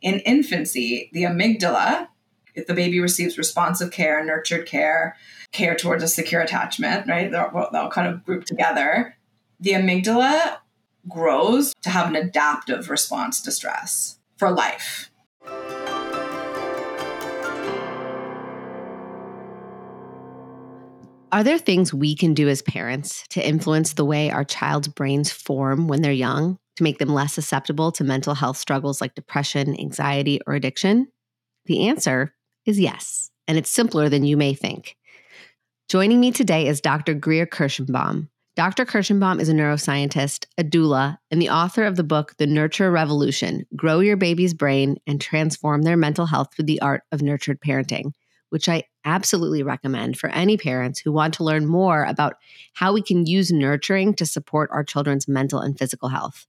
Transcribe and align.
in 0.00 0.20
infancy, 0.20 1.10
the 1.12 1.24
amygdala, 1.24 2.08
if 2.54 2.66
the 2.66 2.74
baby 2.74 3.00
receives 3.00 3.38
responsive 3.38 3.90
care, 3.90 4.24
nurtured 4.24 4.66
care, 4.66 5.16
care 5.52 5.74
towards 5.74 6.02
a 6.02 6.08
secure 6.08 6.40
attachment, 6.40 7.06
right? 7.06 7.30
They'll, 7.30 7.68
they'll 7.72 7.90
kind 7.90 8.08
of 8.08 8.24
group 8.24 8.44
together. 8.44 9.16
The 9.60 9.72
amygdala 9.72 10.58
grows 11.08 11.74
to 11.82 11.90
have 11.90 12.08
an 12.08 12.16
adaptive 12.16 12.90
response 12.90 13.40
to 13.42 13.52
stress 13.52 14.18
for 14.36 14.50
life. 14.50 15.10
Are 21.30 21.44
there 21.44 21.58
things 21.58 21.92
we 21.92 22.16
can 22.16 22.32
do 22.32 22.48
as 22.48 22.62
parents 22.62 23.24
to 23.30 23.46
influence 23.46 23.92
the 23.92 24.04
way 24.04 24.30
our 24.30 24.44
child's 24.44 24.88
brains 24.88 25.30
form 25.30 25.86
when 25.86 26.00
they're 26.00 26.10
young 26.10 26.58
to 26.78 26.82
make 26.84 26.98
them 26.98 27.10
less 27.10 27.34
susceptible 27.34 27.92
to 27.92 28.04
mental 28.04 28.34
health 28.34 28.56
struggles 28.56 29.00
like 29.00 29.14
depression, 29.14 29.78
anxiety, 29.78 30.40
or 30.46 30.54
addiction? 30.54 31.08
The 31.66 31.88
answer 31.88 32.34
is 32.64 32.80
yes, 32.80 33.30
and 33.46 33.58
it's 33.58 33.70
simpler 33.70 34.08
than 34.08 34.24
you 34.24 34.36
may 34.36 34.54
think. 34.54 34.96
Joining 35.88 36.20
me 36.20 36.32
today 36.32 36.66
is 36.66 36.80
Dr. 36.80 37.14
Greer 37.14 37.46
Kirshenbaum. 37.46 38.28
Dr. 38.56 38.84
Kirshenbaum 38.84 39.40
is 39.40 39.48
a 39.48 39.52
neuroscientist, 39.52 40.46
a 40.56 40.64
doula, 40.64 41.18
and 41.30 41.40
the 41.40 41.50
author 41.50 41.84
of 41.84 41.96
the 41.96 42.04
book, 42.04 42.34
The 42.38 42.46
Nurture 42.46 42.90
Revolution 42.90 43.66
Grow 43.76 44.00
Your 44.00 44.16
Baby's 44.16 44.54
Brain 44.54 44.96
and 45.06 45.20
Transform 45.20 45.82
Their 45.82 45.96
Mental 45.96 46.26
Health 46.26 46.54
Through 46.54 46.66
the 46.66 46.80
Art 46.80 47.02
of 47.12 47.22
Nurtured 47.22 47.60
Parenting 47.60 48.12
which 48.50 48.68
I 48.68 48.84
absolutely 49.04 49.62
recommend 49.62 50.18
for 50.18 50.30
any 50.30 50.56
parents 50.56 50.98
who 50.98 51.12
want 51.12 51.34
to 51.34 51.44
learn 51.44 51.66
more 51.66 52.04
about 52.04 52.36
how 52.74 52.92
we 52.92 53.02
can 53.02 53.26
use 53.26 53.52
nurturing 53.52 54.14
to 54.14 54.26
support 54.26 54.70
our 54.72 54.84
children's 54.84 55.28
mental 55.28 55.60
and 55.60 55.78
physical 55.78 56.08
health. 56.08 56.46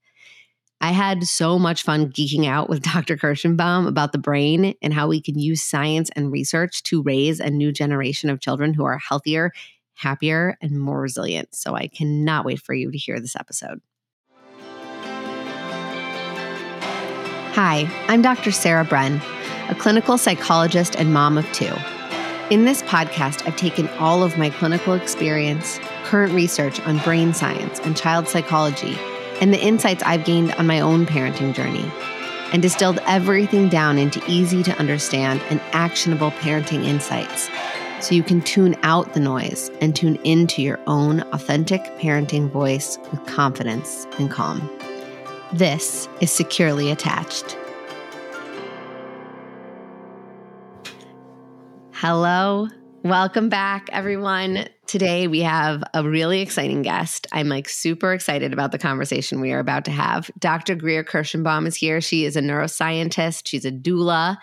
I 0.81 0.91
had 0.91 1.25
so 1.25 1.59
much 1.59 1.83
fun 1.83 2.11
geeking 2.11 2.47
out 2.47 2.69
with 2.69 2.81
Dr. 2.93 3.17
Kirshenbaum 3.17 3.87
about 3.87 4.11
the 4.11 4.17
brain 4.17 4.75
and 4.81 4.93
how 4.93 5.07
we 5.07 5.21
can 5.21 5.37
use 5.37 5.61
science 5.61 6.09
and 6.15 6.31
research 6.31 6.83
to 6.83 7.01
raise 7.01 7.40
a 7.40 7.49
new 7.49 7.71
generation 7.71 8.29
of 8.29 8.40
children 8.40 8.73
who 8.73 8.85
are 8.85 8.98
healthier, 8.98 9.51
happier, 9.95 10.57
and 10.62 10.79
more 10.79 11.01
resilient. 11.01 11.54
So 11.54 11.76
I 11.76 11.87
cannot 11.87 12.45
wait 12.45 12.62
for 12.62 12.73
you 12.73 12.91
to 12.91 12.98
hear 12.98 13.20
this 13.20 13.35
episode. 13.35 13.81
Hi, 17.54 17.89
I'm 18.07 18.21
Dr. 18.21 18.51
Sarah 18.51 18.85
Bren 18.85 19.21
a 19.70 19.76
clinical 19.76 20.17
psychologist 20.17 20.95
and 20.95 21.13
mom 21.13 21.37
of 21.37 21.45
two. 21.54 21.71
In 22.49 22.65
this 22.65 22.82
podcast, 22.84 23.48
I've 23.48 23.55
taken 23.55 23.87
all 23.99 24.23
of 24.23 24.35
my 24.35 24.49
clinical 24.49 24.93
experience, 24.93 25.79
current 26.05 26.34
research 26.34 26.79
on 26.82 26.98
brain 26.99 27.35
science 27.35 27.79
and 27.82 27.95
child 27.95 28.27
psychology, 28.27 28.98
and 29.41 29.54
the 29.54 29.59
insights 29.62 30.04
I've 30.04 30.26
gained 30.26 30.54
on 30.54 30.68
my 30.68 30.79
own 30.79 31.05
parenting 31.05 31.54
journey, 31.54 31.90
and 32.51 32.62
distilled 32.62 32.99
everything 33.05 33.70
down 33.70 33.98
into 33.98 34.23
easy 34.27 34.63
to 34.63 34.77
understand 34.79 35.41
and 35.49 35.62
actionable 35.71 36.32
parenting 36.32 36.84
insights 36.84 37.49
so 38.01 38.15
you 38.15 38.23
can 38.23 38.41
tune 38.41 38.76
out 38.84 39.13
the 39.13 39.20
noise 39.20 39.70
and 39.82 39.95
tune 39.95 40.15
into 40.23 40.62
your 40.62 40.79
own 40.87 41.21
authentic 41.34 41.82
parenting 41.99 42.49
voice 42.49 42.98
with 43.12 43.26
confidence 43.26 44.07
and 44.17 44.32
calm. 44.32 44.70
This 45.54 46.07
is 46.21 46.32
Securely 46.32 46.91
Attached. 46.91 47.57
Hello. 51.91 52.67
Welcome 53.04 53.49
back, 53.49 53.90
everyone. 53.91 54.70
Today 54.90 55.27
we 55.27 55.41
have 55.41 55.84
a 55.93 56.04
really 56.04 56.41
exciting 56.41 56.82
guest. 56.82 57.27
I'm 57.32 57.48
like 57.48 57.70
super 57.70 58.12
excited 58.12 58.54
about 58.54 58.71
the 58.71 58.79
conversation 58.79 59.40
we 59.40 59.51
are 59.51 59.59
about 59.59 59.85
to 59.85 59.91
have. 59.91 60.32
Dr. 60.40 60.73
Greer 60.73 61.04
Kirshenbaum 61.04 61.68
is 61.68 61.76
here. 61.76 62.01
She 62.01 62.26
is 62.26 62.35
a 62.35 62.41
neuroscientist, 62.41 63.43
she's 63.45 63.65
a 63.65 63.71
doula, 63.71 64.38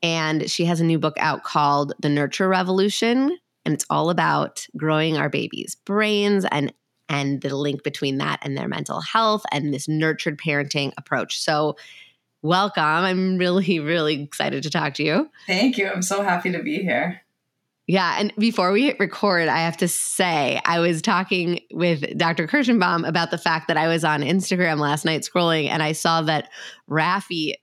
and 0.00 0.48
she 0.48 0.64
has 0.66 0.80
a 0.80 0.84
new 0.84 1.00
book 1.00 1.16
out 1.18 1.42
called 1.42 1.92
The 1.98 2.08
Nurture 2.08 2.48
Revolution. 2.48 3.36
And 3.64 3.74
it's 3.74 3.84
all 3.90 4.10
about 4.10 4.64
growing 4.76 5.16
our 5.16 5.28
babies' 5.28 5.74
brains 5.74 6.46
and 6.52 6.72
and 7.08 7.40
the 7.40 7.56
link 7.56 7.82
between 7.82 8.18
that 8.18 8.38
and 8.42 8.56
their 8.56 8.68
mental 8.68 9.00
health 9.00 9.42
and 9.50 9.74
this 9.74 9.88
nurtured 9.88 10.38
parenting 10.38 10.92
approach. 10.98 11.40
So 11.40 11.74
welcome. 12.42 12.84
I'm 12.84 13.38
really, 13.38 13.80
really 13.80 14.22
excited 14.22 14.62
to 14.62 14.70
talk 14.70 14.94
to 14.94 15.02
you. 15.02 15.28
Thank 15.48 15.78
you. 15.78 15.88
I'm 15.88 16.02
so 16.02 16.22
happy 16.22 16.52
to 16.52 16.62
be 16.62 16.76
here. 16.78 17.22
Yeah. 17.90 18.14
And 18.20 18.32
before 18.38 18.70
we 18.70 18.84
hit 18.84 19.00
record, 19.00 19.48
I 19.48 19.58
have 19.58 19.76
to 19.78 19.88
say, 19.88 20.60
I 20.64 20.78
was 20.78 21.02
talking 21.02 21.62
with 21.72 22.16
Dr. 22.16 22.46
Kirshenbaum 22.46 23.04
about 23.06 23.32
the 23.32 23.38
fact 23.38 23.66
that 23.66 23.76
I 23.76 23.88
was 23.88 24.04
on 24.04 24.20
Instagram 24.20 24.78
last 24.78 25.04
night 25.04 25.22
scrolling 25.22 25.66
and 25.66 25.82
I 25.82 25.90
saw 25.90 26.22
that 26.22 26.50
Raffi 26.88 27.54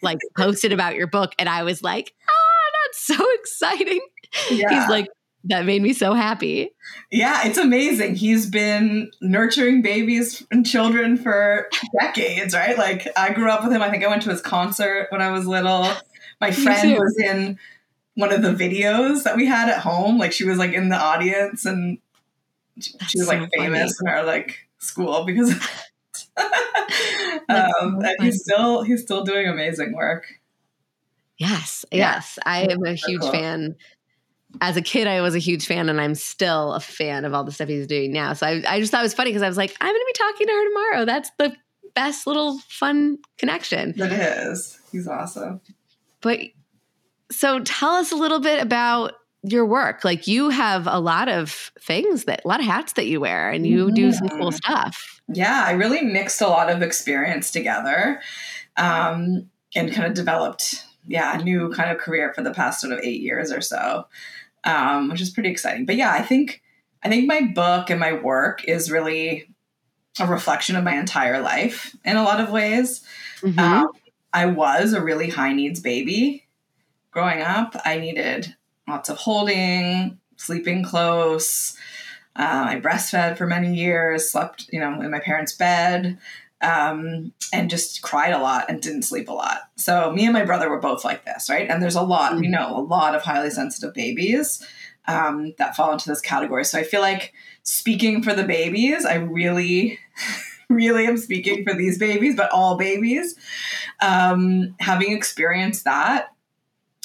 like 0.00 0.18
posted 0.36 0.72
about 0.72 0.94
your 0.94 1.08
book. 1.08 1.32
And 1.40 1.48
I 1.48 1.64
was 1.64 1.82
like, 1.82 2.14
ah, 2.28 2.70
that's 2.84 3.04
so 3.04 3.32
exciting. 3.34 4.00
Yeah. 4.48 4.68
He's 4.68 4.88
like, 4.88 5.08
that 5.46 5.64
made 5.64 5.82
me 5.82 5.92
so 5.92 6.14
happy. 6.14 6.70
Yeah, 7.10 7.44
it's 7.44 7.58
amazing. 7.58 8.14
He's 8.14 8.48
been 8.48 9.10
nurturing 9.20 9.82
babies 9.82 10.46
and 10.52 10.64
children 10.64 11.16
for 11.16 11.68
decades, 12.00 12.54
right? 12.54 12.78
Like 12.78 13.08
I 13.16 13.32
grew 13.32 13.50
up 13.50 13.64
with 13.64 13.72
him. 13.72 13.82
I 13.82 13.90
think 13.90 14.04
I 14.04 14.06
went 14.06 14.22
to 14.22 14.30
his 14.30 14.40
concert 14.40 15.08
when 15.10 15.20
I 15.20 15.32
was 15.32 15.48
little. 15.48 15.90
My 16.40 16.52
friend 16.52 16.92
was 16.92 17.18
in 17.18 17.58
one 18.14 18.32
of 18.32 18.42
the 18.42 18.52
videos 18.52 19.24
that 19.24 19.36
we 19.36 19.46
had 19.46 19.68
at 19.68 19.80
home. 19.80 20.18
Like 20.18 20.32
she 20.32 20.44
was 20.44 20.58
like 20.58 20.72
in 20.72 20.88
the 20.88 20.96
audience 20.96 21.64
and 21.64 21.98
she, 22.78 22.92
she 23.06 23.18
was 23.18 23.26
so 23.26 23.34
like 23.34 23.50
famous 23.56 23.98
funny. 23.98 24.10
in 24.12 24.18
our 24.18 24.24
like 24.24 24.68
school 24.78 25.24
because 25.24 25.52
um, 26.36 26.40
so 27.48 28.00
and 28.02 28.16
he's 28.20 28.42
still 28.42 28.82
he's 28.82 29.02
still 29.02 29.24
doing 29.24 29.48
amazing 29.48 29.92
work. 29.94 30.26
Yes, 31.38 31.84
yes. 31.90 32.38
I 32.46 32.62
am 32.62 32.84
a 32.84 32.94
huge 32.94 33.20
cool. 33.20 33.32
fan 33.32 33.76
as 34.60 34.76
a 34.76 34.82
kid, 34.82 35.06
I 35.06 35.20
was 35.20 35.34
a 35.34 35.38
huge 35.38 35.66
fan, 35.66 35.88
and 35.88 36.00
I'm 36.00 36.14
still 36.14 36.74
a 36.74 36.80
fan 36.80 37.24
of 37.24 37.34
all 37.34 37.44
the 37.44 37.52
stuff 37.52 37.68
he's 37.68 37.86
doing 37.86 38.12
now. 38.12 38.32
So 38.34 38.46
I, 38.46 38.62
I 38.66 38.80
just 38.80 38.90
thought 38.90 39.00
it 39.00 39.04
was 39.04 39.14
funny 39.14 39.30
because 39.30 39.42
I 39.42 39.48
was 39.48 39.56
like, 39.56 39.74
I'm 39.80 39.88
going 39.88 40.00
to 40.00 40.06
be 40.06 40.18
talking 40.18 40.46
to 40.46 40.52
her 40.52 40.68
tomorrow. 40.68 41.04
That's 41.04 41.30
the 41.38 41.56
best 41.94 42.26
little 42.26 42.58
fun 42.68 43.18
connection. 43.38 43.94
It 43.96 44.12
is. 44.12 44.78
He's 44.92 45.08
awesome. 45.08 45.60
But 46.20 46.40
so 47.34 47.60
tell 47.60 47.92
us 47.92 48.12
a 48.12 48.16
little 48.16 48.40
bit 48.40 48.62
about 48.62 49.12
your 49.42 49.66
work. 49.66 50.04
Like 50.04 50.26
you 50.26 50.50
have 50.50 50.86
a 50.86 50.98
lot 50.98 51.28
of 51.28 51.70
things 51.80 52.24
that, 52.24 52.42
a 52.44 52.48
lot 52.48 52.60
of 52.60 52.66
hats 52.66 52.94
that 52.94 53.06
you 53.06 53.20
wear, 53.20 53.50
and 53.50 53.66
you 53.66 53.92
do 53.92 54.12
some 54.12 54.28
cool 54.28 54.52
stuff. 54.52 55.20
Yeah, 55.28 55.64
I 55.66 55.72
really 55.72 56.02
mixed 56.02 56.40
a 56.40 56.48
lot 56.48 56.70
of 56.70 56.82
experience 56.82 57.50
together 57.50 58.20
um, 58.76 59.50
and 59.74 59.92
kind 59.92 60.06
of 60.06 60.14
developed 60.14 60.84
yeah, 61.06 61.38
a 61.38 61.42
new 61.42 61.70
kind 61.70 61.90
of 61.90 61.98
career 61.98 62.32
for 62.34 62.42
the 62.42 62.52
past 62.52 62.80
sort 62.80 62.92
of 62.92 63.00
eight 63.00 63.20
years 63.20 63.52
or 63.52 63.60
so 63.60 64.06
um, 64.64 65.10
which 65.10 65.20
is 65.20 65.30
pretty 65.30 65.50
exciting. 65.50 65.86
But 65.86 65.96
yeah, 65.96 66.12
I 66.12 66.22
think 66.22 66.62
I 67.02 67.08
think 67.08 67.26
my 67.26 67.42
book 67.42 67.90
and 67.90 68.00
my 68.00 68.14
work 68.14 68.64
is 68.64 68.90
really 68.90 69.48
a 70.18 70.26
reflection 70.26 70.76
of 70.76 70.84
my 70.84 70.94
entire 70.94 71.40
life 71.40 71.94
in 72.04 72.16
a 72.16 72.22
lot 72.22 72.40
of 72.40 72.50
ways. 72.50 73.04
Mm-hmm. 73.40 73.58
Um, 73.58 73.88
I 74.32 74.46
was 74.46 74.92
a 74.92 75.02
really 75.02 75.28
high 75.28 75.52
needs 75.52 75.80
baby 75.80 76.43
growing 77.14 77.40
up. 77.40 77.74
I 77.86 77.98
needed 77.98 78.54
lots 78.86 79.08
of 79.08 79.16
holding, 79.16 80.18
sleeping 80.36 80.84
close. 80.84 81.76
Uh, 82.36 82.66
I 82.68 82.80
breastfed 82.80 83.38
for 83.38 83.46
many 83.46 83.74
years, 83.74 84.30
slept, 84.30 84.68
you 84.72 84.80
know, 84.80 85.00
in 85.00 85.10
my 85.10 85.20
parents' 85.20 85.54
bed 85.54 86.18
um, 86.60 87.32
and 87.52 87.70
just 87.70 88.02
cried 88.02 88.32
a 88.32 88.38
lot 88.38 88.66
and 88.68 88.82
didn't 88.82 89.02
sleep 89.02 89.28
a 89.28 89.32
lot. 89.32 89.70
So 89.76 90.10
me 90.12 90.24
and 90.24 90.32
my 90.32 90.44
brother 90.44 90.68
were 90.68 90.80
both 90.80 91.04
like 91.04 91.24
this, 91.24 91.48
right? 91.48 91.68
And 91.70 91.82
there's 91.82 91.94
a 91.94 92.02
lot, 92.02 92.32
mm-hmm. 92.32 92.40
we 92.40 92.48
know, 92.48 92.76
a 92.76 92.80
lot 92.80 93.14
of 93.14 93.22
highly 93.22 93.50
sensitive 93.50 93.94
babies 93.94 94.66
um, 95.06 95.54
that 95.58 95.76
fall 95.76 95.92
into 95.92 96.08
this 96.08 96.20
category. 96.20 96.64
So 96.64 96.78
I 96.78 96.82
feel 96.82 97.00
like 97.00 97.32
speaking 97.62 98.22
for 98.22 98.34
the 98.34 98.44
babies, 98.44 99.04
I 99.04 99.16
really, 99.16 99.98
really 100.68 101.06
am 101.06 101.18
speaking 101.18 101.64
for 101.64 101.74
these 101.74 101.98
babies, 101.98 102.34
but 102.34 102.50
all 102.50 102.76
babies. 102.76 103.36
Um, 104.00 104.74
having 104.80 105.12
experienced 105.12 105.84
that 105.84 106.33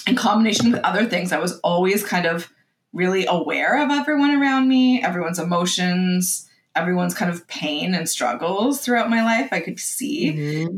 in 0.08 0.16
combination 0.16 0.72
with 0.72 0.82
other 0.82 1.06
things, 1.06 1.32
I 1.32 1.40
was 1.40 1.60
always 1.60 2.04
kind 2.04 2.26
of 2.26 2.52
really 2.94 3.26
aware 3.26 3.84
of 3.84 3.92
everyone 3.92 4.32
around 4.32 4.68
me, 4.68 5.02
everyone's 5.04 5.40
emotions 5.40 6.50
everyone's 6.76 7.14
kind 7.14 7.32
of 7.32 7.48
pain 7.48 7.94
and 7.94 8.08
struggles 8.08 8.82
throughout 8.82 9.10
my 9.10 9.24
life. 9.24 9.50
I 9.52 9.60
could 9.60 9.80
see. 9.80 10.34
Mm-hmm. 10.34 10.78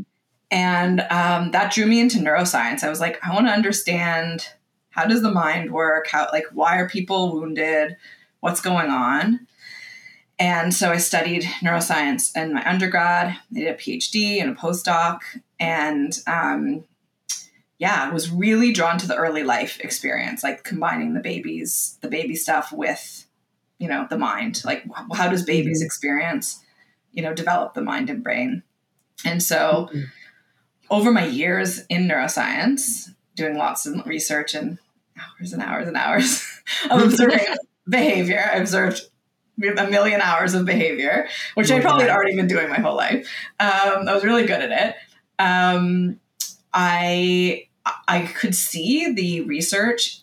And 0.50 1.00
um, 1.10 1.50
that 1.52 1.72
drew 1.72 1.86
me 1.86 2.00
into 2.00 2.18
neuroscience. 2.18 2.82
I 2.82 2.90
was 2.90 3.00
like, 3.00 3.18
I 3.26 3.32
want 3.32 3.46
to 3.46 3.52
understand 3.52 4.48
how 4.90 5.06
does 5.06 5.22
the 5.22 5.30
mind 5.30 5.72
work? 5.72 6.08
How, 6.08 6.28
like, 6.30 6.44
why 6.52 6.78
are 6.78 6.88
people 6.88 7.32
wounded? 7.32 7.96
What's 8.40 8.60
going 8.60 8.90
on? 8.90 9.46
And 10.38 10.74
so 10.74 10.90
I 10.90 10.98
studied 10.98 11.44
neuroscience 11.62 12.36
in 12.36 12.52
my 12.52 12.68
undergrad. 12.68 13.28
I 13.28 13.38
did 13.52 13.68
a 13.68 13.74
PhD 13.74 14.42
and 14.42 14.50
a 14.50 14.60
postdoc. 14.60 15.20
And 15.58 16.18
um, 16.26 16.84
yeah, 17.82 18.12
was 18.12 18.30
really 18.30 18.72
drawn 18.72 18.96
to 18.98 19.08
the 19.08 19.16
early 19.16 19.42
life 19.42 19.80
experience, 19.80 20.44
like 20.44 20.62
combining 20.62 21.14
the 21.14 21.20
babies, 21.20 21.98
the 22.00 22.08
baby 22.08 22.36
stuff 22.36 22.72
with 22.72 23.26
you 23.78 23.88
know 23.88 24.06
the 24.08 24.16
mind 24.16 24.62
like 24.64 24.84
how 25.12 25.28
does 25.28 25.42
babies 25.42 25.80
mm-hmm. 25.80 25.86
experience 25.86 26.64
you 27.10 27.20
know 27.20 27.34
develop 27.34 27.74
the 27.74 27.82
mind 27.82 28.08
and 28.08 28.22
brain 28.22 28.62
and 29.24 29.42
so 29.42 29.88
mm-hmm. 29.92 30.02
over 30.88 31.10
my 31.10 31.26
years 31.26 31.84
in 31.88 32.08
neuroscience, 32.08 33.10
doing 33.34 33.56
lots 33.56 33.86
of 33.86 34.06
research 34.06 34.54
and 34.54 34.78
hours 35.18 35.52
and 35.52 35.62
hours 35.62 35.88
and 35.88 35.96
hours 35.96 36.46
of 36.90 37.02
observing 37.02 37.46
behavior, 37.88 38.50
I 38.52 38.58
observed 38.58 39.02
a 39.62 39.86
million 39.88 40.20
hours 40.20 40.54
of 40.54 40.64
behavior, 40.64 41.28
which 41.54 41.70
I 41.70 41.80
probably 41.80 42.04
had 42.04 42.14
already 42.14 42.36
been 42.36 42.46
doing 42.46 42.68
my 42.68 42.80
whole 42.80 42.96
life. 42.96 43.28
Um, 43.60 44.08
I 44.08 44.14
was 44.14 44.24
really 44.24 44.46
good 44.46 44.62
at 44.62 44.70
it. 44.70 44.96
Um, 45.38 46.20
I 46.72 47.68
I 48.06 48.22
could 48.22 48.54
see 48.54 49.12
the 49.12 49.42
research, 49.42 50.22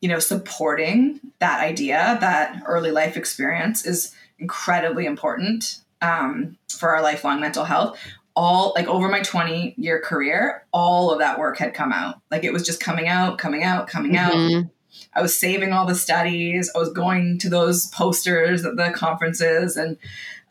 you 0.00 0.08
know, 0.08 0.18
supporting 0.18 1.20
that 1.38 1.60
idea 1.60 2.18
that 2.20 2.62
early 2.66 2.90
life 2.90 3.16
experience 3.16 3.84
is 3.84 4.14
incredibly 4.38 5.06
important 5.06 5.80
um, 6.00 6.58
for 6.68 6.90
our 6.90 7.02
lifelong 7.02 7.40
mental 7.40 7.64
health. 7.64 7.98
All 8.36 8.72
like 8.74 8.88
over 8.88 9.08
my 9.08 9.20
20 9.20 9.74
year 9.78 10.00
career, 10.00 10.66
all 10.72 11.12
of 11.12 11.20
that 11.20 11.38
work 11.38 11.58
had 11.58 11.72
come 11.72 11.92
out. 11.92 12.20
Like 12.30 12.44
it 12.44 12.52
was 12.52 12.66
just 12.66 12.80
coming 12.80 13.08
out, 13.08 13.38
coming 13.38 13.62
out, 13.62 13.86
coming 13.86 14.12
mm-hmm. 14.12 14.58
out. 14.58 14.64
I 15.12 15.22
was 15.22 15.38
saving 15.38 15.72
all 15.72 15.86
the 15.86 15.94
studies. 15.94 16.70
I 16.74 16.78
was 16.78 16.92
going 16.92 17.38
to 17.38 17.48
those 17.48 17.86
posters 17.86 18.64
at 18.64 18.76
the 18.76 18.90
conferences. 18.90 19.76
And 19.76 19.96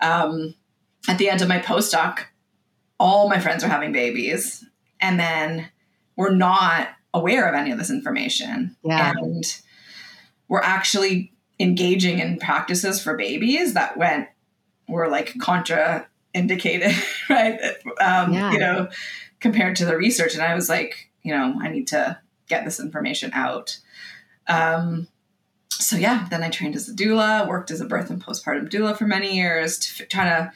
um, 0.02 0.56
at 1.08 1.18
the 1.18 1.30
end 1.30 1.42
of 1.42 1.48
my 1.48 1.60
postdoc, 1.60 2.20
all 3.00 3.30
my 3.30 3.40
friends 3.40 3.64
were 3.64 3.70
having 3.70 3.92
babies. 3.92 4.66
And 5.02 5.20
then 5.20 5.70
we're 6.16 6.34
not 6.34 6.90
aware 7.14 7.48
of 7.48 7.56
any 7.56 7.72
of 7.72 7.78
this 7.78 7.90
information. 7.90 8.76
Yeah. 8.84 9.14
And 9.16 9.44
we're 10.48 10.62
actually 10.62 11.32
engaging 11.60 12.20
in 12.20 12.40
practices 12.40 13.02
for 13.02 13.16
babies 13.16 13.74
that 13.74 13.98
went 13.98 14.28
were 14.88 15.08
like 15.08 15.38
contra 15.40 16.08
indicated, 16.34 16.96
right? 17.30 17.60
Um, 18.02 18.34
yeah. 18.34 18.52
You 18.52 18.60
know, 18.60 18.90
compared 19.40 19.76
to 19.78 19.86
the 19.86 19.98
research. 19.98 20.34
And 20.34 20.44
I 20.44 20.56
was 20.56 20.70
like, 20.70 21.10
you 21.22 21.34
know, 21.34 21.56
I 21.62 21.70
need 21.70 21.88
to 21.88 22.20
get 22.48 22.66
this 22.66 22.80
information 22.80 23.32
out. 23.34 23.80
Um, 24.48 25.08
so 25.70 25.96
yeah, 25.96 26.28
then 26.30 26.44
I 26.44 26.50
trained 26.50 26.76
as 26.76 26.88
a 26.88 26.94
doula, 26.94 27.48
worked 27.48 27.72
as 27.72 27.82
a 27.82 27.86
birth 27.86 28.10
and 28.10 28.24
postpartum 28.24 28.70
doula 28.70 28.98
for 28.98 29.06
many 29.06 29.36
years 29.36 29.80
to 29.80 30.04
f- 30.04 30.10
try 30.10 30.26
to 30.26 30.52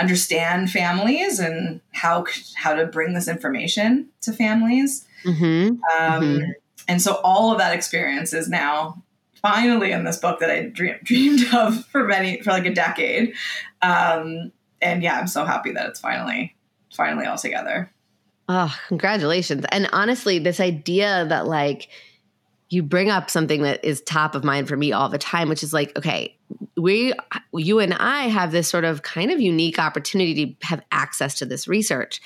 understand 0.00 0.70
families 0.70 1.38
and 1.38 1.80
how 1.92 2.24
how 2.56 2.74
to 2.74 2.86
bring 2.86 3.14
this 3.14 3.28
information 3.28 4.08
to 4.22 4.32
families. 4.32 5.06
Mm-hmm. 5.24 5.44
Um, 5.44 5.78
mm-hmm. 6.22 6.50
And 6.88 7.02
so 7.02 7.20
all 7.22 7.52
of 7.52 7.58
that 7.58 7.74
experience 7.74 8.32
is 8.32 8.48
now 8.48 9.02
finally 9.42 9.92
in 9.92 10.04
this 10.04 10.16
book 10.18 10.40
that 10.40 10.50
I 10.50 10.62
dream, 10.62 10.96
dreamed 11.04 11.54
of 11.54 11.84
for 11.86 12.04
many 12.04 12.40
for 12.40 12.50
like 12.50 12.66
a 12.66 12.74
decade. 12.74 13.34
Um, 13.82 14.52
and 14.82 15.02
yeah, 15.02 15.18
I'm 15.18 15.26
so 15.26 15.44
happy 15.44 15.72
that 15.72 15.86
it's 15.86 16.00
finally 16.00 16.56
finally 16.92 17.26
all 17.26 17.38
together. 17.38 17.92
Oh, 18.48 18.74
congratulations. 18.88 19.64
And 19.70 19.88
honestly, 19.92 20.40
this 20.40 20.58
idea 20.58 21.26
that 21.28 21.46
like 21.46 21.88
you 22.68 22.82
bring 22.82 23.10
up 23.10 23.30
something 23.30 23.62
that 23.62 23.84
is 23.84 24.00
top 24.00 24.34
of 24.34 24.44
mind 24.44 24.68
for 24.68 24.76
me 24.76 24.92
all 24.92 25.08
the 25.08 25.18
time, 25.18 25.48
which 25.48 25.62
is 25.62 25.72
like, 25.72 25.96
okay, 25.96 26.36
we, 26.76 27.12
you 27.52 27.78
and 27.78 27.94
I 27.94 28.28
have 28.28 28.52
this 28.52 28.68
sort 28.68 28.84
of 28.84 29.02
kind 29.02 29.30
of 29.30 29.40
unique 29.40 29.78
opportunity 29.78 30.54
to 30.54 30.66
have 30.66 30.82
access 30.90 31.34
to 31.36 31.46
this 31.46 31.68
research. 31.68 32.20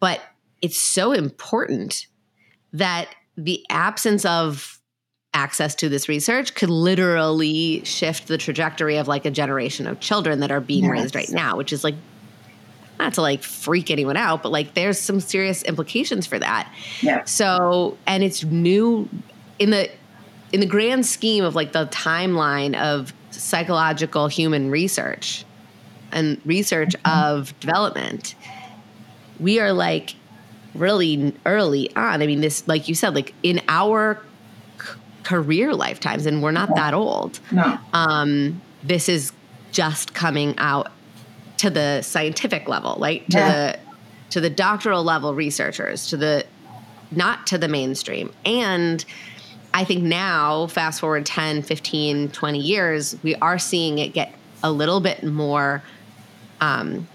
But 0.00 0.20
it's 0.62 0.78
so 0.78 1.12
important 1.12 2.06
that 2.72 3.08
the 3.36 3.64
absence 3.70 4.24
of 4.24 4.80
access 5.32 5.74
to 5.76 5.88
this 5.88 6.08
research 6.08 6.54
could 6.54 6.70
literally 6.70 7.84
shift 7.84 8.26
the 8.26 8.36
trajectory 8.36 8.96
of 8.96 9.06
like 9.06 9.24
a 9.24 9.30
generation 9.30 9.86
of 9.86 10.00
children 10.00 10.40
that 10.40 10.50
are 10.50 10.60
being 10.60 10.84
yes. 10.84 10.92
raised 10.92 11.14
right 11.14 11.30
now, 11.30 11.56
which 11.56 11.72
is 11.72 11.84
like 11.84 11.94
not 12.98 13.14
to 13.14 13.22
like 13.22 13.42
freak 13.42 13.90
anyone 13.90 14.16
out, 14.16 14.42
but 14.42 14.50
like 14.52 14.74
there's 14.74 14.98
some 14.98 15.20
serious 15.20 15.62
implications 15.62 16.26
for 16.26 16.38
that. 16.38 16.70
Yeah. 17.00 17.24
So, 17.24 17.96
and 18.06 18.22
it's 18.22 18.44
new 18.44 19.08
in 19.58 19.70
the 19.70 19.90
in 20.52 20.60
the 20.60 20.66
grand 20.66 21.06
scheme 21.06 21.44
of 21.44 21.54
like 21.54 21.72
the 21.72 21.86
timeline 21.86 22.76
of 22.76 23.14
psychological 23.40 24.28
human 24.28 24.70
research 24.70 25.44
and 26.12 26.40
research 26.44 26.90
mm-hmm. 26.90 27.36
of 27.36 27.58
development 27.60 28.34
we 29.38 29.58
are 29.58 29.72
like 29.72 30.14
really 30.74 31.34
early 31.46 31.94
on 31.96 32.22
i 32.22 32.26
mean 32.26 32.40
this 32.40 32.66
like 32.68 32.88
you 32.88 32.94
said 32.94 33.14
like 33.14 33.34
in 33.42 33.60
our 33.68 34.20
c- 34.80 34.90
career 35.24 35.74
lifetimes 35.74 36.26
and 36.26 36.42
we're 36.42 36.50
not 36.50 36.74
that 36.74 36.94
old 36.94 37.40
no. 37.50 37.78
um 37.92 38.60
this 38.82 39.08
is 39.08 39.32
just 39.72 40.14
coming 40.14 40.56
out 40.58 40.92
to 41.56 41.70
the 41.70 42.02
scientific 42.02 42.68
level 42.68 42.96
like 42.98 43.26
to 43.26 43.38
yeah. 43.38 43.72
the 43.72 43.78
to 44.30 44.40
the 44.40 44.50
doctoral 44.50 45.02
level 45.02 45.34
researchers 45.34 46.06
to 46.08 46.16
the 46.16 46.44
not 47.10 47.46
to 47.46 47.58
the 47.58 47.68
mainstream 47.68 48.32
and 48.44 49.04
I 49.72 49.84
think 49.84 50.02
now, 50.02 50.66
fast 50.66 51.00
forward 51.00 51.26
10, 51.26 51.62
15, 51.62 52.30
20 52.30 52.58
years, 52.58 53.16
we 53.22 53.34
are 53.36 53.58
seeing 53.58 53.98
it 53.98 54.12
get 54.12 54.34
a 54.62 54.70
little 54.72 55.00
bit 55.00 55.22
more, 55.22 55.82
um, 56.60 57.06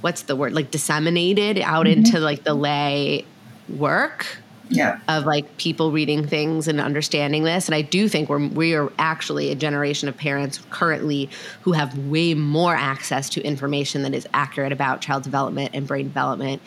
what's 0.00 0.22
the 0.22 0.34
word, 0.34 0.52
like 0.52 0.70
disseminated 0.70 1.58
out 1.58 1.86
mm-hmm. 1.86 1.98
into 1.98 2.18
like 2.20 2.44
the 2.44 2.54
lay 2.54 3.24
work. 3.68 4.26
Yeah. 4.72 5.00
Of 5.08 5.26
like 5.26 5.56
people 5.56 5.90
reading 5.90 6.24
things 6.24 6.68
and 6.68 6.80
understanding 6.80 7.42
this. 7.42 7.66
And 7.66 7.74
I 7.74 7.82
do 7.82 8.08
think 8.08 8.28
we're 8.28 8.46
we 8.46 8.74
are 8.74 8.92
actually 9.00 9.50
a 9.50 9.56
generation 9.56 10.08
of 10.08 10.16
parents 10.16 10.60
currently 10.70 11.28
who 11.62 11.72
have 11.72 11.98
way 11.98 12.34
more 12.34 12.76
access 12.76 13.28
to 13.30 13.42
information 13.42 14.02
that 14.02 14.14
is 14.14 14.28
accurate 14.32 14.70
about 14.70 15.00
child 15.00 15.24
development 15.24 15.72
and 15.74 15.88
brain 15.88 16.04
development 16.06 16.62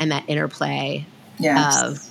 and 0.00 0.10
that 0.10 0.24
interplay 0.28 1.06
yes. 1.38 1.80
of 1.80 2.10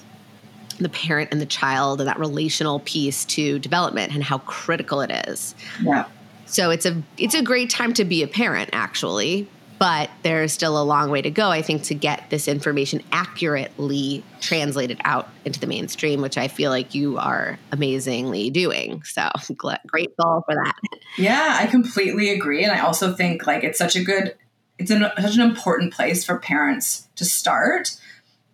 the 0.80 0.89
parent 0.89 1.30
and 1.31 1.42
the 1.42 1.45
child 1.45 2.01
and 2.01 2.07
that 2.07 2.19
relational 2.19 2.80
piece 2.81 3.25
to 3.25 3.60
development 3.60 4.13
and 4.13 4.24
how 4.24 4.39
critical 4.39 5.01
it 5.01 5.12
is. 5.27 5.56
Yeah. 5.81 6.06
So 6.45 6.69
it's 6.69 6.86
a 6.86 7.01
it's 7.18 7.36
a 7.36 7.42
great 7.42 7.69
time 7.69 7.94
to 7.94 8.06
be 8.06 8.22
a 8.24 8.27
parent 8.27 8.69
actually, 8.74 9.48
but 9.80 10.10
there's 10.24 10.54
still 10.54 10.80
a 10.81 10.83
long 10.83 11.10
way 11.10 11.22
to 11.22 11.31
go 11.31 11.50
I 11.50 11.62
think 11.62 11.83
to 11.83 11.95
get 11.95 12.30
this 12.30 12.48
information 12.48 13.01
accurately 13.12 14.24
translated 14.42 15.01
out 15.04 15.30
into 15.44 15.60
the 15.60 15.68
mainstream, 15.68 16.22
which 16.22 16.38
I 16.38 16.48
feel 16.48 16.69
like 16.72 16.94
you 16.94 17.18
are 17.18 17.57
amazingly 17.71 18.50
doing. 18.50 19.01
So 19.04 19.30
grateful 19.57 20.44
for 20.45 20.56
that. 20.56 20.75
Yeah, 21.18 21.57
I 21.60 21.66
completely 21.68 22.30
agree 22.30 22.63
and 22.63 22.71
I 22.71 22.80
also 22.80 23.13
think 23.13 23.48
like 23.48 23.63
it's 23.63 23.80
such 23.80 23.95
a 23.95 24.04
good 24.04 24.36
it's 24.78 24.92
an, 24.92 25.06
such 25.19 25.36
an 25.36 25.42
important 25.42 25.94
place 25.94 26.25
for 26.25 26.38
parents 26.38 27.07
to 27.16 27.25
start 27.25 27.95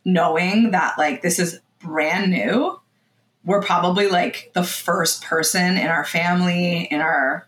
knowing 0.05 0.71
that 0.71 0.97
like 0.97 1.21
this 1.21 1.39
is 1.39 1.59
brand 1.83 2.31
new, 2.31 2.79
we're 3.43 3.61
probably 3.61 4.07
like 4.07 4.51
the 4.53 4.63
first 4.63 5.23
person 5.23 5.77
in 5.77 5.87
our 5.87 6.05
family, 6.05 6.87
in 6.91 7.01
our 7.01 7.47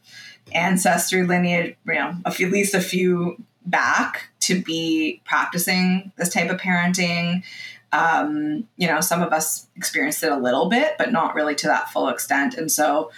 ancestry 0.53 1.25
lineage, 1.25 1.75
you 1.86 1.93
know, 1.93 2.15
at 2.25 2.39
least 2.39 2.74
a 2.74 2.81
few 2.81 3.41
back 3.65 4.29
to 4.41 4.62
be 4.62 5.22
practicing 5.25 6.12
this 6.17 6.29
type 6.29 6.50
of 6.50 6.60
parenting. 6.60 7.43
Um, 7.91 8.67
you 8.75 8.88
know, 8.88 9.01
some 9.01 9.22
of 9.22 9.31
us 9.31 9.67
experienced 9.75 10.24
it 10.24 10.31
a 10.31 10.38
little 10.38 10.67
bit, 10.67 10.96
but 10.98 11.12
not 11.12 11.36
really 11.36 11.55
to 11.55 11.67
that 11.67 11.91
full 11.91 12.10
extent. 12.10 12.55
And 12.55 12.72
so, 12.72 13.12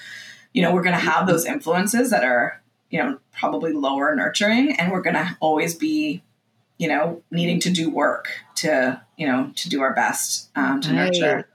you 0.54 0.62
know, 0.62 0.74
we're 0.74 0.84
going 0.84 0.96
to 0.96 1.00
have 1.00 1.28
those 1.28 1.46
influences 1.46 2.10
that 2.10 2.24
are, 2.24 2.62
you 2.90 3.00
know, 3.00 3.20
probably 3.32 3.74
lower 3.74 4.16
nurturing, 4.16 4.74
and 4.74 4.92
we're 4.92 5.02
going 5.02 5.16
to 5.16 5.38
always 5.40 5.76
be 5.76 6.22
you 6.78 6.88
know, 6.88 7.22
needing 7.32 7.60
to 7.62 7.70
do 7.70 7.90
work 7.90 8.30
to, 8.56 9.02
you 9.18 9.28
know, 9.28 9.52
to 9.56 9.70
do 9.70 9.82
our 9.82 9.94
best 9.94 10.50
um, 10.56 10.82
to 10.82 10.90
right. 10.90 11.12
nurture. 11.12 11.48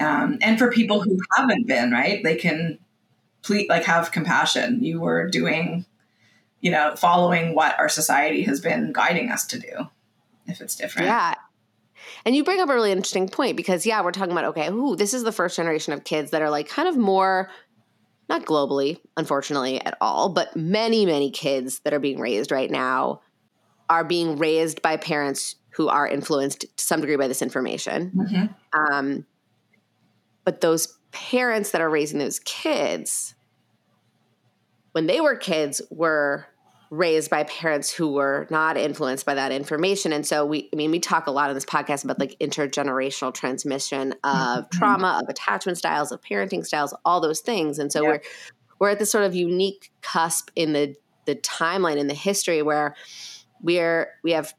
Um, 0.00 0.38
and 0.40 0.58
for 0.58 0.70
people 0.70 1.00
who 1.00 1.18
haven't 1.36 1.66
been, 1.66 1.90
right, 1.90 2.22
they 2.22 2.36
can 2.36 2.78
please 3.42 3.68
like 3.68 3.84
have 3.84 4.12
compassion. 4.12 4.82
You 4.82 5.00
were 5.00 5.28
doing, 5.28 5.86
you 6.60 6.70
know, 6.70 6.94
following 6.96 7.54
what 7.54 7.78
our 7.78 7.88
society 7.88 8.42
has 8.42 8.60
been 8.60 8.92
guiding 8.92 9.30
us 9.30 9.46
to 9.48 9.58
do 9.58 9.88
if 10.46 10.60
it's 10.60 10.76
different. 10.76 11.08
Yeah. 11.08 11.34
And 12.24 12.34
you 12.34 12.44
bring 12.44 12.60
up 12.60 12.68
a 12.68 12.74
really 12.74 12.92
interesting 12.92 13.28
point 13.28 13.56
because, 13.56 13.86
yeah, 13.86 14.02
we're 14.02 14.12
talking 14.12 14.32
about, 14.32 14.44
okay, 14.46 14.68
ooh, 14.70 14.96
this 14.96 15.14
is 15.14 15.24
the 15.24 15.32
first 15.32 15.56
generation 15.56 15.92
of 15.92 16.04
kids 16.04 16.30
that 16.30 16.42
are 16.42 16.50
like 16.50 16.68
kind 16.68 16.88
of 16.88 16.96
more, 16.96 17.50
not 18.28 18.44
globally, 18.44 18.98
unfortunately, 19.16 19.80
at 19.84 19.96
all, 20.00 20.28
but 20.28 20.54
many, 20.56 21.06
many 21.06 21.30
kids 21.30 21.80
that 21.80 21.92
are 21.92 22.00
being 22.00 22.20
raised 22.20 22.50
right 22.50 22.70
now 22.70 23.20
are 23.88 24.04
being 24.04 24.36
raised 24.36 24.82
by 24.82 24.96
parents 24.96 25.56
who 25.78 25.86
are 25.86 26.08
influenced 26.08 26.62
to 26.76 26.84
some 26.84 27.00
degree 27.00 27.14
by 27.14 27.28
this 27.28 27.40
information. 27.40 28.10
Mm-hmm. 28.10 28.92
Um, 28.92 29.26
but 30.44 30.60
those 30.60 30.98
parents 31.12 31.70
that 31.70 31.80
are 31.80 31.88
raising 31.88 32.18
those 32.18 32.40
kids, 32.40 33.36
when 34.90 35.06
they 35.06 35.20
were 35.20 35.36
kids, 35.36 35.80
were 35.88 36.46
raised 36.90 37.30
by 37.30 37.44
parents 37.44 37.92
who 37.92 38.12
were 38.12 38.48
not 38.50 38.76
influenced 38.76 39.24
by 39.24 39.34
that 39.34 39.52
information. 39.52 40.12
And 40.12 40.26
so 40.26 40.44
we, 40.44 40.68
I 40.72 40.76
mean, 40.76 40.90
we 40.90 40.98
talk 40.98 41.28
a 41.28 41.30
lot 41.30 41.48
on 41.48 41.54
this 41.54 41.64
podcast 41.64 42.02
about 42.02 42.18
like 42.18 42.36
intergenerational 42.40 43.32
transmission 43.32 44.14
of 44.24 44.64
mm-hmm. 44.64 44.78
trauma, 44.78 45.20
of 45.22 45.28
attachment 45.28 45.78
styles, 45.78 46.10
of 46.10 46.20
parenting 46.22 46.66
styles, 46.66 46.92
all 47.04 47.20
those 47.20 47.38
things. 47.38 47.78
And 47.78 47.92
so 47.92 48.02
yeah. 48.02 48.08
we're 48.08 48.20
we're 48.80 48.90
at 48.90 48.98
this 48.98 49.12
sort 49.12 49.22
of 49.22 49.36
unique 49.36 49.92
cusp 50.02 50.50
in 50.56 50.72
the 50.72 50.96
the 51.26 51.36
timeline 51.36 51.98
in 51.98 52.08
the 52.08 52.14
history 52.14 52.62
where 52.62 52.96
we're 53.62 54.08
we 54.24 54.32
have 54.32 54.52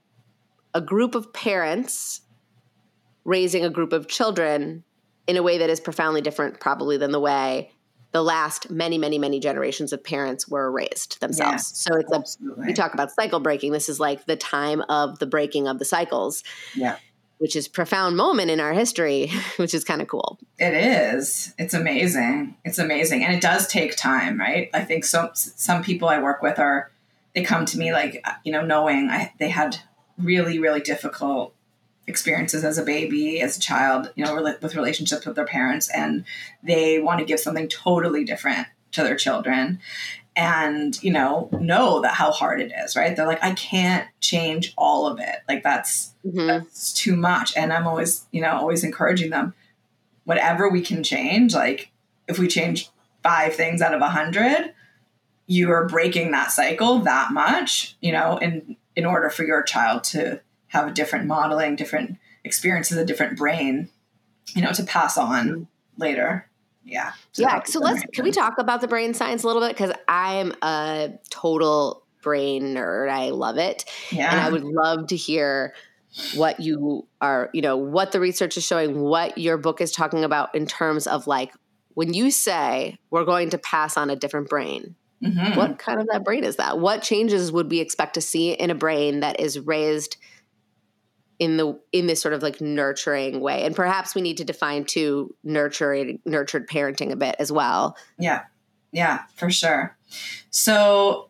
a 0.74 0.82
group 0.82 1.16
of 1.16 1.34
parents 1.34 2.22
raising 3.24 3.64
a 3.64 3.70
group 3.70 3.94
of 3.94 4.08
children 4.08 4.84
in 5.28 5.38
a 5.38 5.44
way 5.44 5.60
that 5.60 5.70
is 5.70 5.80
profoundly 5.80 6.22
different, 6.22 6.60
probably, 6.60 6.98
than 6.98 7.12
the 7.12 7.20
way 7.20 7.72
the 8.12 8.24
last 8.24 8.72
many, 8.72 8.98
many, 8.98 9.20
many 9.20 9.40
generations 9.40 9.94
of 9.94 10.04
parents 10.04 10.48
were 10.48 10.72
raised 10.72 11.22
themselves. 11.22 11.86
Yeah, 11.88 11.94
so 11.94 12.00
it's 12.00 12.12
absolutely. 12.12 12.64
a, 12.64 12.68
we 12.68 12.74
talk 12.74 12.94
about 12.94 13.12
cycle 13.12 13.40
breaking. 13.40 13.72
This 13.72 13.88
is 13.88 14.00
like 14.00 14.26
the 14.26 14.36
time 14.36 14.82
of 14.90 15.20
the 15.20 15.28
breaking 15.28 15.68
of 15.68 15.78
the 15.78 15.86
cycles. 15.86 16.44
Yeah. 16.76 16.98
Which 17.38 17.56
is 17.56 17.68
profound 17.68 18.18
moment 18.18 18.50
in 18.52 18.60
our 18.60 18.74
history, 18.74 19.32
which 19.58 19.74
is 19.74 19.84
kind 19.84 20.02
of 20.02 20.08
cool. 20.08 20.40
It 20.58 20.74
is. 20.74 21.54
It's 21.58 21.74
amazing. 21.74 22.58
It's 22.66 22.80
amazing. 22.80 23.24
And 23.24 23.34
it 23.34 23.42
does 23.42 23.68
take 23.68 23.96
time, 23.96 24.40
right? 24.40 24.70
I 24.74 24.84
think 24.84 25.06
so 25.06 25.30
some 25.34 25.84
people 25.84 26.10
I 26.10 26.20
work 26.20 26.42
with 26.42 26.60
are 26.60 26.92
they 27.36 27.44
come 27.44 27.66
to 27.68 27.78
me 27.78 27.94
like, 27.94 28.26
you 28.44 28.52
know, 28.52 28.66
knowing 28.66 29.10
I, 29.10 29.34
they 29.40 29.50
had 29.50 29.78
really, 30.20 30.60
really 30.60 30.82
difficult 30.82 31.54
experiences 32.08 32.66
as 32.66 32.78
a 32.78 32.84
baby, 32.84 33.40
as 33.42 33.58
a 33.58 33.62
child, 33.62 34.12
you 34.16 34.26
know, 34.26 34.42
with 34.62 34.76
relationships 34.76 35.26
with 35.26 35.36
their 35.36 35.46
parents, 35.46 35.90
and 35.90 36.26
they 36.64 37.00
want 37.00 37.20
to 37.20 37.26
give 37.26 37.40
something 37.40 37.68
totally 37.68 38.24
different 38.24 38.68
to 38.92 39.04
their 39.04 39.16
children. 39.16 39.80
And 40.36 41.02
you 41.04 41.12
know 41.12 41.50
know 41.60 42.02
that 42.02 42.14
how 42.14 42.32
hard 42.32 42.62
it 42.62 42.72
is 42.86 42.96
right? 42.96 43.14
They're 43.14 43.28
like 43.28 43.44
i 43.44 43.52
can't 43.56 44.08
change 44.22 44.74
all 44.78 45.06
of 45.08 45.20
it. 45.20 45.36
Like 45.50 45.64
that's 45.64 46.14
mm-hmm. 46.26 46.48
that's 46.48 46.94
too 46.94 47.18
much. 47.18 47.58
And 47.58 47.74
i'm 47.74 47.86
always 47.86 48.26
you 48.32 48.42
know 48.42 48.52
always 48.52 48.86
encouraging 48.86 49.32
them 49.32 49.54
whatever 50.30 50.70
we 50.70 50.80
can 50.80 51.04
change 51.04 51.56
like 51.56 51.92
if 52.28 52.38
we 52.38 52.48
change 52.48 52.92
five 53.24 53.56
things 53.56 53.82
out 53.82 53.96
of 53.96 54.02
a 54.02 54.10
hundred 54.10 54.76
you 55.48 55.72
are 55.72 55.88
breaking 55.88 56.30
that 56.30 56.52
cycle 56.52 57.00
that 57.00 57.34
much 57.34 57.98
you 58.00 58.12
know 58.12 58.38
in 58.38 58.78
in 59.00 59.06
order 59.06 59.30
for 59.30 59.46
your 59.46 59.64
child 59.64 60.04
to 60.04 60.42
have 60.68 60.90
a 60.90 60.92
different 60.92 61.26
modeling, 61.26 61.78
different 61.78 62.18
experiences, 62.44 62.98
a 62.98 63.06
different 63.06 63.38
brain, 63.38 63.90
you 64.54 64.62
know, 64.62 64.74
to 64.74 64.84
pass 64.84 65.18
on 65.18 65.48
mm-hmm. 65.48 65.64
later. 65.96 66.50
Yeah. 66.84 67.14
So 67.32 67.44
yeah. 67.44 67.64
So 67.64 67.80
let's, 67.80 68.04
can 68.14 68.26
we 68.26 68.32
talk 68.32 68.58
about 68.58 68.82
the 68.82 68.90
brain 68.90 69.14
science 69.14 69.44
a 69.44 69.48
little 69.48 69.62
bit? 69.62 69.70
Because 69.70 69.94
I'm 70.10 70.54
a 70.62 71.12
total 71.30 72.04
brain 72.22 72.76
nerd. 72.76 73.10
I 73.10 73.30
love 73.30 73.58
it. 73.58 73.86
Yeah. 74.12 74.32
And 74.32 74.42
I 74.42 74.50
would 74.50 74.66
love 74.66 75.08
to 75.08 75.16
hear 75.16 75.74
what 76.36 76.60
you 76.60 77.08
are, 77.22 77.50
you 77.54 77.62
know, 77.62 77.78
what 77.78 78.12
the 78.12 78.20
research 78.20 78.58
is 78.58 78.66
showing, 78.66 79.00
what 79.00 79.38
your 79.38 79.58
book 79.58 79.80
is 79.80 79.94
talking 79.94 80.26
about 80.26 80.54
in 80.56 80.66
terms 80.66 81.08
of 81.08 81.26
like 81.26 81.54
when 81.94 82.14
you 82.14 82.32
say 82.32 82.98
we're 83.12 83.24
going 83.24 83.52
to 83.52 83.58
pass 83.58 83.96
on 83.96 84.10
a 84.10 84.18
different 84.18 84.50
brain, 84.50 84.96
mm-hmm. 85.24 85.58
what 85.58 85.80
kind 85.80 86.00
of 86.00 86.08
that 86.12 86.24
brain 86.24 86.44
is 86.44 86.58
that? 86.58 86.80
What 86.80 87.02
changes 87.02 87.52
would 87.52 87.70
we 87.70 87.80
expect 87.80 88.14
to 88.16 88.22
see 88.22 88.52
in 88.52 88.70
a 88.70 88.76
brain 88.76 89.22
that 89.22 89.40
is 89.40 89.60
raised– 89.60 90.18
in 91.40 91.56
the 91.56 91.80
in 91.94 92.06
this 92.06 92.22
sort 92.22 92.34
of 92.34 92.44
like 92.44 92.62
nurturing 92.62 93.40
way? 93.40 93.64
And 93.66 93.76
perhaps 93.76 94.14
we 94.14 94.22
need 94.22 94.38
to 94.38 94.44
define 94.44 94.84
too 94.84 95.36
nurturing 95.44 96.20
nurtured 96.26 96.68
parenting 96.68 97.12
a 97.12 97.16
bit 97.16 97.36
as 97.40 97.52
well. 97.52 97.98
Yeah. 98.18 98.44
Yeah 98.92 99.24
for 99.36 99.50
sure. 99.50 99.98
So 100.52 101.30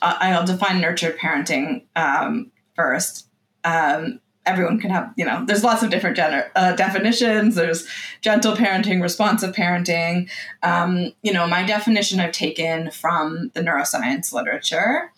i'll 0.00 0.46
define 0.46 0.80
nurtured 0.80 1.18
parenting 1.18 1.84
um, 1.96 2.50
first. 2.74 3.26
Um, 3.64 4.20
everyone 4.48 4.80
can 4.80 4.90
have 4.90 5.12
you 5.16 5.24
know 5.24 5.44
there's 5.46 5.62
lots 5.62 5.82
of 5.82 5.90
different 5.90 6.16
gener- 6.16 6.50
uh, 6.56 6.74
definitions. 6.74 7.54
There's 7.54 7.86
gentle 8.20 8.54
parenting 8.54 9.02
responsive 9.02 9.54
parenting. 9.54 10.28
Um, 10.62 11.12
you 11.22 11.32
know 11.32 11.46
my 11.46 11.64
definition 11.64 12.20
i've 12.20 12.32
taken 12.32 12.90
from 12.90 13.50
the 13.54 13.60
neuroscience 13.60 14.32
literature. 14.32 15.12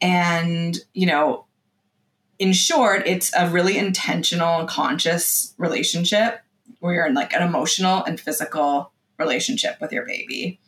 And 0.00 0.78
you 0.94 1.06
know 1.06 1.46
in 2.38 2.52
short, 2.52 3.02
it's 3.06 3.34
a 3.34 3.50
really 3.50 3.76
intentional 3.76 4.60
and 4.60 4.68
conscious 4.68 5.54
relationship 5.58 6.40
where 6.80 6.94
you're 6.94 7.06
in 7.06 7.14
like 7.14 7.32
an 7.32 7.42
emotional 7.42 8.04
and 8.04 8.20
physical 8.20 8.92
relationship 9.18 9.80
with 9.80 9.92
your 9.92 10.06
baby, 10.06 10.60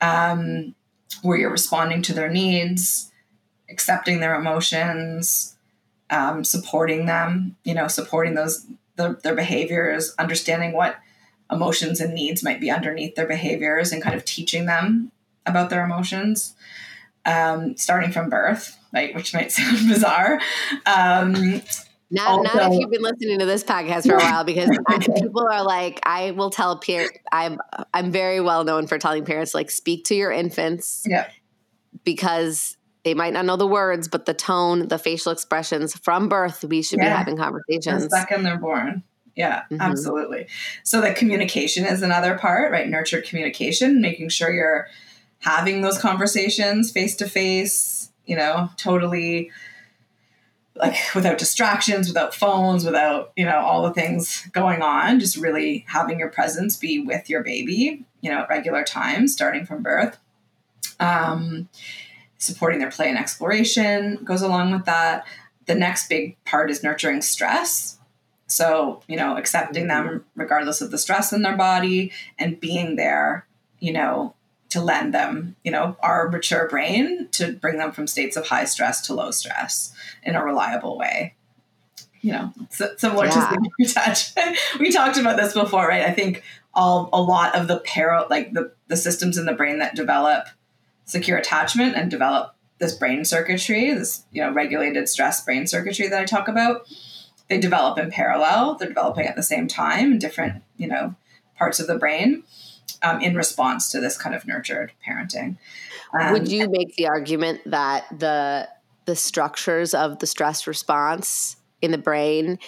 um, 0.00 0.74
where 1.22 1.38
you're 1.38 1.50
responding 1.50 2.02
to 2.02 2.12
their 2.12 2.28
needs, 2.28 3.10
accepting 3.70 4.20
their 4.20 4.34
emotions, 4.34 5.56
um, 6.10 6.44
supporting 6.44 7.06
them, 7.06 7.56
you 7.64 7.74
know, 7.74 7.88
supporting 7.88 8.34
those 8.34 8.66
the, 8.96 9.18
their 9.22 9.34
behaviors, 9.34 10.14
understanding 10.18 10.72
what 10.72 10.96
emotions 11.50 12.00
and 12.00 12.14
needs 12.14 12.42
might 12.42 12.60
be 12.60 12.70
underneath 12.70 13.14
their 13.14 13.26
behaviors, 13.26 13.92
and 13.92 14.02
kind 14.02 14.16
of 14.16 14.24
teaching 14.24 14.66
them 14.66 15.12
about 15.46 15.70
their 15.70 15.84
emotions, 15.84 16.54
um, 17.24 17.76
starting 17.76 18.10
from 18.10 18.28
birth 18.28 18.78
right? 18.92 19.14
which 19.14 19.34
might 19.34 19.52
sound 19.52 19.88
bizarre. 19.88 20.40
Um, 20.86 21.62
not, 22.10 22.28
also, 22.28 22.58
not 22.58 22.72
if 22.72 22.80
you've 22.80 22.90
been 22.90 23.02
listening 23.02 23.38
to 23.38 23.44
this 23.44 23.62
podcast 23.62 24.06
for 24.06 24.14
a 24.14 24.18
while, 24.18 24.44
because 24.44 24.70
people 25.16 25.46
are 25.46 25.62
like, 25.62 26.00
I 26.04 26.30
will 26.30 26.48
tell 26.48 26.78
peer. 26.78 27.10
I'm 27.30 27.58
I'm 27.92 28.10
very 28.10 28.40
well 28.40 28.64
known 28.64 28.86
for 28.86 28.98
telling 28.98 29.26
parents 29.26 29.54
like 29.54 29.70
speak 29.70 30.04
to 30.06 30.14
your 30.14 30.32
infants, 30.32 31.04
yeah, 31.06 31.28
because 32.04 32.77
they 33.04 33.14
might 33.14 33.32
not 33.32 33.44
know 33.44 33.56
the 33.56 33.66
words, 33.66 34.08
but 34.08 34.26
the 34.26 34.34
tone, 34.34 34.88
the 34.88 34.98
facial 34.98 35.32
expressions 35.32 35.96
from 35.96 36.28
birth, 36.28 36.64
we 36.64 36.82
should 36.82 36.98
yeah. 36.98 37.10
be 37.10 37.16
having 37.16 37.36
conversations. 37.36 38.04
The 38.04 38.10
second 38.10 38.42
they're 38.42 38.58
born. 38.58 39.02
Yeah, 39.36 39.62
mm-hmm. 39.70 39.80
absolutely. 39.80 40.48
So 40.82 41.00
the 41.00 41.12
communication 41.12 41.84
is 41.84 42.02
another 42.02 42.36
part, 42.36 42.72
right? 42.72 42.88
Nurtured 42.88 43.24
communication, 43.24 44.00
making 44.00 44.30
sure 44.30 44.52
you're 44.52 44.88
having 45.40 45.82
those 45.82 45.98
conversations 45.98 46.90
face 46.90 47.14
to 47.16 47.28
face 47.28 48.08
you 48.28 48.36
know, 48.36 48.70
totally 48.76 49.50
like 50.76 50.96
without 51.14 51.38
distractions, 51.38 52.06
without 52.06 52.32
phones, 52.32 52.84
without, 52.84 53.32
you 53.34 53.44
know, 53.44 53.58
all 53.58 53.82
the 53.82 53.92
things 53.92 54.46
going 54.52 54.80
on, 54.80 55.18
just 55.18 55.36
really 55.36 55.84
having 55.88 56.20
your 56.20 56.28
presence 56.28 56.76
be 56.76 57.00
with 57.00 57.28
your 57.28 57.42
baby, 57.42 58.04
you 58.20 58.30
know, 58.30 58.40
at 58.40 58.48
regular 58.48 58.84
times, 58.84 59.32
starting 59.32 59.66
from 59.66 59.82
birth. 59.82 60.18
Um, 61.00 61.68
supporting 62.38 62.78
their 62.78 62.90
play 62.90 63.08
and 63.08 63.18
exploration 63.18 64.20
goes 64.24 64.42
along 64.42 64.72
with 64.72 64.84
that. 64.86 65.26
The 65.66 65.74
next 65.74 66.08
big 66.08 66.42
part 66.44 66.70
is 66.70 66.82
nurturing 66.82 67.20
stress. 67.20 67.98
So, 68.46 69.02
you 69.06 69.16
know, 69.16 69.36
accepting 69.36 69.88
them 69.88 70.06
mm-hmm. 70.06 70.40
regardless 70.40 70.80
of 70.80 70.90
the 70.90 70.98
stress 70.98 71.32
in 71.32 71.42
their 71.42 71.56
body 71.56 72.12
and 72.38 72.58
being 72.58 72.96
there, 72.96 73.46
you 73.78 73.92
know, 73.92 74.34
to 74.70 74.80
lend 74.80 75.14
them, 75.14 75.56
you 75.64 75.70
know, 75.70 75.96
our 76.00 76.28
mature 76.28 76.68
brain 76.68 77.28
to 77.32 77.52
bring 77.52 77.78
them 77.78 77.92
from 77.92 78.06
states 78.06 78.36
of 78.36 78.46
high 78.46 78.64
stress 78.64 79.06
to 79.06 79.14
low 79.14 79.30
stress 79.30 79.92
in 80.22 80.34
a 80.34 80.44
reliable 80.44 80.98
way. 80.98 81.34
You 82.20 82.32
know, 82.32 82.52
similar 82.70 83.26
yeah. 83.26 83.50
to 83.50 83.70
we 83.78 83.86
touch. 83.86 84.32
we 84.80 84.90
talked 84.90 85.18
about 85.18 85.36
this 85.36 85.54
before, 85.54 85.86
right? 85.86 86.02
I 86.02 86.12
think 86.12 86.42
all 86.74 87.08
a 87.12 87.22
lot 87.22 87.54
of 87.54 87.68
the 87.68 87.78
para 87.80 88.26
like 88.28 88.52
the, 88.52 88.72
the 88.88 88.96
systems 88.96 89.38
in 89.38 89.46
the 89.46 89.52
brain 89.52 89.78
that 89.78 89.94
develop 89.94 90.48
secure 91.08 91.38
attachment 91.38 91.96
and 91.96 92.10
develop 92.10 92.54
this 92.78 92.94
brain 92.94 93.24
circuitry, 93.24 93.92
this 93.92 94.24
you 94.30 94.42
know 94.42 94.52
regulated 94.52 95.08
stress 95.08 95.44
brain 95.44 95.66
circuitry 95.66 96.06
that 96.06 96.20
I 96.20 96.24
talk 96.24 96.46
about, 96.46 96.86
they 97.48 97.58
develop 97.58 97.98
in 97.98 98.10
parallel. 98.10 98.76
They're 98.76 98.88
developing 98.88 99.26
at 99.26 99.34
the 99.34 99.42
same 99.42 99.66
time 99.66 100.12
in 100.12 100.18
different 100.18 100.62
you 100.76 100.86
know 100.86 101.16
parts 101.56 101.80
of 101.80 101.88
the 101.88 101.98
brain 101.98 102.44
um, 103.02 103.20
in 103.20 103.34
response 103.34 103.90
to 103.90 104.00
this 104.00 104.16
kind 104.16 104.34
of 104.34 104.46
nurtured 104.46 104.92
parenting. 105.06 105.56
Um, 106.18 106.32
Would 106.32 106.48
you 106.48 106.68
make 106.68 106.94
the 106.94 107.08
argument 107.08 107.62
that 107.66 108.04
the 108.16 108.68
the 109.06 109.16
structures 109.16 109.94
of 109.94 110.18
the 110.18 110.26
stress 110.26 110.66
response 110.66 111.56
in 111.80 111.90
the 111.90 111.98
brain 111.98 112.58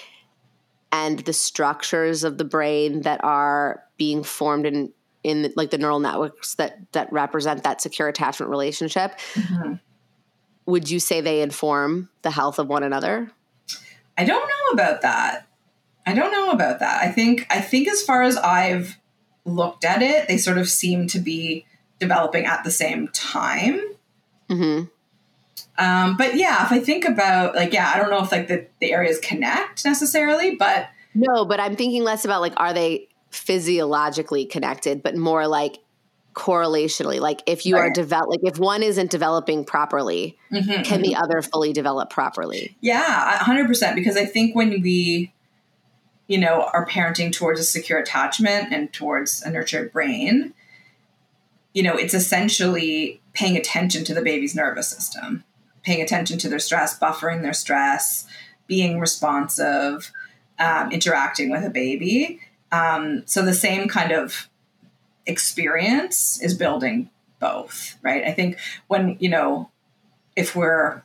and 0.90 1.20
the 1.20 1.32
structures 1.32 2.24
of 2.24 2.38
the 2.38 2.44
brain 2.44 3.02
that 3.02 3.22
are 3.22 3.84
being 3.96 4.24
formed 4.24 4.90
in 5.22 5.44
in 5.44 5.52
like 5.56 5.70
the 5.70 5.78
neural 5.78 6.00
networks 6.00 6.54
that 6.54 6.92
that 6.92 7.12
represent 7.12 7.62
that 7.64 7.80
secure 7.80 8.08
attachment 8.08 8.50
relationship 8.50 9.18
mm-hmm. 9.34 9.74
would 10.66 10.90
you 10.90 11.00
say 11.00 11.20
they 11.20 11.42
inform 11.42 12.08
the 12.22 12.30
health 12.30 12.58
of 12.58 12.68
one 12.68 12.82
another 12.82 13.30
i 14.16 14.24
don't 14.24 14.48
know 14.48 14.72
about 14.72 15.02
that 15.02 15.46
i 16.06 16.14
don't 16.14 16.32
know 16.32 16.50
about 16.50 16.80
that 16.80 17.02
i 17.02 17.10
think 17.10 17.46
i 17.50 17.60
think 17.60 17.88
as 17.88 18.02
far 18.02 18.22
as 18.22 18.36
i've 18.38 18.96
looked 19.44 19.84
at 19.84 20.02
it, 20.02 20.28
they 20.28 20.36
sort 20.36 20.58
of 20.58 20.68
seem 20.68 21.06
to 21.08 21.18
be 21.18 21.66
developing 21.98 22.46
at 22.46 22.64
the 22.64 22.70
same 22.70 23.08
time. 23.08 23.80
Mm-hmm. 24.48 24.84
Um, 25.78 26.16
but 26.16 26.36
yeah, 26.36 26.64
if 26.64 26.72
I 26.72 26.80
think 26.80 27.04
about 27.04 27.54
like, 27.54 27.72
yeah, 27.72 27.90
I 27.94 27.98
don't 27.98 28.10
know 28.10 28.22
if 28.22 28.32
like 28.32 28.48
the, 28.48 28.66
the 28.80 28.92
areas 28.92 29.18
connect 29.18 29.84
necessarily, 29.84 30.56
but 30.56 30.88
no, 31.14 31.44
but 31.44 31.58
I'm 31.58 31.76
thinking 31.76 32.04
less 32.04 32.24
about 32.24 32.40
like, 32.40 32.52
are 32.56 32.72
they 32.72 33.08
physiologically 33.30 34.44
connected, 34.44 35.02
but 35.02 35.16
more 35.16 35.46
like 35.46 35.78
correlationally. 36.34 37.20
Like 37.20 37.42
if 37.46 37.66
you 37.66 37.76
right. 37.76 37.88
are 37.88 37.90
develop, 37.90 38.30
like 38.30 38.40
if 38.42 38.58
one 38.58 38.82
isn't 38.82 39.10
developing 39.10 39.64
properly, 39.64 40.38
mm-hmm, 40.52 40.82
can 40.82 40.84
mm-hmm. 40.84 41.02
the 41.02 41.16
other 41.16 41.42
fully 41.42 41.72
develop 41.72 42.10
properly? 42.10 42.76
Yeah, 42.80 43.38
hundred 43.38 43.66
percent. 43.66 43.96
Because 43.96 44.16
I 44.16 44.24
think 44.24 44.54
when 44.54 44.80
we 44.82 45.32
you 46.30 46.38
know, 46.38 46.70
are 46.72 46.86
parenting 46.86 47.32
towards 47.32 47.58
a 47.58 47.64
secure 47.64 47.98
attachment 47.98 48.72
and 48.72 48.92
towards 48.92 49.42
a 49.42 49.50
nurtured 49.50 49.92
brain, 49.92 50.54
you 51.74 51.82
know, 51.82 51.96
it's 51.96 52.14
essentially 52.14 53.20
paying 53.32 53.56
attention 53.56 54.04
to 54.04 54.14
the 54.14 54.22
baby's 54.22 54.54
nervous 54.54 54.88
system, 54.88 55.42
paying 55.82 56.00
attention 56.00 56.38
to 56.38 56.48
their 56.48 56.60
stress, 56.60 56.96
buffering 56.96 57.42
their 57.42 57.52
stress, 57.52 58.28
being 58.68 59.00
responsive, 59.00 60.12
um, 60.60 60.92
interacting 60.92 61.50
with 61.50 61.64
a 61.64 61.70
baby. 61.70 62.38
Um, 62.72 63.22
so 63.26 63.44
the 63.44 63.54
same 63.54 63.88
kind 63.88 64.12
of 64.12 64.48
experience 65.26 66.40
is 66.42 66.54
building 66.54 67.10
both, 67.38 67.96
right? 68.02 68.24
I 68.24 68.32
think 68.32 68.58
when, 68.88 69.16
you 69.18 69.28
know, 69.28 69.70
if 70.36 70.54
we're, 70.54 71.02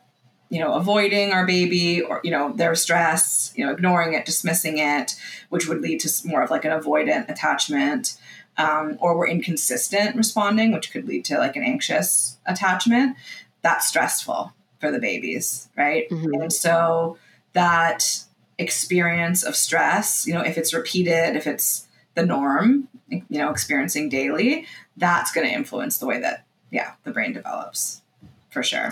you 0.50 0.60
know, 0.60 0.74
avoiding 0.74 1.32
our 1.32 1.46
baby 1.46 2.02
or, 2.02 2.22
you 2.24 2.32
know, 2.32 2.54
their 2.54 2.76
stress, 2.76 3.52
you 3.56 3.66
know, 3.66 3.72
ignoring 3.72 4.14
it, 4.14 4.26
dismissing 4.26 4.78
it, 4.78 5.16
which 5.50 5.68
would 5.68 5.82
lead 5.82 6.00
to 6.02 6.28
more 6.28 6.44
of 6.44 6.52
like 6.52 6.66
an 6.66 6.72
avoidant 6.72 7.30
attachment, 7.30 8.18
um, 8.58 8.98
or 9.00 9.18
we're 9.18 9.28
inconsistent 9.28 10.16
responding, 10.16 10.72
which 10.72 10.92
could 10.92 11.08
lead 11.08 11.26
to 11.26 11.38
like 11.38 11.56
an 11.56 11.64
anxious 11.64 12.38
attachment, 12.46 13.18
that's 13.62 13.88
stressful 13.88 14.54
for 14.80 14.92
the 14.92 15.00
babies, 15.00 15.68
right? 15.76 16.10
Mm-hmm. 16.10 16.42
And 16.42 16.54
so 16.54 17.18
that 17.54 18.24
experience 18.58 19.44
of 19.44 19.56
stress, 19.56 20.26
you 20.26 20.34
know, 20.34 20.42
if 20.42 20.58
it's 20.58 20.74
repeated, 20.74 21.36
if 21.36 21.48
it's 21.48 21.88
the 22.16 22.26
norm, 22.26 22.88
you 23.10 23.24
know, 23.30 23.50
experiencing 23.50 24.10
daily, 24.10 24.66
that's 24.98 25.32
going 25.32 25.48
to 25.48 25.54
influence 25.54 25.98
the 25.98 26.06
way 26.06 26.20
that, 26.20 26.46
yeah, 26.72 26.94
the 27.04 27.12
brain 27.12 27.34
develops 27.34 28.02
for 28.50 28.64
sure. 28.64 28.90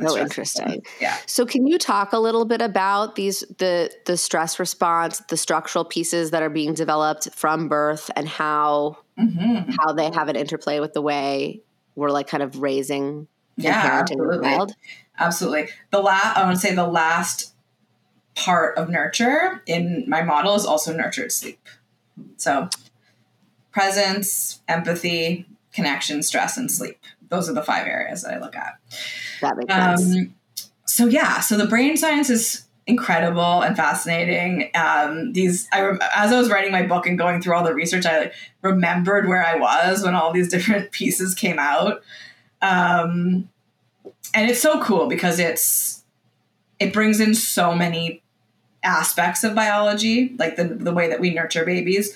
So 0.00 0.18
interesting. 0.18 0.82
Yeah. 1.00 1.16
So 1.26 1.44
can 1.44 1.66
you 1.66 1.78
talk 1.78 2.12
a 2.12 2.18
little 2.18 2.46
bit 2.46 2.62
about 2.62 3.16
these 3.16 3.40
the 3.58 3.92
the 4.06 4.16
stress 4.16 4.58
response, 4.58 5.20
the 5.28 5.36
structural 5.36 5.84
pieces 5.84 6.30
that 6.30 6.42
are 6.42 6.48
being 6.48 6.74
developed 6.74 7.28
from 7.34 7.68
birth 7.68 8.10
and 8.16 8.26
how 8.26 8.96
mm-hmm. 9.18 9.70
how 9.72 9.92
they 9.92 10.10
have 10.10 10.28
an 10.28 10.36
interplay 10.36 10.80
with 10.80 10.94
the 10.94 11.02
way 11.02 11.60
we're 11.96 12.10
like 12.10 12.26
kind 12.26 12.42
of 12.42 12.60
raising 12.60 13.28
yeah, 13.56 14.00
absolutely. 14.00 14.74
Absolutely. 15.18 15.68
The 15.90 16.00
last 16.00 16.36
I 16.36 16.44
want 16.44 16.56
to 16.56 16.60
say 16.60 16.74
the 16.74 16.86
last 16.86 17.53
part 18.34 18.76
of 18.76 18.88
nurture 18.88 19.62
in 19.66 20.04
my 20.08 20.22
model 20.22 20.54
is 20.54 20.66
also 20.66 20.94
nurtured 20.94 21.32
sleep. 21.32 21.60
So 22.36 22.68
presence, 23.72 24.60
empathy, 24.68 25.46
connection, 25.72 26.22
stress, 26.22 26.56
and 26.56 26.70
sleep. 26.70 26.98
Those 27.28 27.48
are 27.48 27.52
the 27.52 27.62
five 27.62 27.86
areas 27.86 28.22
that 28.22 28.34
I 28.34 28.38
look 28.38 28.56
at. 28.56 28.78
That 29.40 29.56
makes 29.56 29.72
um, 29.74 29.96
sense. 29.96 30.28
So 30.86 31.06
yeah, 31.06 31.40
so 31.40 31.56
the 31.56 31.66
brain 31.66 31.96
science 31.96 32.30
is 32.30 32.66
incredible 32.86 33.62
and 33.62 33.76
fascinating. 33.76 34.70
Um, 34.74 35.32
these, 35.32 35.68
I 35.72 35.96
as 36.14 36.32
I 36.32 36.38
was 36.38 36.50
writing 36.50 36.70
my 36.70 36.86
book 36.86 37.06
and 37.06 37.18
going 37.18 37.40
through 37.40 37.56
all 37.56 37.64
the 37.64 37.74
research, 37.74 38.06
I 38.06 38.32
remembered 38.62 39.26
where 39.26 39.44
I 39.44 39.56
was 39.56 40.04
when 40.04 40.14
all 40.14 40.32
these 40.32 40.48
different 40.50 40.92
pieces 40.92 41.34
came 41.34 41.58
out. 41.58 42.02
Um, 42.62 43.48
and 44.34 44.50
it's 44.50 44.60
so 44.60 44.80
cool 44.82 45.06
because 45.06 45.38
it's 45.38 46.02
it 46.78 46.92
brings 46.92 47.20
in 47.20 47.34
so 47.34 47.74
many 47.74 48.22
aspects 48.84 49.42
of 49.44 49.54
biology, 49.54 50.34
like 50.38 50.56
the 50.56 50.64
the 50.64 50.92
way 50.92 51.08
that 51.08 51.20
we 51.20 51.32
nurture 51.32 51.64
babies 51.64 52.14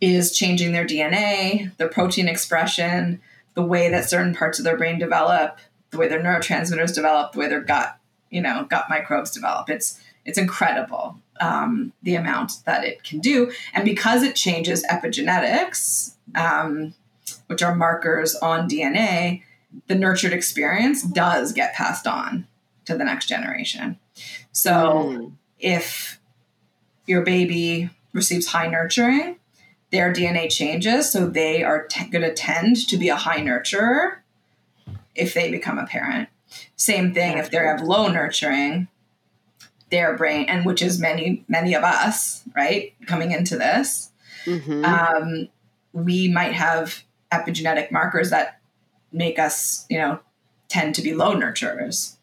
is 0.00 0.36
changing 0.36 0.72
their 0.72 0.86
DNA, 0.86 1.74
their 1.78 1.88
protein 1.88 2.28
expression, 2.28 3.20
the 3.54 3.62
way 3.62 3.88
that 3.88 4.08
certain 4.08 4.34
parts 4.34 4.58
of 4.58 4.64
their 4.64 4.76
brain 4.76 4.98
develop, 4.98 5.58
the 5.90 5.98
way 5.98 6.08
their 6.08 6.20
neurotransmitters 6.20 6.94
develop, 6.94 7.32
the 7.32 7.38
way 7.38 7.48
their 7.48 7.60
gut, 7.60 7.96
you 8.30 8.40
know, 8.40 8.66
gut 8.68 8.86
microbes 8.88 9.30
develop. 9.30 9.70
It's 9.70 10.00
it's 10.24 10.38
incredible 10.38 11.18
um, 11.40 11.92
the 12.02 12.16
amount 12.16 12.64
that 12.66 12.84
it 12.84 13.02
can 13.02 13.20
do, 13.20 13.50
and 13.72 13.84
because 13.84 14.22
it 14.22 14.36
changes 14.36 14.84
epigenetics, 14.84 16.14
um, 16.34 16.94
which 17.46 17.62
are 17.62 17.74
markers 17.74 18.34
on 18.36 18.68
DNA, 18.68 19.42
the 19.86 19.94
nurtured 19.94 20.32
experience 20.32 21.02
does 21.02 21.52
get 21.52 21.74
passed 21.74 22.06
on 22.06 22.46
to 22.84 22.96
the 22.96 23.04
next 23.04 23.26
generation. 23.26 23.98
So 24.58 24.72
mm. 24.72 25.32
if 25.60 26.18
your 27.06 27.22
baby 27.22 27.90
receives 28.12 28.48
high 28.48 28.66
nurturing, 28.66 29.36
their 29.92 30.12
DNA 30.12 30.50
changes, 30.50 31.12
so 31.12 31.28
they 31.28 31.62
are 31.62 31.86
t- 31.86 32.08
going 32.08 32.22
to 32.22 32.34
tend 32.34 32.88
to 32.88 32.96
be 32.96 33.08
a 33.08 33.14
high 33.14 33.38
nurturer 33.38 34.16
if 35.14 35.32
they 35.32 35.52
become 35.52 35.78
a 35.78 35.86
parent. 35.86 36.28
Same 36.74 37.14
thing 37.14 37.38
if 37.38 37.52
they 37.52 37.58
have 37.58 37.82
low 37.82 38.08
nurturing, 38.08 38.88
their 39.92 40.16
brain, 40.16 40.46
and 40.48 40.66
which 40.66 40.82
is 40.82 40.98
many 40.98 41.44
many 41.46 41.76
of 41.76 41.84
us, 41.84 42.42
right, 42.56 42.94
coming 43.06 43.30
into 43.30 43.56
this, 43.56 44.10
mm-hmm. 44.44 44.84
um, 44.84 45.48
we 45.92 46.26
might 46.26 46.54
have 46.54 47.04
epigenetic 47.30 47.92
markers 47.92 48.30
that 48.30 48.60
make 49.12 49.38
us, 49.38 49.86
you 49.88 49.98
know, 49.98 50.18
tend 50.66 50.96
to 50.96 51.02
be 51.02 51.14
low 51.14 51.36
nurturers. 51.36 52.17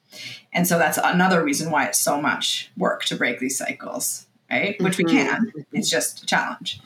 And 0.55 0.65
so 0.65 0.79
that's 0.79 0.97
another 0.97 1.43
reason 1.43 1.69
why 1.69 1.85
it's 1.85 1.99
so 1.99 2.19
much 2.19 2.71
work 2.77 3.03
to 3.05 3.15
break 3.17 3.39
these 3.39 3.57
cycles, 3.57 4.25
right? 4.49 4.81
Which 4.81 4.97
mm-hmm. 4.97 5.05
we 5.05 5.11
can. 5.11 5.51
It's 5.73 5.89
just 5.89 6.23
a 6.23 6.25
challenge. 6.25 6.79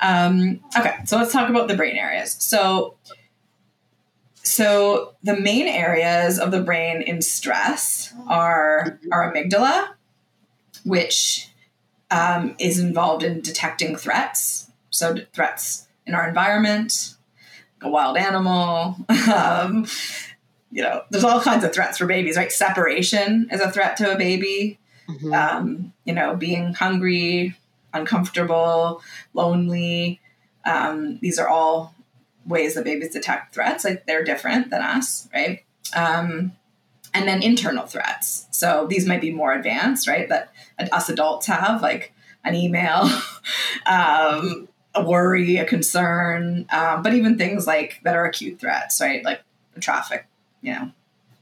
Um, 0.00 0.60
okay, 0.76 0.96
so 1.06 1.16
let's 1.16 1.32
talk 1.32 1.48
about 1.48 1.68
the 1.68 1.76
brain 1.76 1.96
areas. 1.96 2.32
So, 2.32 2.96
so 4.42 5.14
the 5.22 5.38
main 5.38 5.68
areas 5.68 6.40
of 6.40 6.50
the 6.50 6.60
brain 6.60 7.00
in 7.00 7.22
stress 7.22 8.12
are 8.26 8.98
our 9.12 9.32
amygdala, 9.32 9.90
which 10.84 11.48
um, 12.10 12.56
is 12.58 12.80
involved 12.80 13.22
in 13.22 13.40
detecting 13.40 13.94
threats. 13.94 14.68
So 14.90 15.14
threats 15.32 15.86
in 16.06 16.14
our 16.14 16.26
environment, 16.28 17.14
a 17.80 17.88
wild 17.88 18.16
animal. 18.16 18.96
um, 19.32 19.86
you 20.76 20.82
know, 20.82 21.00
there's 21.10 21.24
all 21.24 21.40
kinds 21.40 21.64
of 21.64 21.72
threats 21.72 21.96
for 21.96 22.04
babies, 22.04 22.36
right? 22.36 22.52
Separation 22.52 23.48
is 23.50 23.62
a 23.62 23.70
threat 23.70 23.96
to 23.96 24.12
a 24.12 24.18
baby. 24.18 24.78
Mm-hmm. 25.08 25.32
Um, 25.32 25.94
you 26.04 26.12
know, 26.12 26.36
being 26.36 26.74
hungry, 26.74 27.56
uncomfortable, 27.94 29.00
lonely. 29.32 30.20
Um, 30.66 31.18
these 31.22 31.38
are 31.38 31.48
all 31.48 31.94
ways 32.44 32.74
that 32.74 32.84
babies 32.84 33.08
detect 33.08 33.54
threats. 33.54 33.86
Like 33.86 34.04
they're 34.04 34.22
different 34.22 34.68
than 34.68 34.82
us, 34.82 35.30
right? 35.32 35.64
Um, 35.94 36.52
and 37.14 37.26
then 37.26 37.42
internal 37.42 37.86
threats. 37.86 38.46
So 38.50 38.86
these 38.86 39.06
might 39.06 39.22
be 39.22 39.30
more 39.30 39.54
advanced, 39.54 40.06
right? 40.06 40.28
That 40.28 40.52
us 40.92 41.08
adults 41.08 41.46
have, 41.46 41.80
like 41.80 42.12
an 42.44 42.54
email, 42.54 43.08
um, 43.86 44.68
a 44.94 45.02
worry, 45.02 45.56
a 45.56 45.64
concern, 45.64 46.66
um, 46.70 47.02
but 47.02 47.14
even 47.14 47.38
things 47.38 47.66
like 47.66 47.98
that 48.04 48.14
are 48.14 48.26
acute 48.26 48.60
threats, 48.60 49.00
right? 49.00 49.24
Like 49.24 49.40
a 49.74 49.80
traffic, 49.80 50.26
you 50.62 50.72
know, 50.72 50.90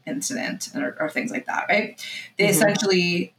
incident 0.07 0.69
or, 0.75 0.97
or 1.01 1.09
things 1.09 1.31
like 1.31 1.47
that, 1.47 1.67
right? 1.69 2.05
They 2.39 2.45
mm-hmm. 2.45 2.51
essentially 2.51 3.35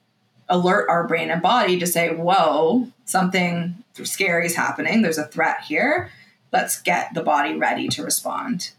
alert 0.49 0.87
our 0.89 1.07
brain 1.07 1.29
and 1.29 1.41
body 1.41 1.79
to 1.79 1.87
say, 1.87 2.13
whoa, 2.13 2.89
something 3.05 3.83
scary 4.03 4.45
is 4.45 4.55
happening. 4.55 5.01
There's 5.01 5.17
a 5.17 5.25
threat 5.25 5.61
here. 5.67 6.11
Let's 6.51 6.81
get 6.81 7.13
the 7.13 7.23
body 7.23 7.55
ready 7.55 7.87
to 7.89 8.03
respond. 8.03 8.71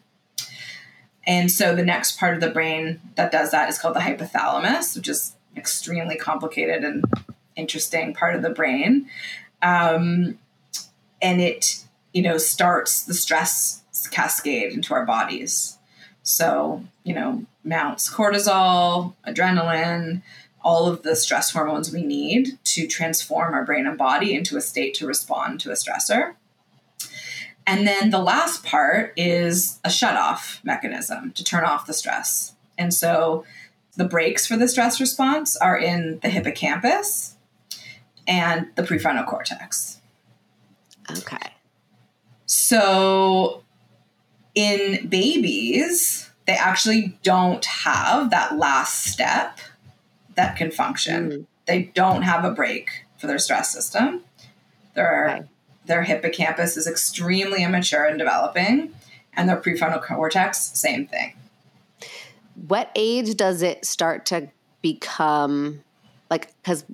And 1.26 1.50
so 1.50 1.74
the 1.74 1.84
next 1.84 2.18
part 2.18 2.34
of 2.34 2.40
the 2.40 2.50
brain 2.50 3.00
that 3.16 3.32
does 3.32 3.50
that 3.50 3.68
is 3.68 3.78
called 3.78 3.96
the 3.96 4.00
hypothalamus, 4.00 4.96
which 4.96 5.08
is 5.08 5.34
extremely 5.56 6.16
complicated 6.16 6.84
and 6.84 7.04
interesting 7.56 8.14
part 8.14 8.36
of 8.36 8.42
the 8.42 8.50
brain. 8.50 9.08
Um, 9.60 10.38
and 11.20 11.40
it, 11.40 11.82
you 12.12 12.22
know, 12.22 12.38
starts 12.38 13.04
the 13.04 13.14
stress 13.14 13.82
cascade 14.10 14.72
into 14.72 14.94
our 14.94 15.04
bodies. 15.04 15.75
So, 16.26 16.82
you 17.04 17.14
know, 17.14 17.44
mounts 17.62 18.12
cortisol, 18.12 19.14
adrenaline, 19.28 20.22
all 20.60 20.88
of 20.88 21.02
the 21.02 21.14
stress 21.14 21.52
hormones 21.52 21.92
we 21.92 22.02
need 22.02 22.58
to 22.64 22.88
transform 22.88 23.54
our 23.54 23.64
brain 23.64 23.86
and 23.86 23.96
body 23.96 24.34
into 24.34 24.56
a 24.56 24.60
state 24.60 24.92
to 24.94 25.06
respond 25.06 25.60
to 25.60 25.70
a 25.70 25.74
stressor. 25.74 26.34
And 27.64 27.86
then 27.86 28.10
the 28.10 28.18
last 28.18 28.64
part 28.64 29.12
is 29.16 29.78
a 29.84 29.90
shut 29.90 30.16
off 30.16 30.60
mechanism 30.64 31.30
to 31.32 31.44
turn 31.44 31.62
off 31.62 31.86
the 31.86 31.94
stress. 31.94 32.54
And 32.76 32.92
so 32.92 33.44
the 33.96 34.04
brakes 34.04 34.48
for 34.48 34.56
the 34.56 34.66
stress 34.66 35.00
response 35.00 35.56
are 35.56 35.78
in 35.78 36.18
the 36.22 36.28
hippocampus 36.28 37.36
and 38.26 38.66
the 38.74 38.82
prefrontal 38.82 39.26
cortex. 39.26 40.00
Okay. 41.08 41.52
So 42.46 43.62
in 44.56 45.06
babies, 45.06 46.30
they 46.46 46.54
actually 46.54 47.16
don't 47.22 47.64
have 47.64 48.30
that 48.30 48.56
last 48.56 49.04
step 49.04 49.60
that 50.34 50.56
can 50.56 50.72
function. 50.72 51.30
Mm. 51.30 51.46
They 51.66 51.82
don't 51.94 52.22
have 52.22 52.44
a 52.44 52.50
brake 52.50 53.04
for 53.18 53.28
their 53.28 53.38
stress 53.38 53.70
system. 53.70 54.22
Their 54.94 55.24
right. 55.26 55.44
their 55.84 56.02
hippocampus 56.02 56.76
is 56.76 56.86
extremely 56.86 57.62
immature 57.62 58.06
and 58.06 58.18
developing, 58.18 58.94
and 59.34 59.48
their 59.48 59.60
prefrontal 59.60 60.02
cortex, 60.02 60.58
same 60.58 61.06
thing. 61.06 61.34
What 62.66 62.90
age 62.94 63.36
does 63.36 63.60
it 63.60 63.84
start 63.84 64.24
to 64.26 64.48
become 64.80 65.82
like 66.30 66.54
because 66.62 66.84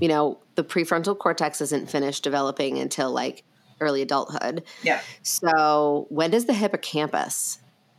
you 0.00 0.08
know 0.08 0.38
the 0.56 0.64
prefrontal 0.64 1.16
cortex 1.16 1.60
isn't 1.60 1.90
finished 1.90 2.24
developing 2.24 2.78
until 2.78 3.12
like 3.12 3.44
early 3.80 4.02
adulthood. 4.02 4.64
Yeah. 4.82 5.00
So 5.22 6.06
when 6.10 6.30
does 6.30 6.46
the 6.46 6.54
hippocampus 6.54 7.58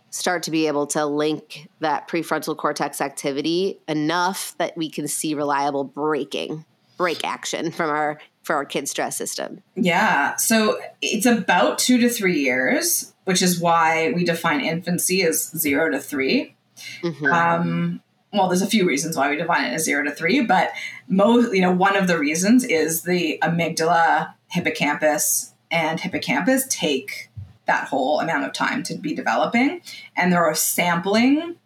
start 0.10 0.44
to 0.44 0.52
be 0.52 0.68
able 0.68 0.88
to 0.88 1.06
link 1.06 1.68
that 1.82 2.08
prefrontal 2.08 2.56
cortex 2.56 3.02
activity 3.02 3.80
enough 3.88 4.56
that 4.58 4.76
we 4.78 4.90
can 4.90 5.08
see 5.08 5.34
reliable 5.34 5.84
braking 5.84 6.64
brake 6.98 7.26
action 7.26 7.72
from 7.72 7.90
our 7.90 8.18
for 8.44 8.56
our 8.56 8.66
kid 8.66 8.88
stress 8.88 9.18
system? 9.18 9.62
Yeah. 9.76 10.36
So 10.38 10.80
it's 11.02 11.26
about 11.26 11.80
two 11.80 11.98
to 12.00 12.10
three 12.10 12.40
years, 12.40 13.14
which 13.26 13.42
is 13.42 13.60
why 13.60 14.14
we 14.16 14.24
define 14.24 14.62
infancy 14.62 15.24
as 15.24 15.52
zero 15.58 15.92
to 15.92 16.00
3 16.00 16.56
mm-hmm. 17.04 17.26
um, 17.26 18.02
well, 18.36 18.48
there's 18.48 18.62
a 18.62 18.68
few 18.68 18.86
reasons 18.86 19.18
why 19.18 19.30
we 19.30 19.38
define 19.38 19.66
it 19.66 19.74
as 19.74 19.86
zero 19.86 20.04
to 20.04 20.12
three, 20.12 20.42
but 20.42 20.72
most, 21.08 21.54
you 21.54 21.62
know, 21.62 21.72
one 21.72 21.96
of 21.96 22.08
the 22.08 22.20
reasons 22.20 22.64
is 22.64 23.04
the 23.04 23.40
amygdala, 23.42 24.34
hippocampus, 24.50 25.54
and 25.76 26.00
hippocampus 26.00 26.66
take 26.70 27.30
that 27.66 27.90
whole 27.90 28.22
amount 28.22 28.46
of 28.46 28.54
time 28.54 28.82
to 28.84 28.96
be 28.96 29.14
developing. 29.14 29.82
And 30.16 30.32
there 30.32 30.46
are 30.46 30.56
sampling 30.56 31.58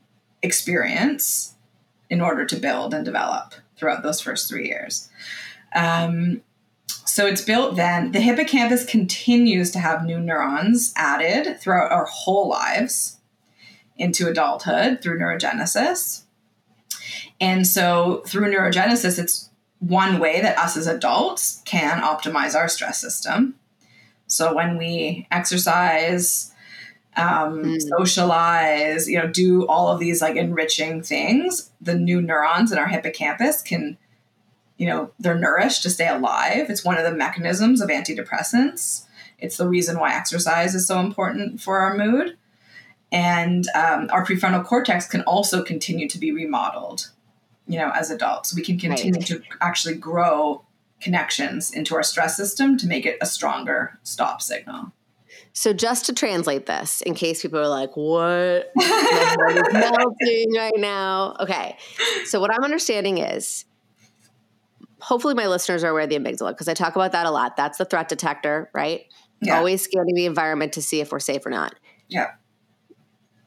experience 0.41 1.53
in 2.09 2.19
order 2.19 2.43
to 2.43 2.55
build 2.55 2.93
and 2.95 3.05
develop 3.05 3.53
throughout 3.77 4.01
those 4.01 4.19
first 4.19 4.49
three 4.49 4.67
years. 4.67 5.09
Um, 5.75 6.41
so 6.87 7.27
it's 7.27 7.43
built 7.43 7.75
then. 7.75 8.11
The 8.11 8.19
hippocampus 8.19 8.83
continues 8.83 9.69
to 9.71 9.79
have 9.79 10.03
new 10.03 10.19
neurons 10.19 10.91
added 10.95 11.59
throughout 11.59 11.91
our 11.91 12.05
whole 12.05 12.49
lives 12.49 13.17
into 13.95 14.27
adulthood 14.27 15.03
through 15.03 15.19
neurogenesis. 15.19 16.23
And 17.39 17.67
so 17.67 18.23
through 18.25 18.51
neurogenesis, 18.51 19.19
it's 19.19 19.51
one 19.77 20.17
way 20.17 20.41
that 20.41 20.57
us 20.57 20.75
as 20.75 20.87
adults 20.87 21.61
can 21.65 22.01
optimize 22.01 22.55
our 22.55 22.67
stress 22.67 22.99
system. 22.99 23.58
So 24.29 24.55
when 24.55 24.77
we 24.77 25.27
exercise, 25.31 26.53
um, 27.17 27.63
mm. 27.63 27.81
socialize, 27.81 29.09
you 29.09 29.17
know, 29.17 29.27
do 29.27 29.67
all 29.67 29.89
of 29.89 29.99
these 29.99 30.21
like 30.21 30.37
enriching 30.37 31.01
things, 31.01 31.71
the 31.81 31.95
new 31.95 32.21
neurons 32.21 32.71
in 32.71 32.77
our 32.77 32.87
hippocampus 32.87 33.61
can 33.61 33.97
you 34.79 34.87
know, 34.87 35.11
they're 35.19 35.37
nourished 35.37 35.83
to 35.83 35.89
stay 35.89 36.07
alive. 36.07 36.69
It's 36.69 36.85
one 36.85 36.97
of 36.97 37.03
the 37.03 37.13
mechanisms 37.13 37.81
of 37.81 37.89
antidepressants. 37.89 39.03
It's 39.37 39.57
the 39.57 39.67
reason 39.67 39.99
why 39.99 40.15
exercise 40.15 40.73
is 40.73 40.87
so 40.87 41.01
important 41.01 41.59
for 41.61 41.79
our 41.79 41.97
mood. 41.97 42.37
And 43.11 43.67
um, 43.75 44.09
our 44.11 44.25
prefrontal 44.25 44.63
cortex 44.63 45.05
can 45.05 45.21
also 45.23 45.63
continue 45.63 46.07
to 46.07 46.17
be 46.17 46.31
remodeled, 46.31 47.09
you 47.67 47.77
know, 47.77 47.91
as 47.93 48.09
adults. 48.09 48.55
We 48.55 48.61
can 48.61 48.79
continue 48.79 49.19
right. 49.19 49.27
to 49.27 49.41
actually 49.59 49.95
grow 49.95 50.63
connections 51.01 51.71
into 51.71 51.95
our 51.95 52.03
stress 52.03 52.35
system 52.35 52.77
to 52.77 52.88
make 52.88 53.05
it 53.05 53.17
a 53.21 53.25
stronger 53.25 53.99
stop 54.03 54.41
signal. 54.41 54.91
So, 55.53 55.73
just 55.73 56.05
to 56.05 56.13
translate 56.13 56.65
this, 56.67 57.01
in 57.01 57.15
case 57.15 57.41
people 57.41 57.59
are 57.59 57.67
like, 57.67 57.95
what? 57.95 58.71
My 58.75 58.83
heart 58.83 59.57
is 59.57 59.73
melting 59.73 60.53
right 60.55 60.77
now. 60.77 61.35
Okay. 61.39 61.77
So, 62.25 62.39
what 62.39 62.51
I'm 62.53 62.63
understanding 62.63 63.17
is 63.17 63.65
hopefully 64.99 65.33
my 65.33 65.47
listeners 65.47 65.83
are 65.83 65.89
aware 65.89 66.03
of 66.03 66.09
the 66.09 66.17
amygdala 66.17 66.49
because 66.49 66.67
I 66.67 66.73
talk 66.73 66.95
about 66.95 67.13
that 67.13 67.25
a 67.25 67.31
lot. 67.31 67.55
That's 67.55 67.77
the 67.77 67.85
threat 67.85 68.09
detector, 68.09 68.69
right? 68.73 69.05
Yeah. 69.41 69.57
Always 69.57 69.81
scanning 69.81 70.15
the 70.15 70.25
environment 70.25 70.73
to 70.73 70.81
see 70.81 70.99
if 70.99 71.12
we're 71.12 71.19
safe 71.19 71.45
or 71.45 71.49
not. 71.49 71.75
Yeah. 72.09 72.31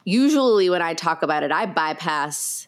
Usually 0.05 0.69
when 0.69 0.81
I 0.81 0.95
talk 0.95 1.23
about 1.23 1.43
it, 1.43 1.51
I 1.51 1.65
bypass 1.65 2.67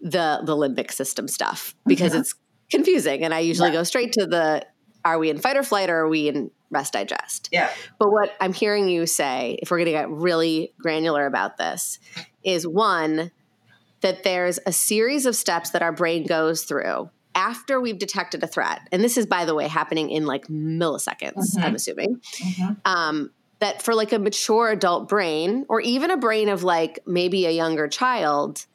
the 0.00 0.40
the 0.44 0.56
limbic 0.56 0.90
system 0.90 1.28
stuff 1.28 1.74
because 1.86 2.12
mm-hmm. 2.12 2.20
it's 2.20 2.34
confusing 2.70 3.22
and 3.22 3.34
I 3.34 3.40
usually 3.40 3.70
yeah. 3.70 3.76
go 3.76 3.82
straight 3.82 4.12
to 4.14 4.26
the 4.26 4.66
are 5.04 5.18
we 5.18 5.30
in 5.30 5.38
fight 5.38 5.56
or 5.56 5.62
flight 5.62 5.90
or 5.90 5.98
are 5.98 6.08
we 6.08 6.28
in 6.28 6.50
rest 6.70 6.94
digest? 6.94 7.48
Yeah. 7.52 7.70
But 7.98 8.10
what 8.10 8.34
I'm 8.40 8.52
hearing 8.52 8.88
you 8.88 9.06
say, 9.06 9.58
if 9.60 9.70
we're 9.70 9.78
going 9.78 9.86
to 9.86 9.92
get 9.92 10.10
really 10.10 10.72
granular 10.78 11.26
about 11.26 11.56
this, 11.56 11.98
is 12.42 12.66
one 12.66 13.30
that 14.00 14.22
there's 14.22 14.58
a 14.66 14.72
series 14.72 15.26
of 15.26 15.36
steps 15.36 15.70
that 15.70 15.82
our 15.82 15.92
brain 15.92 16.26
goes 16.26 16.64
through 16.64 17.10
after 17.34 17.80
we've 17.80 17.98
detected 17.98 18.42
a 18.42 18.46
threat, 18.46 18.80
and 18.92 19.02
this 19.02 19.16
is, 19.16 19.26
by 19.26 19.44
the 19.44 19.54
way, 19.54 19.66
happening 19.66 20.10
in 20.10 20.24
like 20.24 20.46
milliseconds, 20.46 21.34
mm-hmm. 21.34 21.64
I'm 21.64 21.74
assuming, 21.74 22.20
mm-hmm. 22.20 22.74
um, 22.84 23.30
that 23.58 23.82
for 23.82 23.94
like 23.94 24.12
a 24.12 24.18
mature 24.18 24.70
adult 24.70 25.08
brain, 25.08 25.66
or 25.68 25.80
even 25.80 26.10
a 26.10 26.16
brain 26.16 26.48
of 26.48 26.62
like 26.62 27.00
maybe 27.06 27.46
a 27.46 27.50
younger 27.50 27.88
child, 27.88 28.66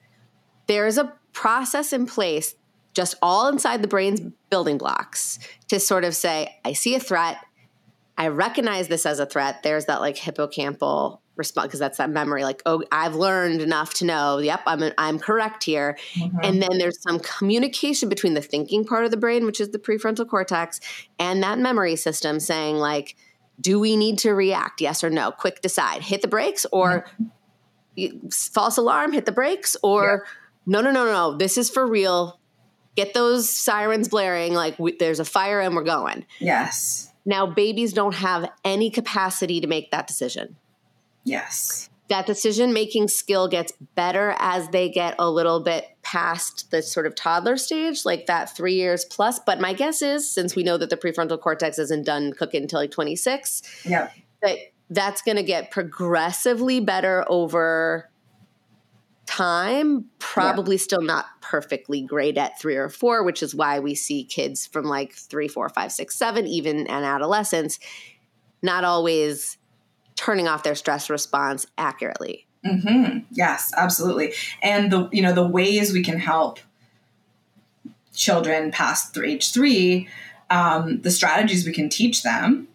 there's 0.68 0.98
a 0.98 1.14
process 1.32 1.94
in 1.94 2.06
place, 2.06 2.56
just 3.00 3.16
all 3.22 3.48
inside 3.48 3.82
the 3.82 3.88
brain's 3.88 4.20
building 4.50 4.78
blocks, 4.78 5.40
to 5.70 5.80
sort 5.80 6.04
of 6.04 6.14
say, 6.14 6.60
I 6.66 6.74
see 6.74 6.96
a 6.96 7.00
threat. 7.00 7.38
I 8.18 8.28
recognize 8.28 8.90
this 8.90 9.06
as 9.06 9.22
a 9.22 9.26
threat. 9.26 9.64
There's 9.64 9.86
that 9.86 10.02
like 10.02 10.18
hippocampal 10.18 11.20
response 11.38 11.68
because 11.68 11.80
that's 11.80 11.98
that 11.98 12.10
memory 12.10 12.44
like 12.44 12.62
oh 12.66 12.84
i've 12.92 13.16
learned 13.16 13.62
enough 13.62 13.94
to 13.94 14.04
know 14.04 14.40
yep 14.40 14.60
i'm 14.68 14.92
i'm 14.98 15.18
correct 15.18 15.64
here 15.64 15.98
mm-hmm. 16.16 16.38
and 16.44 16.62
then 16.62 16.78
there's 16.78 17.02
some 17.02 17.18
communication 17.20 18.10
between 18.10 18.34
the 18.34 18.42
thinking 18.42 18.84
part 18.84 19.06
of 19.06 19.12
the 19.12 19.16
brain 19.16 19.46
which 19.46 19.62
is 19.62 19.70
the 19.70 19.80
prefrontal 19.80 20.28
cortex 20.28 20.82
and 21.18 21.42
that 21.42 21.58
memory 21.58 21.96
system 21.96 22.42
saying 22.42 22.76
like 22.76 23.16
do 23.62 23.80
we 23.80 23.96
need 23.96 24.18
to 24.18 24.34
react 24.34 24.82
yes 24.82 25.02
or 25.02 25.10
no 25.10 25.32
quick 25.32 25.62
decide 25.62 26.02
hit 26.02 26.22
the 26.22 26.28
brakes 26.28 26.66
or 26.74 27.06
mm-hmm. 27.98 28.28
false 28.28 28.76
alarm 28.76 29.14
hit 29.14 29.26
the 29.26 29.32
brakes 29.32 29.78
or 29.82 30.26
yeah. 30.26 30.32
no 30.66 30.82
no 30.82 30.92
no 30.92 31.06
no 31.06 31.38
this 31.38 31.58
is 31.58 31.70
for 31.70 31.88
real 31.88 32.39
get 32.96 33.14
those 33.14 33.50
sirens 33.50 34.08
blaring 34.08 34.54
like 34.54 34.78
we, 34.80 34.96
there's 34.98 35.20
a 35.20 35.26
fire 35.26 35.60
and 35.60 35.76
we're 35.76 35.84
going 35.84 36.26
yes 36.40 37.12
now 37.26 37.46
babies 37.46 37.94
don't 37.94 38.16
have 38.16 38.50
any 38.64 38.90
capacity 38.90 39.62
to 39.62 39.68
make 39.68 39.92
that 39.92 40.08
decision 40.08 40.56
Yes. 41.24 41.90
That 42.10 42.26
decision 42.26 42.74
making 42.74 43.08
skill 43.10 43.48
gets 43.48 43.72
better 43.96 44.36
as 44.40 44.70
they 44.70 44.90
get 44.90 45.16
a 45.20 45.30
little 45.30 45.60
bit 45.60 45.86
past 46.02 46.72
the 46.72 46.82
sort 46.82 47.06
of 47.06 47.14
toddler 47.14 47.56
stage, 47.56 48.04
like 48.04 48.26
that 48.26 48.56
three 48.56 48.74
years 48.74 49.06
plus. 49.06 49.40
But 49.40 49.60
my 49.60 49.74
guess 49.74 50.02
is, 50.02 50.30
since 50.30 50.56
we 50.56 50.64
know 50.64 50.78
that 50.78 50.90
the 50.90 50.98
prefrontal 50.98 51.40
cortex 51.40 51.78
isn't 51.78 52.06
done 52.06 52.34
cooking 52.34 52.64
until 52.64 52.80
like 52.80 52.90
26, 52.90 53.86
yeah. 53.86 54.10
that 54.42 54.58
that's 54.90 55.22
going 55.22 55.38
to 55.38 55.44
get 55.44 55.70
progressively 55.70 56.80
better 56.80 57.24
over 57.28 58.10
time. 59.30 60.06
Probably 60.18 60.76
yeah. 60.76 60.82
still 60.82 61.02
not 61.02 61.26
perfectly 61.40 62.02
great 62.02 62.38
at 62.38 62.60
three 62.60 62.76
or 62.76 62.90
four, 62.90 63.24
which 63.24 63.44
is 63.44 63.54
why 63.54 63.80
we 63.80 63.94
see 63.94 64.24
kids 64.24 64.66
from 64.66 64.86
like 64.86 65.14
three, 65.14 65.48
four, 65.48 65.70
five, 65.70 65.92
six, 65.92 66.18
seven, 66.18 66.48
even 66.48 66.80
in 66.80 66.88
adolescence, 66.90 67.80
not 68.64 68.84
always 68.84 69.58
turning 70.16 70.48
off 70.48 70.64
their 70.64 70.76
stress 70.76 71.12
response 71.12 71.68
accurately. 71.78 72.48
Mm-hmm. 72.66 73.20
Yes, 73.32 73.72
absolutely. 73.78 74.34
And 74.64 74.92
the 74.92 75.08
you 75.14 75.22
know 75.22 75.34
the 75.34 75.48
ways 75.48 75.94
we 75.94 76.04
can 76.04 76.18
help 76.18 76.60
children 78.14 78.72
past 78.72 79.16
age 79.18 79.54
three, 79.54 80.10
um, 80.50 81.02
the 81.02 81.12
strategies 81.12 81.66
we 81.66 81.72
can 81.72 81.88
teach 81.88 82.24
them 82.24 82.68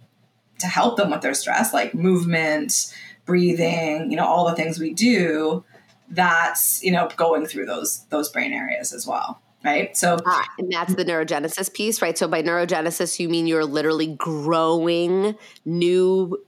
to 0.60 0.66
help 0.68 0.96
them 0.96 1.10
with 1.10 1.20
their 1.20 1.34
stress, 1.34 1.74
like 1.74 1.94
movement, 1.94 2.94
breathing, 3.26 4.10
you 4.10 4.16
know, 4.16 4.24
all 4.24 4.48
the 4.48 4.54
things 4.54 4.78
we 4.78 4.94
do. 4.94 5.64
That's 6.08 6.82
you 6.82 6.92
know 6.92 7.08
going 7.16 7.46
through 7.46 7.66
those 7.66 8.04
those 8.06 8.30
brain 8.30 8.52
areas 8.52 8.92
as 8.92 9.06
well 9.06 9.40
right? 9.64 9.96
So, 9.96 10.18
ah, 10.26 10.46
and 10.58 10.70
that's 10.70 10.94
the 10.94 11.04
neurogenesis 11.04 11.72
piece, 11.72 12.02
right? 12.02 12.16
So, 12.16 12.28
by 12.28 12.42
neurogenesis, 12.42 13.18
you 13.18 13.28
mean 13.28 13.46
you're 13.46 13.64
literally 13.64 14.14
growing 14.14 15.36
new 15.64 16.38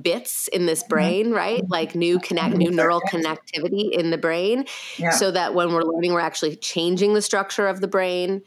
bits 0.00 0.48
in 0.48 0.66
this 0.66 0.82
mm-hmm. 0.82 0.90
brain, 0.90 1.30
right? 1.32 1.62
Like 1.68 1.94
new 1.94 2.20
connect, 2.20 2.56
new 2.56 2.70
neural 2.70 3.00
connectivity 3.00 3.90
in 3.90 4.10
the 4.10 4.18
brain, 4.18 4.66
yeah. 4.98 5.10
so 5.10 5.30
that 5.30 5.54
when 5.54 5.72
we're 5.72 5.82
learning, 5.82 6.12
we're 6.12 6.20
actually 6.20 6.56
changing 6.56 7.14
the 7.14 7.22
structure 7.22 7.66
of 7.66 7.80
the 7.80 7.88
brain. 7.88 8.42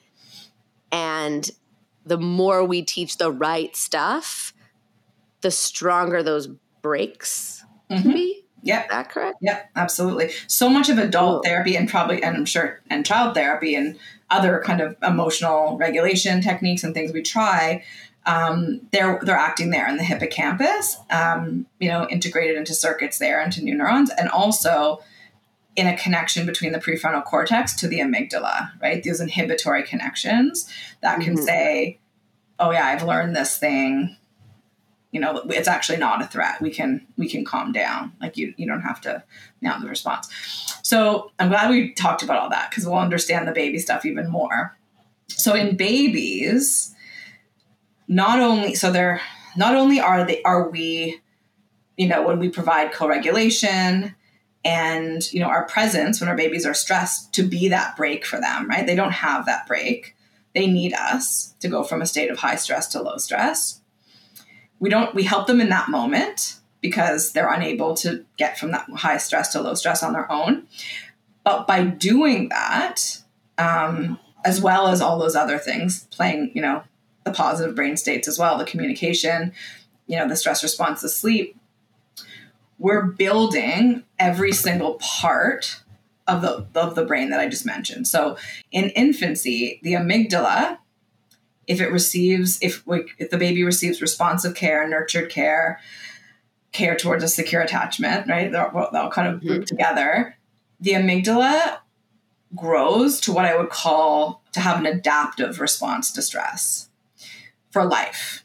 And 0.91 1.49
the 2.05 2.17
more 2.17 2.63
we 2.63 2.81
teach 2.81 3.17
the 3.17 3.31
right 3.31 3.75
stuff, 3.75 4.53
the 5.41 5.51
stronger 5.51 6.23
those 6.23 6.47
brakes 6.81 7.63
mm-hmm. 7.89 8.01
can 8.01 8.13
be. 8.61 8.69
Yeah, 8.69 8.85
that 8.89 9.09
correct? 9.09 9.37
Yeah, 9.41 9.63
absolutely. 9.75 10.31
So 10.47 10.69
much 10.69 10.89
of 10.89 10.97
adult 10.97 11.43
cool. 11.43 11.51
therapy 11.51 11.75
and 11.75 11.89
probably, 11.89 12.23
and 12.23 12.37
I'm 12.37 12.45
sure, 12.45 12.81
and 12.89 13.05
child 13.05 13.35
therapy 13.35 13.75
and 13.75 13.97
other 14.29 14.61
kind 14.63 14.79
of 14.81 14.95
emotional 15.01 15.77
regulation 15.77 16.41
techniques 16.41 16.83
and 16.83 16.93
things 16.93 17.11
we 17.11 17.21
try 17.21 17.83
um, 18.25 18.81
they're 18.91 19.19
they're 19.23 19.35
acting 19.35 19.71
there 19.71 19.87
in 19.87 19.97
the 19.97 20.03
hippocampus, 20.03 20.97
um, 21.09 21.65
you 21.79 21.89
know, 21.89 22.07
integrated 22.09 22.57
into 22.57 22.73
circuits 22.73 23.17
there 23.17 23.41
into 23.41 23.63
new 23.63 23.75
neurons, 23.75 24.11
and 24.11 24.29
also 24.29 25.01
in 25.75 25.87
a 25.87 25.97
connection 25.97 26.45
between 26.45 26.71
the 26.71 26.79
prefrontal 26.79 27.23
cortex 27.23 27.73
to 27.75 27.87
the 27.87 27.99
amygdala, 27.99 28.71
right? 28.81 29.01
These 29.01 29.21
inhibitory 29.21 29.83
connections 29.83 30.69
that 31.01 31.21
can 31.21 31.35
mm-hmm. 31.35 31.45
say, 31.45 31.99
"Oh 32.59 32.71
yeah, 32.71 32.85
I've 32.85 33.03
learned 33.03 33.35
this 33.35 33.57
thing." 33.57 34.15
You 35.11 35.19
know, 35.19 35.41
it's 35.49 35.67
actually 35.67 35.97
not 35.97 36.21
a 36.21 36.27
threat. 36.27 36.61
We 36.61 36.69
can 36.69 37.05
we 37.17 37.27
can 37.27 37.43
calm 37.43 37.71
down. 37.71 38.13
Like 38.21 38.37
you 38.37 38.53
you 38.57 38.67
don't 38.67 38.81
have 38.81 39.01
to 39.01 39.23
now 39.61 39.79
the 39.79 39.87
response. 39.87 40.29
So 40.83 41.31
I'm 41.39 41.49
glad 41.49 41.69
we 41.69 41.93
talked 41.93 42.23
about 42.23 42.37
all 42.37 42.49
that 42.49 42.69
because 42.69 42.85
we'll 42.85 42.95
understand 42.95 43.47
the 43.47 43.51
baby 43.51 43.79
stuff 43.79 44.05
even 44.05 44.29
more. 44.29 44.77
So 45.27 45.55
in 45.55 45.77
babies, 45.77 46.93
not 48.07 48.39
only 48.39 48.75
so 48.75 48.91
they're 48.91 49.21
not 49.55 49.75
only 49.75 49.99
are 49.99 50.25
they 50.25 50.41
are 50.43 50.69
we 50.69 51.21
you 51.95 52.07
know 52.07 52.25
when 52.25 52.39
we 52.39 52.49
provide 52.49 52.91
co-regulation 52.91 54.15
and 54.65 55.31
you 55.31 55.39
know 55.39 55.47
our 55.47 55.65
presence 55.65 56.19
when 56.19 56.29
our 56.29 56.35
babies 56.35 56.65
are 56.65 56.73
stressed 56.73 57.33
to 57.33 57.43
be 57.43 57.69
that 57.69 57.95
brake 57.95 58.25
for 58.25 58.41
them 58.41 58.67
right 58.67 58.87
they 58.87 58.95
don't 58.95 59.11
have 59.11 59.45
that 59.45 59.65
brake 59.67 60.15
they 60.55 60.65
need 60.65 60.93
us 60.93 61.53
to 61.59 61.67
go 61.67 61.83
from 61.83 62.01
a 62.01 62.05
state 62.05 62.31
of 62.31 62.39
high 62.39 62.55
stress 62.55 62.87
to 62.87 63.01
low 63.01 63.17
stress 63.17 63.78
we 64.79 64.89
don't 64.89 65.13
we 65.15 65.23
help 65.23 65.47
them 65.47 65.61
in 65.61 65.69
that 65.69 65.89
moment 65.89 66.59
because 66.81 67.33
they're 67.33 67.51
unable 67.51 67.93
to 67.93 68.25
get 68.37 68.57
from 68.57 68.71
that 68.71 68.89
high 68.95 69.17
stress 69.17 69.51
to 69.51 69.61
low 69.61 69.73
stress 69.73 70.03
on 70.03 70.13
their 70.13 70.31
own 70.31 70.67
but 71.43 71.67
by 71.67 71.83
doing 71.83 72.49
that 72.49 73.21
um, 73.57 74.19
as 74.45 74.61
well 74.61 74.87
as 74.87 75.01
all 75.01 75.19
those 75.19 75.35
other 75.35 75.57
things 75.57 76.05
playing 76.11 76.51
you 76.53 76.61
know 76.61 76.83
the 77.25 77.31
positive 77.31 77.75
brain 77.75 77.97
states 77.97 78.27
as 78.27 78.39
well 78.39 78.57
the 78.57 78.65
communication 78.65 79.51
you 80.07 80.17
know 80.17 80.27
the 80.27 80.35
stress 80.35 80.63
response 80.63 81.01
the 81.01 81.09
sleep 81.09 81.55
we're 82.79 83.03
building 83.03 84.03
every 84.17 84.53
single 84.53 84.95
part 84.95 85.81
of 86.29 86.41
the 86.41 86.65
of 86.79 86.95
the 86.95 87.05
brain 87.05 87.29
that 87.29 87.39
I 87.39 87.47
just 87.47 87.65
mentioned. 87.65 88.07
So 88.07 88.37
in 88.71 88.89
infancy, 88.91 89.79
the 89.83 89.93
amygdala, 89.93 90.77
if 91.69 91.79
it 91.79 91.91
receives, 91.91 92.58
if 92.63 92.86
we, 92.88 93.05
if 93.19 93.29
the 93.29 93.38
baby 93.38 93.63
receives 93.63 94.01
responsive 94.01 94.55
care, 94.55 94.89
nurtured 94.89 95.29
care, 95.29 95.79
care 96.71 96.95
towards 96.95 97.23
a 97.23 97.27
secure 97.27 97.62
attachment, 97.62 98.27
right? 98.27 98.51
They're, 98.51 98.71
they'll 98.91 99.12
kind 99.12 99.27
of 99.27 99.39
group 99.39 99.60
mm-hmm. 99.60 99.63
together. 99.65 100.36
The 100.79 100.93
amygdala 100.93 101.77
grows 102.55 103.21
to 103.21 103.32
what 103.32 103.45
I 103.45 103.55
would 103.55 103.69
call 103.69 104.41
to 104.53 104.60
have 104.60 104.79
an 104.79 104.88
adaptive 104.88 105.62
response 105.62 106.12
to 106.13 106.23
stress 106.23 106.89
for 107.69 107.86
life. 107.86 108.43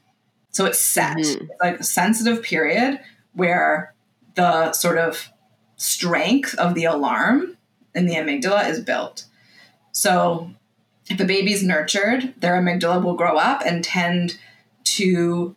So 0.51 0.67
it's 0.67 0.79
set, 0.79 1.17
mm-hmm. 1.17 1.45
it's 1.45 1.61
like 1.63 1.81
a 1.81 1.85
sensitive 1.85 2.43
period 2.43 3.01
where 3.33 3.95
the 4.35 4.73
sort 4.73 4.99
of 4.99 5.31
strength 5.77 6.55
of 6.57 6.75
the 6.75 6.85
alarm 6.85 7.57
in 7.95 8.05
the 8.05 8.17
amygdala 8.17 8.69
is 8.69 8.81
built. 8.81 9.25
So 9.93 10.51
if 11.09 11.21
a 11.21 11.25
baby's 11.25 11.63
nurtured, 11.63 12.35
their 12.39 12.61
amygdala 12.61 13.03
will 13.03 13.15
grow 13.15 13.37
up 13.37 13.63
and 13.65 13.85
tend 13.85 14.39
to 14.85 15.55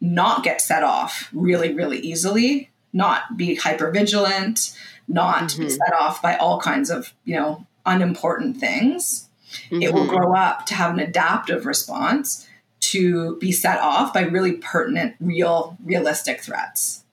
not 0.00 0.44
get 0.44 0.60
set 0.60 0.82
off 0.82 1.30
really, 1.32 1.72
really 1.72 1.98
easily, 1.98 2.70
not 2.92 3.36
be 3.36 3.54
hyper 3.56 3.90
vigilant, 3.90 4.76
not 5.08 5.44
mm-hmm. 5.44 5.62
be 5.62 5.70
set 5.70 5.92
off 5.98 6.22
by 6.22 6.36
all 6.36 6.60
kinds 6.60 6.90
of, 6.90 7.12
you 7.24 7.34
know, 7.34 7.66
unimportant 7.86 8.56
things. 8.58 9.28
Mm-hmm. 9.66 9.82
It 9.82 9.92
will 9.92 10.02
mm-hmm. 10.02 10.16
grow 10.16 10.34
up 10.34 10.66
to 10.66 10.74
have 10.74 10.92
an 10.92 11.00
adaptive 11.00 11.66
response 11.66 12.46
to 12.80 13.36
be 13.38 13.50
set 13.50 13.80
off 13.80 14.12
by 14.12 14.22
really 14.22 14.52
pertinent, 14.52 15.16
real, 15.20 15.76
realistic 15.82 16.40
threats. 16.42 17.04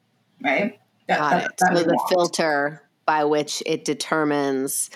Right? 0.43 0.79
That, 1.07 1.19
Got 1.19 1.29
that, 1.31 1.45
it. 1.45 1.51
That 1.57 1.77
so 1.77 1.83
the 1.83 1.93
want. 1.93 2.09
filter 2.09 2.81
by 3.05 3.23
which 3.23 3.63
it 3.65 3.85
determines 3.85 4.89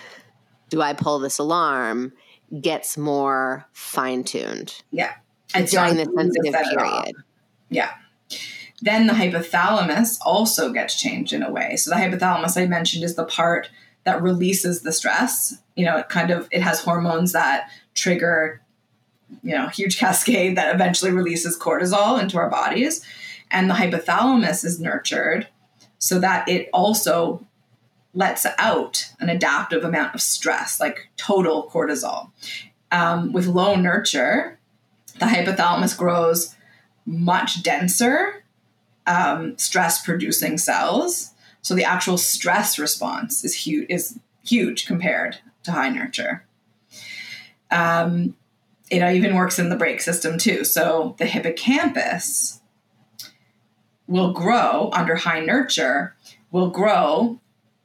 do 0.69 0.82
I 0.82 0.93
pull 0.93 1.19
this 1.19 1.38
alarm 1.38 2.13
gets 2.62 2.97
more 2.97 3.65
fine 3.73 4.23
tuned. 4.23 4.81
Yeah. 4.91 5.13
It's 5.53 5.71
during 5.71 5.95
the 5.95 6.05
sensitive 6.05 6.53
period. 6.53 7.15
Yeah. 7.69 7.91
Then 8.81 9.08
the 9.08 9.13
hypothalamus 9.13 10.17
also 10.25 10.71
gets 10.71 10.99
changed 10.99 11.34
in 11.34 11.43
a 11.43 11.51
way. 11.51 11.75
So 11.75 11.89
the 11.89 11.95
hypothalamus 11.95 12.62
I 12.62 12.65
mentioned 12.67 13.03
is 13.03 13.15
the 13.15 13.25
part 13.25 13.69
that 14.03 14.21
releases 14.21 14.81
the 14.81 14.91
stress. 14.91 15.55
You 15.75 15.86
know, 15.86 15.97
it 15.97 16.10
kind 16.10 16.29
of 16.29 16.47
it 16.51 16.62
has 16.62 16.81
hormones 16.81 17.31
that 17.31 17.69
trigger, 17.93 18.62
you 19.43 19.55
know, 19.55 19.67
huge 19.67 19.97
cascade 19.99 20.58
that 20.58 20.73
eventually 20.73 21.12
releases 21.12 21.58
cortisol 21.58 22.21
into 22.21 22.38
our 22.38 22.49
bodies. 22.49 23.03
And 23.51 23.69
the 23.69 23.75
hypothalamus 23.75 24.65
is 24.65 24.79
nurtured 24.79 25.47
so 25.97 26.19
that 26.19 26.47
it 26.49 26.69
also 26.73 27.45
lets 28.15 28.47
out 28.58 29.12
an 29.19 29.30
adaptive 29.30 29.84
amount 29.84 30.15
of 30.15 30.21
stress, 30.21 30.80
like 30.80 31.10
total 31.17 31.69
cortisol. 31.71 32.32
Um, 32.91 33.32
with 33.34 33.45
low 33.45 33.75
nurture, 33.75 34.58
the 35.19 35.25
hypothalamus 35.25 35.97
grows 35.97 36.56
much 37.06 37.62
denser 37.62 38.45
um, 39.08 39.58
stress 39.58 40.04
producing 40.04 40.58
cells. 40.58 41.34
So 41.62 41.75
the 41.75 41.84
actual 41.84 42.17
stress 42.17 42.78
response 42.80 43.43
is 43.43 43.56
huge 43.56 43.88
is 43.89 44.19
huge 44.45 44.86
compared 44.86 45.38
to 45.63 45.71
high 45.71 45.89
nurture. 45.89 46.45
Um, 47.71 48.36
it 48.91 49.01
even 49.15 49.36
works 49.36 49.58
in 49.58 49.69
the 49.69 49.75
brake 49.75 50.01
system 50.01 50.38
too. 50.38 50.63
So 50.63 51.15
the 51.17 51.25
hippocampus 51.25 52.62
will 54.08 54.32
grow 54.32 54.91
under 54.93 55.15
high 55.15 55.39
nurture, 55.39 56.15
will 56.51 56.69
grow 56.69 57.39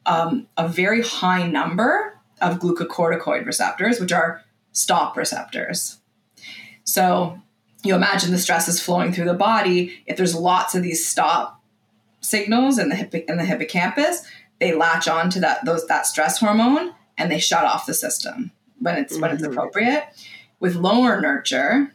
um, 0.07 0.47
a 0.57 0.69
very 0.69 1.03
high 1.03 1.47
number 1.47 2.19
of 2.41 2.59
glucocorticoid 2.59 3.45
receptors, 3.47 4.01
which 4.01 4.13
are 4.13 4.43
stop 4.73 5.17
receptors. 5.17 5.99
So 6.85 7.41
you 7.83 7.95
imagine 7.95 8.31
the 8.31 8.39
stress 8.39 8.69
is 8.69 8.81
flowing 8.81 9.13
through 9.13 9.27
the 9.27 9.35
body. 9.35 10.03
If 10.07 10.17
there's 10.17 10.35
lots 10.35 10.75
of 10.75 10.83
these 10.83 11.07
stop 11.07 11.63
signals 12.21 12.79
in 12.79 12.89
the 12.89 12.97
hippo- 12.97 13.25
in 13.29 13.37
the 13.37 13.45
hippocampus, 13.45 14.23
they 14.59 14.75
latch 14.75 15.09
on 15.09 15.31
to 15.31 15.41
that 15.41 15.65
those 15.65 15.87
that 15.87 16.07
stress 16.07 16.39
hormone 16.39 16.95
and 17.17 17.31
they 17.31 17.39
shut 17.39 17.65
off 17.65 17.87
the 17.87 17.95
system 17.95 18.53
when 18.79 18.97
it's 18.97 19.13
mm-hmm. 19.13 19.23
when 19.23 19.31
it's 19.33 19.43
mm-hmm. 19.43 19.53
appropriate. 19.53 20.05
With 20.59 20.75
lower 20.75 21.21
nurture, 21.21 21.95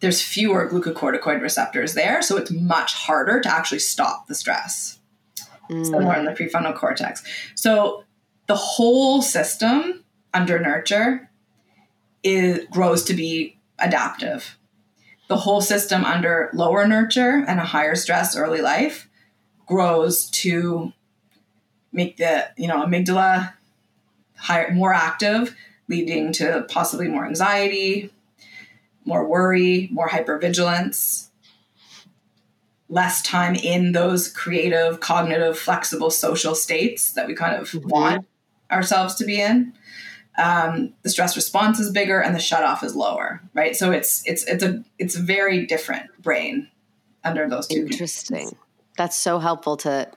there's 0.00 0.22
fewer 0.22 0.68
glucocorticoid 0.68 1.40
receptors 1.40 1.94
there, 1.94 2.22
so 2.22 2.36
it's 2.36 2.50
much 2.50 2.94
harder 2.94 3.40
to 3.40 3.52
actually 3.52 3.80
stop 3.80 4.28
the 4.28 4.34
stress. 4.34 4.95
Mm. 5.70 5.86
So 5.86 6.00
more 6.00 6.16
in 6.16 6.24
the 6.24 6.32
prefrontal 6.32 6.74
cortex. 6.74 7.22
So 7.54 8.04
the 8.46 8.56
whole 8.56 9.22
system 9.22 10.04
under 10.32 10.58
nurture 10.58 11.30
is 12.22 12.66
grows 12.70 13.04
to 13.04 13.14
be 13.14 13.58
adaptive. 13.78 14.58
The 15.28 15.36
whole 15.36 15.60
system 15.60 16.04
under 16.04 16.50
lower 16.52 16.86
nurture 16.86 17.44
and 17.46 17.58
a 17.58 17.64
higher 17.64 17.94
stress 17.94 18.36
early 18.36 18.60
life 18.60 19.08
grows 19.66 20.30
to 20.30 20.92
make 21.92 22.16
the 22.16 22.48
you 22.56 22.68
know 22.68 22.84
amygdala 22.84 23.52
higher 24.36 24.72
more 24.72 24.92
active, 24.92 25.56
leading 25.88 26.32
to 26.32 26.66
possibly 26.68 27.08
more 27.08 27.26
anxiety, 27.26 28.12
more 29.04 29.26
worry, 29.26 29.88
more 29.90 30.08
hypervigilance, 30.08 31.25
less 32.88 33.22
time 33.22 33.54
in 33.54 33.92
those 33.92 34.28
creative, 34.28 35.00
cognitive, 35.00 35.58
flexible 35.58 36.10
social 36.10 36.54
states 36.54 37.12
that 37.12 37.26
we 37.26 37.34
kind 37.34 37.60
of 37.60 37.70
mm-hmm. 37.70 37.88
want 37.88 38.26
ourselves 38.70 39.14
to 39.16 39.24
be 39.24 39.40
in. 39.40 39.72
Um, 40.38 40.92
the 41.02 41.10
stress 41.10 41.34
response 41.34 41.80
is 41.80 41.90
bigger 41.90 42.20
and 42.20 42.34
the 42.34 42.38
shut 42.38 42.62
off 42.62 42.82
is 42.82 42.94
lower, 42.94 43.40
right? 43.54 43.74
So 43.74 43.90
it's 43.90 44.22
it's 44.26 44.44
it's 44.44 44.62
a 44.62 44.84
it's 44.98 45.16
a 45.16 45.22
very 45.22 45.66
different 45.66 46.10
brain 46.20 46.68
under 47.24 47.48
those 47.48 47.66
two. 47.66 47.86
Interesting. 47.90 48.36
Conditions. 48.36 48.60
That's 48.98 49.16
so 49.16 49.38
helpful 49.38 49.76
to 49.78 50.10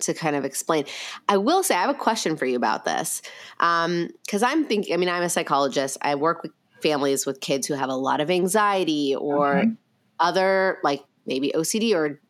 to 0.00 0.14
kind 0.14 0.36
of 0.36 0.44
explain. 0.44 0.84
I 1.28 1.36
will 1.38 1.62
say 1.62 1.74
I 1.74 1.80
have 1.80 1.90
a 1.90 1.94
question 1.94 2.36
for 2.36 2.46
you 2.46 2.56
about 2.56 2.84
this 2.84 3.20
because 3.58 4.42
um, 4.42 4.48
I'm 4.48 4.64
thinking. 4.64 4.94
I 4.94 4.96
mean, 4.96 5.08
I'm 5.08 5.22
a 5.22 5.28
psychologist. 5.28 5.98
I 6.02 6.14
work 6.14 6.42
with 6.42 6.52
families 6.80 7.26
with 7.26 7.40
kids 7.40 7.66
who 7.66 7.74
have 7.74 7.88
a 7.88 7.96
lot 7.96 8.20
of 8.20 8.30
anxiety 8.30 9.14
or 9.16 9.54
mm-hmm. 9.54 9.72
other 10.20 10.78
like 10.84 11.02
maybe 11.26 11.52
OCD 11.54 11.94
or 11.94 12.20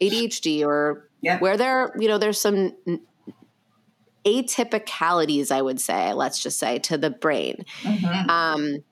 ADHD 0.00 0.64
or 0.64 1.08
yeah. 1.20 1.38
where 1.38 1.56
there 1.56 1.92
you 1.98 2.08
know 2.08 2.18
there's 2.18 2.40
some 2.40 2.72
atypicalities 4.24 5.50
I 5.50 5.62
would 5.62 5.80
say 5.80 6.12
let's 6.12 6.42
just 6.42 6.58
say 6.58 6.78
to 6.80 6.98
the 6.98 7.10
brain 7.10 7.64
mm-hmm. 7.82 8.30
um, 8.30 8.84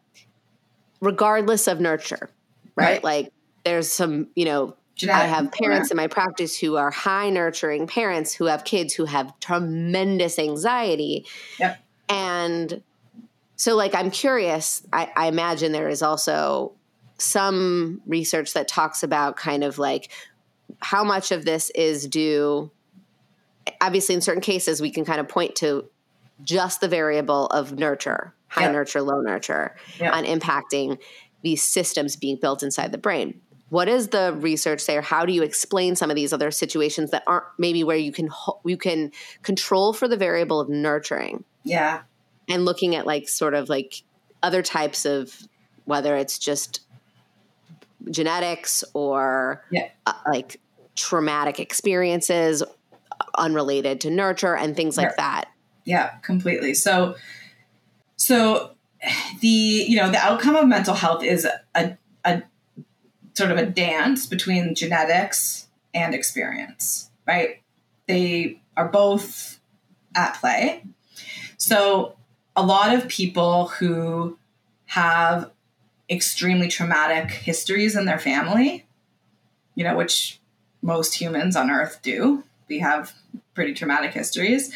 regardless 1.00 1.68
of 1.68 1.80
nurture 1.80 2.30
right? 2.74 2.86
right 2.86 3.04
like 3.04 3.32
there's 3.64 3.90
some 3.90 4.28
you 4.34 4.44
know 4.44 4.76
Genetic 4.96 5.24
I 5.24 5.26
have 5.26 5.52
parents 5.52 5.90
in 5.90 5.96
my 5.98 6.06
practice 6.06 6.58
who 6.58 6.76
are 6.76 6.90
high 6.90 7.28
nurturing 7.28 7.86
parents 7.86 8.32
who 8.32 8.46
have 8.46 8.64
kids 8.64 8.94
who 8.94 9.04
have 9.04 9.38
tremendous 9.40 10.38
anxiety. 10.38 11.26
Yep. 11.60 11.78
And 12.08 12.82
so, 13.56 13.76
like, 13.76 13.94
I'm 13.94 14.10
curious. 14.10 14.82
I, 14.94 15.12
I 15.14 15.26
imagine 15.26 15.72
there 15.72 15.90
is 15.90 16.02
also 16.02 16.72
some 17.18 18.02
research 18.06 18.52
that 18.54 18.68
talks 18.68 19.02
about 19.02 19.36
kind 19.36 19.64
of 19.64 19.78
like 19.78 20.10
how 20.80 21.04
much 21.04 21.32
of 21.32 21.44
this 21.44 21.70
is 21.70 22.06
due. 22.06 22.70
Obviously, 23.80 24.14
in 24.14 24.20
certain 24.20 24.42
cases, 24.42 24.80
we 24.80 24.90
can 24.90 25.04
kind 25.04 25.20
of 25.20 25.28
point 25.28 25.56
to 25.56 25.88
just 26.42 26.80
the 26.80 26.88
variable 26.88 27.46
of 27.46 27.72
nurture, 27.78 28.34
high 28.48 28.62
yep. 28.62 28.72
nurture, 28.72 29.02
low 29.02 29.20
nurture, 29.20 29.74
yep. 29.98 30.12
on 30.12 30.24
impacting 30.24 30.98
these 31.42 31.62
systems 31.62 32.16
being 32.16 32.38
built 32.40 32.62
inside 32.62 32.92
the 32.92 32.98
brain. 32.98 33.40
What 33.68 33.88
is 33.88 34.08
the 34.08 34.36
research 34.38 34.86
there? 34.86 35.00
How 35.00 35.26
do 35.26 35.32
you 35.32 35.42
explain 35.42 35.96
some 35.96 36.10
of 36.10 36.16
these 36.16 36.32
other 36.32 36.50
situations 36.50 37.10
that 37.10 37.24
aren't 37.26 37.46
maybe 37.58 37.82
where 37.82 37.96
you 37.96 38.12
can 38.12 38.28
you 38.64 38.76
can 38.76 39.10
control 39.42 39.92
for 39.92 40.06
the 40.06 40.16
variable 40.16 40.60
of 40.60 40.68
nurturing? 40.68 41.44
Yeah 41.64 42.02
and 42.48 42.64
looking 42.64 42.94
at 42.94 43.06
like 43.06 43.28
sort 43.28 43.54
of 43.54 43.68
like 43.68 44.02
other 44.42 44.62
types 44.62 45.04
of 45.04 45.34
whether 45.84 46.16
it's 46.16 46.38
just 46.38 46.80
genetics 48.10 48.84
or 48.94 49.62
yeah. 49.70 49.88
uh, 50.06 50.14
like 50.26 50.60
traumatic 50.94 51.60
experiences 51.60 52.62
unrelated 53.36 54.00
to 54.02 54.10
nurture 54.10 54.56
and 54.56 54.76
things 54.76 54.96
like 54.96 55.16
that. 55.16 55.46
Yeah, 55.84 56.10
completely. 56.22 56.74
So, 56.74 57.16
so 58.16 58.72
the 59.40 59.48
you 59.48 59.96
know 59.96 60.10
the 60.10 60.18
outcome 60.18 60.56
of 60.56 60.66
mental 60.66 60.94
health 60.94 61.22
is 61.22 61.46
a, 61.74 61.96
a 62.24 62.42
sort 63.34 63.50
of 63.50 63.58
a 63.58 63.66
dance 63.66 64.26
between 64.26 64.74
genetics 64.74 65.68
and 65.94 66.14
experience, 66.14 67.10
right? 67.26 67.62
They 68.06 68.62
are 68.76 68.88
both 68.88 69.60
at 70.14 70.34
play. 70.34 70.84
So, 71.56 72.16
a 72.54 72.64
lot 72.64 72.94
of 72.94 73.08
people 73.08 73.68
who 73.68 74.38
have 74.86 75.50
extremely 76.08 76.68
traumatic 76.68 77.30
histories 77.30 77.96
in 77.96 78.04
their 78.04 78.18
family, 78.18 78.86
you 79.74 79.84
know, 79.84 79.96
which 79.96 80.40
most 80.82 81.14
humans 81.14 81.56
on 81.56 81.70
earth 81.70 82.00
do. 82.02 82.44
We 82.68 82.78
have 82.80 83.12
pretty 83.54 83.74
traumatic 83.74 84.12
histories. 84.12 84.72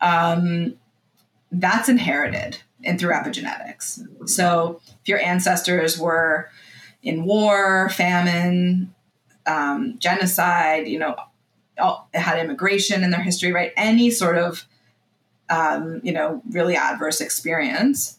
Um, 0.00 0.74
that's 1.50 1.88
inherited 1.88 2.58
and 2.84 2.98
through 3.00 3.12
epigenetics. 3.12 4.28
So 4.28 4.80
if 5.02 5.08
your 5.08 5.18
ancestors 5.20 5.98
were 5.98 6.50
in 7.02 7.24
war, 7.24 7.88
famine, 7.90 8.94
um, 9.46 9.96
genocide, 9.98 10.88
you 10.88 10.98
know, 10.98 11.16
all, 11.78 12.08
had 12.12 12.38
immigration 12.38 13.04
in 13.04 13.10
their 13.10 13.22
history, 13.22 13.52
right? 13.52 13.72
Any 13.76 14.10
sort 14.10 14.38
of, 14.38 14.66
um, 15.48 16.00
you 16.02 16.12
know, 16.12 16.42
really 16.50 16.76
adverse 16.76 17.20
experience, 17.20 18.18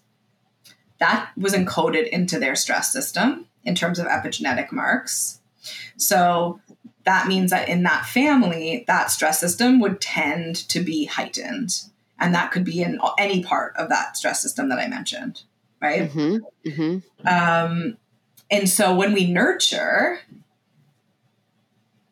that 0.99 1.31
was 1.37 1.53
encoded 1.53 2.07
into 2.09 2.39
their 2.39 2.55
stress 2.55 2.91
system 2.91 3.45
in 3.63 3.75
terms 3.75 3.99
of 3.99 4.07
epigenetic 4.07 4.71
marks. 4.71 5.39
So 5.97 6.59
that 7.05 7.27
means 7.27 7.51
that 7.51 7.69
in 7.69 7.83
that 7.83 8.05
family, 8.05 8.83
that 8.87 9.11
stress 9.11 9.39
system 9.39 9.79
would 9.79 10.01
tend 10.01 10.55
to 10.69 10.79
be 10.79 11.05
heightened. 11.05 11.83
And 12.19 12.33
that 12.33 12.51
could 12.51 12.63
be 12.63 12.81
in 12.81 12.99
any 13.17 13.43
part 13.43 13.75
of 13.77 13.89
that 13.89 14.17
stress 14.17 14.41
system 14.41 14.69
that 14.69 14.79
I 14.79 14.87
mentioned, 14.87 15.43
right? 15.81 16.11
Mm-hmm. 16.11 16.69
Mm-hmm. 16.69 17.27
Um, 17.27 17.97
and 18.49 18.67
so 18.69 18.95
when 18.95 19.13
we 19.13 19.31
nurture, 19.31 20.19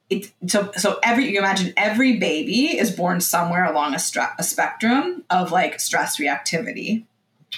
it, 0.09 0.31
so 0.47 0.71
so 0.77 0.99
every 1.01 1.31
you 1.31 1.39
imagine 1.39 1.73
every 1.75 2.17
baby 2.17 2.77
is 2.77 2.91
born 2.91 3.19
somewhere 3.21 3.65
along 3.65 3.95
a, 3.95 3.99
stra- 3.99 4.35
a 4.37 4.43
spectrum 4.43 5.23
of 5.31 5.51
like 5.51 5.79
stress 5.79 6.19
reactivity 6.19 7.05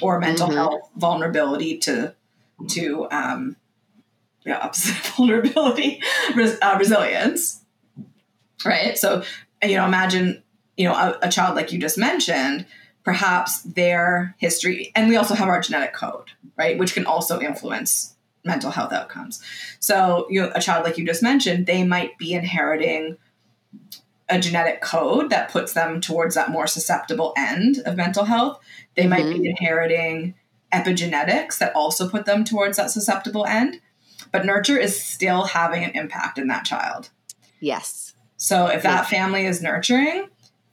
or 0.01 0.19
mental 0.19 0.47
mm-hmm. 0.47 0.57
health 0.57 0.89
vulnerability 0.95 1.77
to 1.79 2.13
to 2.69 3.07
um, 3.11 3.55
yeah, 4.45 4.59
opposite 4.59 4.95
vulnerability, 5.15 6.01
res, 6.35 6.57
uh, 6.61 6.75
resilience, 6.79 7.63
right? 8.65 8.97
So 8.97 9.23
you 9.61 9.75
know, 9.75 9.85
imagine 9.85 10.43
you 10.75 10.87
know 10.87 10.95
a, 10.95 11.17
a 11.23 11.29
child 11.29 11.55
like 11.55 11.71
you 11.71 11.79
just 11.79 11.97
mentioned, 11.97 12.65
perhaps 13.03 13.61
their 13.63 14.35
history, 14.37 14.91
and 14.95 15.09
we 15.09 15.17
also 15.17 15.35
have 15.35 15.49
our 15.49 15.59
genetic 15.59 15.93
code, 15.93 16.31
right, 16.57 16.77
which 16.77 16.93
can 16.93 17.05
also 17.05 17.39
influence 17.39 18.15
mental 18.43 18.71
health 18.71 18.93
outcomes. 18.93 19.43
So 19.79 20.27
you 20.29 20.41
know, 20.41 20.51
a 20.55 20.61
child 20.61 20.85
like 20.85 20.97
you 20.97 21.05
just 21.05 21.21
mentioned, 21.21 21.65
they 21.65 21.83
might 21.83 22.17
be 22.17 22.33
inheriting 22.33 23.17
a 24.29 24.39
genetic 24.39 24.81
code 24.81 25.29
that 25.29 25.49
puts 25.49 25.73
them 25.73 26.01
towards 26.01 26.35
that 26.35 26.49
more 26.49 26.67
susceptible 26.67 27.33
end 27.37 27.79
of 27.85 27.95
mental 27.95 28.25
health. 28.25 28.59
They 28.95 29.03
mm-hmm. 29.03 29.09
might 29.09 29.23
be 29.23 29.35
mm-hmm. 29.35 29.45
inheriting 29.45 30.35
epigenetics 30.73 31.57
that 31.59 31.73
also 31.75 32.09
put 32.09 32.25
them 32.25 32.43
towards 32.43 32.77
that 32.77 32.91
susceptible 32.91 33.45
end. 33.45 33.79
But 34.31 34.45
nurture 34.45 34.77
is 34.77 35.01
still 35.01 35.45
having 35.45 35.83
an 35.83 35.91
impact 35.91 36.37
in 36.37 36.47
that 36.47 36.65
child. 36.65 37.09
Yes. 37.59 38.13
So 38.35 38.67
if 38.67 38.83
that 38.83 39.07
family 39.07 39.45
is 39.45 39.61
nurturing, 39.61 40.27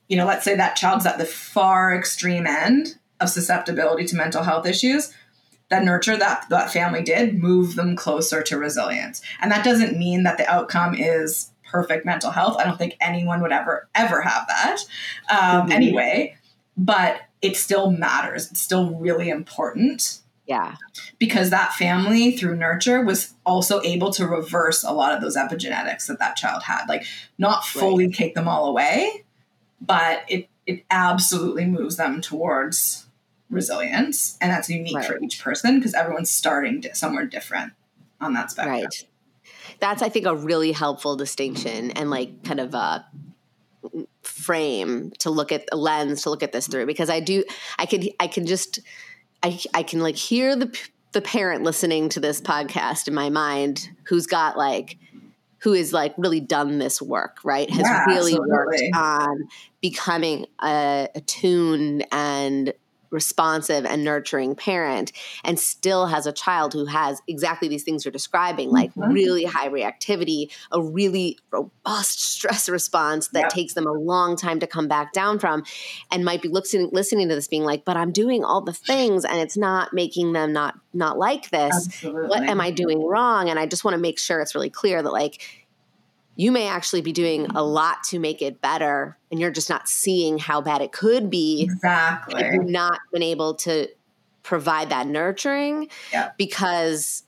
you 0.08 0.16
know, 0.16 0.26
let's 0.26 0.44
say 0.44 0.56
that 0.56 0.76
child's 0.76 1.06
at 1.06 1.18
the 1.18 1.24
far 1.24 1.94
extreme 1.96 2.46
end 2.46 2.98
of 3.20 3.30
susceptibility 3.30 4.04
to 4.06 4.16
mental 4.16 4.42
health 4.42 4.66
issues, 4.66 5.12
that 5.70 5.84
nurture 5.84 6.16
that 6.16 6.46
that 6.50 6.72
family 6.72 7.02
did 7.02 7.40
move 7.40 7.74
them 7.74 7.96
closer 7.96 8.42
to 8.42 8.58
resilience. 8.58 9.22
And 9.40 9.50
that 9.50 9.64
doesn't 9.64 9.98
mean 9.98 10.24
that 10.24 10.36
the 10.36 10.46
outcome 10.46 10.94
is 10.94 11.50
perfect 11.74 12.06
mental 12.06 12.30
health. 12.30 12.56
I 12.56 12.62
don't 12.62 12.78
think 12.78 12.96
anyone 13.00 13.42
would 13.42 13.50
ever 13.50 13.88
ever 13.96 14.20
have 14.20 14.46
that 14.46 14.78
um, 15.28 15.38
mm-hmm. 15.62 15.72
anyway. 15.72 16.36
But 16.76 17.20
it 17.42 17.56
still 17.56 17.90
matters. 17.90 18.50
It's 18.50 18.60
still 18.60 18.94
really 18.94 19.28
important. 19.28 20.20
Yeah. 20.46 20.76
Because 21.18 21.50
that 21.50 21.72
family 21.72 22.36
through 22.36 22.56
nurture 22.56 23.02
was 23.02 23.34
also 23.44 23.82
able 23.82 24.12
to 24.12 24.26
reverse 24.26 24.84
a 24.84 24.92
lot 24.92 25.12
of 25.12 25.20
those 25.20 25.36
epigenetics 25.36 26.06
that 26.06 26.20
that 26.20 26.36
child 26.36 26.62
had. 26.62 26.86
Like 26.88 27.06
not 27.38 27.64
fully 27.64 28.06
right. 28.06 28.14
take 28.14 28.34
them 28.34 28.46
all 28.46 28.66
away, 28.66 29.24
but 29.80 30.22
it 30.28 30.48
it 30.66 30.84
absolutely 30.90 31.64
moves 31.64 31.96
them 31.96 32.20
towards 32.20 33.06
resilience 33.50 34.38
and 34.40 34.50
that's 34.50 34.70
unique 34.70 34.96
right. 34.96 35.06
for 35.06 35.18
each 35.18 35.42
person 35.42 35.78
because 35.78 35.92
everyone's 35.94 36.30
starting 36.30 36.82
somewhere 36.94 37.26
different 37.26 37.72
on 38.20 38.32
that 38.34 38.50
spectrum. 38.50 38.82
Right. 38.82 39.06
That's 39.80 40.02
I 40.02 40.08
think 40.08 40.26
a 40.26 40.34
really 40.34 40.72
helpful 40.72 41.16
distinction 41.16 41.90
and 41.92 42.10
like 42.10 42.44
kind 42.44 42.60
of 42.60 42.74
a 42.74 43.06
frame 44.22 45.12
to 45.18 45.30
look 45.30 45.52
at 45.52 45.64
a 45.72 45.76
lens 45.76 46.22
to 46.22 46.30
look 46.30 46.42
at 46.42 46.52
this 46.52 46.66
through 46.66 46.86
because 46.86 47.10
I 47.10 47.20
do 47.20 47.44
I 47.78 47.86
could 47.86 48.08
I 48.18 48.26
can 48.26 48.46
just 48.46 48.80
I 49.42 49.60
I 49.72 49.82
can 49.82 50.00
like 50.00 50.16
hear 50.16 50.56
the 50.56 50.76
the 51.12 51.20
parent 51.20 51.62
listening 51.62 52.08
to 52.10 52.20
this 52.20 52.40
podcast 52.40 53.08
in 53.08 53.14
my 53.14 53.30
mind 53.30 53.88
who's 54.04 54.26
got 54.26 54.56
like 54.56 54.98
who 55.64 55.72
is 55.72 55.94
like 55.94 56.14
really 56.18 56.40
done 56.40 56.78
this 56.78 57.00
work, 57.00 57.38
right? 57.42 57.70
Has 57.70 57.80
yeah, 57.80 58.04
really 58.04 58.34
absolutely. 58.34 58.50
worked 58.50 58.82
on 58.94 59.48
becoming 59.80 60.44
uh, 60.58 61.06
attuned 61.14 62.06
and 62.12 62.74
responsive 63.14 63.86
and 63.86 64.04
nurturing 64.04 64.56
parent 64.56 65.12
and 65.44 65.58
still 65.58 66.06
has 66.06 66.26
a 66.26 66.32
child 66.32 66.72
who 66.72 66.84
has 66.84 67.22
exactly 67.28 67.68
these 67.68 67.84
things 67.84 68.04
you're 68.04 68.12
describing 68.12 68.70
like 68.70 68.90
mm-hmm. 68.94 69.12
really 69.12 69.44
high 69.44 69.68
reactivity 69.68 70.50
a 70.72 70.82
really 70.82 71.38
robust 71.50 72.20
stress 72.20 72.68
response 72.68 73.28
that 73.28 73.42
yep. 73.42 73.48
takes 73.50 73.74
them 73.74 73.86
a 73.86 73.92
long 73.92 74.36
time 74.36 74.58
to 74.58 74.66
come 74.66 74.88
back 74.88 75.12
down 75.12 75.38
from 75.38 75.62
and 76.10 76.24
might 76.24 76.42
be 76.42 76.48
listening 76.48 76.90
listening 76.92 77.28
to 77.28 77.34
this 77.36 77.46
being 77.46 77.62
like 77.62 77.84
but 77.84 77.96
i'm 77.96 78.10
doing 78.10 78.44
all 78.44 78.60
the 78.60 78.72
things 78.72 79.24
and 79.24 79.38
it's 79.38 79.56
not 79.56 79.92
making 79.92 80.32
them 80.32 80.52
not 80.52 80.74
not 80.92 81.16
like 81.16 81.50
this 81.50 81.86
Absolutely. 81.86 82.28
what 82.28 82.42
am 82.42 82.60
i 82.60 82.72
doing 82.72 83.00
wrong 83.06 83.48
and 83.48 83.60
i 83.60 83.66
just 83.66 83.84
want 83.84 83.94
to 83.94 84.00
make 84.00 84.18
sure 84.18 84.40
it's 84.40 84.56
really 84.56 84.70
clear 84.70 85.02
that 85.02 85.12
like 85.12 85.63
you 86.36 86.50
may 86.50 86.66
actually 86.66 87.00
be 87.00 87.12
doing 87.12 87.46
a 87.54 87.62
lot 87.62 88.02
to 88.04 88.18
make 88.18 88.42
it 88.42 88.60
better 88.60 89.16
and 89.30 89.40
you're 89.40 89.50
just 89.50 89.70
not 89.70 89.88
seeing 89.88 90.38
how 90.38 90.60
bad 90.60 90.80
it 90.80 90.92
could 90.92 91.30
be 91.30 91.62
exactly 91.62 92.42
you've 92.52 92.68
not 92.68 92.98
been 93.12 93.22
able 93.22 93.54
to 93.54 93.88
provide 94.42 94.90
that 94.90 95.06
nurturing 95.06 95.88
yeah. 96.12 96.30
because 96.36 97.24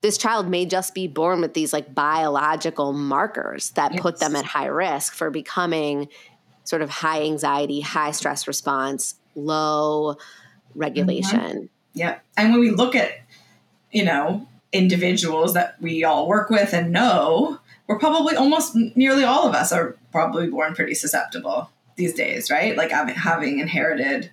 this 0.00 0.18
child 0.18 0.48
may 0.48 0.64
just 0.64 0.94
be 0.94 1.08
born 1.08 1.40
with 1.40 1.54
these 1.54 1.72
like 1.72 1.94
biological 1.94 2.92
markers 2.92 3.70
that 3.70 3.92
yes. 3.92 4.00
put 4.00 4.20
them 4.20 4.36
at 4.36 4.44
high 4.44 4.66
risk 4.66 5.14
for 5.14 5.30
becoming 5.30 6.08
sort 6.64 6.82
of 6.82 6.90
high 6.90 7.22
anxiety 7.22 7.80
high 7.80 8.10
stress 8.10 8.46
response 8.46 9.14
low 9.34 10.16
regulation 10.74 11.38
mm-hmm. 11.38 11.64
yeah 11.94 12.18
and 12.36 12.52
when 12.52 12.60
we 12.60 12.70
look 12.70 12.94
at 12.94 13.12
you 13.90 14.04
know 14.04 14.46
individuals 14.72 15.54
that 15.54 15.80
we 15.80 16.04
all 16.04 16.28
work 16.28 16.50
with 16.50 16.74
and 16.74 16.92
know 16.92 17.58
we're 17.88 17.98
probably 17.98 18.36
almost 18.36 18.76
nearly 18.94 19.24
all 19.24 19.48
of 19.48 19.54
us 19.54 19.72
are 19.72 19.96
probably 20.12 20.46
born 20.48 20.74
pretty 20.74 20.94
susceptible 20.94 21.70
these 21.96 22.14
days, 22.14 22.50
right? 22.50 22.76
Like 22.76 22.90
having 22.92 23.58
inherited, 23.58 24.30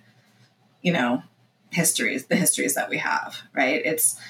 you 0.82 0.92
know, 0.92 1.22
histories, 1.70 2.26
the 2.26 2.36
histories 2.36 2.74
that 2.74 2.88
we 2.88 2.98
have, 2.98 3.38
right? 3.54 3.82
It's 3.84 4.20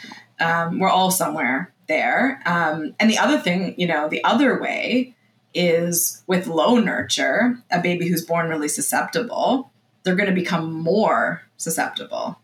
um, 0.41 0.79
we're 0.79 0.89
all 0.89 1.11
somewhere 1.11 1.73
there. 1.89 2.41
Um, 2.47 2.95
and 3.01 3.11
the 3.11 3.19
other 3.19 3.39
thing, 3.39 3.75
you 3.77 3.87
know, 3.87 4.09
the 4.09 4.23
other 4.25 4.61
way 4.61 5.15
is 5.55 6.23
with 6.27 6.47
low 6.47 6.79
nurture, 6.79 7.59
a 7.71 7.81
baby 7.81 8.09
who's 8.09 8.25
born 8.25 8.49
really 8.49 8.69
susceptible, 8.69 9.73
they're 10.03 10.15
going 10.15 10.29
to 10.29 10.35
become 10.35 10.73
more 10.73 11.43
susceptible 11.57 12.39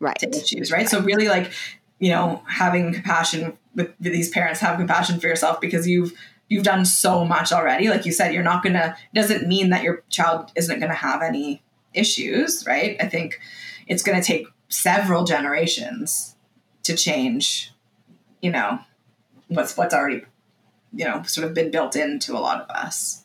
right. 0.00 0.18
to 0.18 0.28
issues, 0.30 0.72
right? 0.72 0.78
right? 0.78 0.88
So 0.88 1.00
really, 1.00 1.28
like 1.28 1.52
you 2.04 2.10
know, 2.10 2.42
having 2.46 2.92
compassion 2.92 3.56
with 3.74 3.90
these 3.98 4.28
parents, 4.28 4.60
have 4.60 4.76
compassion 4.76 5.18
for 5.18 5.26
yourself 5.26 5.58
because 5.58 5.88
you've 5.88 6.12
you've 6.48 6.62
done 6.62 6.84
so 6.84 7.24
much 7.24 7.50
already. 7.50 7.88
Like 7.88 8.04
you 8.04 8.12
said, 8.12 8.34
you're 8.34 8.42
not 8.42 8.62
gonna 8.62 8.94
doesn't 9.14 9.48
mean 9.48 9.70
that 9.70 9.82
your 9.82 10.02
child 10.10 10.52
isn't 10.54 10.80
gonna 10.80 10.92
have 10.92 11.22
any 11.22 11.62
issues, 11.94 12.66
right? 12.66 12.98
I 13.00 13.06
think 13.06 13.40
it's 13.86 14.02
gonna 14.02 14.22
take 14.22 14.48
several 14.68 15.24
generations 15.24 16.36
to 16.82 16.94
change, 16.94 17.72
you 18.42 18.50
know, 18.50 18.80
what's 19.48 19.74
what's 19.74 19.94
already, 19.94 20.26
you 20.92 21.06
know, 21.06 21.22
sort 21.22 21.46
of 21.46 21.54
been 21.54 21.70
built 21.70 21.96
into 21.96 22.36
a 22.36 22.40
lot 22.40 22.60
of 22.60 22.68
us. 22.68 23.24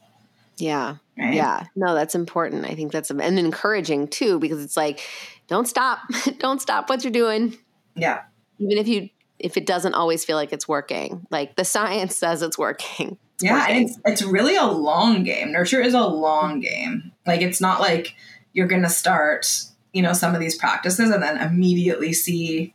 Yeah. 0.56 0.96
Right? 1.18 1.34
Yeah. 1.34 1.66
No, 1.76 1.96
that's 1.96 2.16
important. 2.16 2.64
I 2.64 2.76
think 2.76 2.94
that's 2.94 3.12
and 3.12 3.38
encouraging 3.40 4.08
too, 4.08 4.40
because 4.40 4.64
it's 4.64 4.78
like, 4.78 5.02
don't 5.50 5.68
stop. 5.68 6.00
don't 6.38 6.62
stop 6.62 6.88
what 6.88 7.04
you're 7.04 7.12
doing. 7.12 7.58
Yeah 7.94 8.22
even 8.60 8.78
if 8.78 8.88
you 8.88 9.10
if 9.40 9.56
it 9.56 9.66
doesn't 9.66 9.94
always 9.94 10.26
feel 10.26 10.36
like 10.36 10.52
it's 10.52 10.68
working. 10.68 11.26
Like 11.32 11.56
the 11.56 11.66
science 11.66 12.16
says 12.18 12.42
it's 12.42 12.58
working. 12.58 13.18
It's 13.36 13.44
yeah, 13.44 13.62
working. 13.62 13.76
and 13.76 13.90
it's 13.90 14.00
it's 14.06 14.22
really 14.22 14.56
a 14.56 14.66
long 14.66 15.24
game. 15.24 15.52
Nurture 15.52 15.82
is 15.82 15.94
a 15.94 16.06
long 16.06 16.60
game. 16.60 17.14
Like 17.26 17.42
it's 17.42 17.62
not 17.62 17.80
like 17.80 18.16
you're 18.54 18.68
going 18.68 18.84
to 18.84 18.90
start, 18.90 19.64
you 19.94 20.02
know, 20.02 20.14
some 20.14 20.34
of 20.34 20.42
these 20.42 20.58
practices 20.58 21.10
and 21.10 21.24
then 21.24 21.38
immediately 21.38 22.14
see 22.14 22.74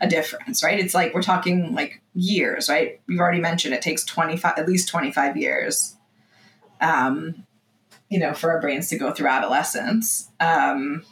a 0.00 0.06
difference, 0.06 0.62
right? 0.62 0.78
It's 0.78 0.94
like 0.94 1.14
we're 1.14 1.22
talking 1.22 1.74
like 1.74 2.02
years, 2.14 2.68
right? 2.68 3.00
We've 3.06 3.20
already 3.20 3.40
mentioned 3.40 3.72
it 3.72 3.82
takes 3.82 4.04
25 4.04 4.54
at 4.58 4.68
least 4.68 4.88
25 4.88 5.36
years. 5.36 5.96
Um, 6.80 7.46
you 8.10 8.18
know, 8.18 8.34
for 8.34 8.50
our 8.50 8.60
brains 8.60 8.88
to 8.88 8.98
go 8.98 9.12
through 9.12 9.28
adolescence. 9.28 10.28
Um, 10.38 11.04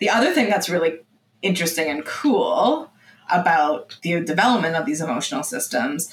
the 0.00 0.08
other 0.08 0.32
thing 0.32 0.48
that's 0.48 0.68
really 0.68 1.00
interesting 1.42 1.88
and 1.88 2.04
cool 2.04 2.90
about 3.30 3.98
the 4.02 4.20
development 4.20 4.76
of 4.76 4.86
these 4.86 5.00
emotional 5.00 5.42
systems, 5.42 6.12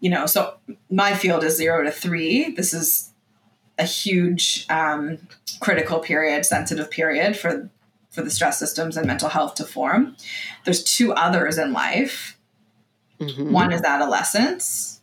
you 0.00 0.10
know, 0.10 0.26
so 0.26 0.54
my 0.90 1.14
field 1.14 1.44
is 1.44 1.56
zero 1.56 1.82
to 1.82 1.90
three. 1.90 2.50
This 2.50 2.74
is 2.74 3.10
a 3.78 3.84
huge 3.84 4.66
um, 4.68 5.18
critical 5.60 5.98
period, 5.98 6.44
sensitive 6.44 6.90
period 6.90 7.36
for 7.36 7.70
for 8.10 8.22
the 8.22 8.30
stress 8.30 8.60
systems 8.60 8.96
and 8.96 9.06
mental 9.08 9.28
health 9.28 9.56
to 9.56 9.64
form. 9.64 10.16
There's 10.64 10.84
two 10.84 11.12
others 11.12 11.58
in 11.58 11.72
life. 11.72 12.38
Mm-hmm. 13.18 13.50
One 13.50 13.72
is 13.72 13.82
adolescence, 13.82 15.00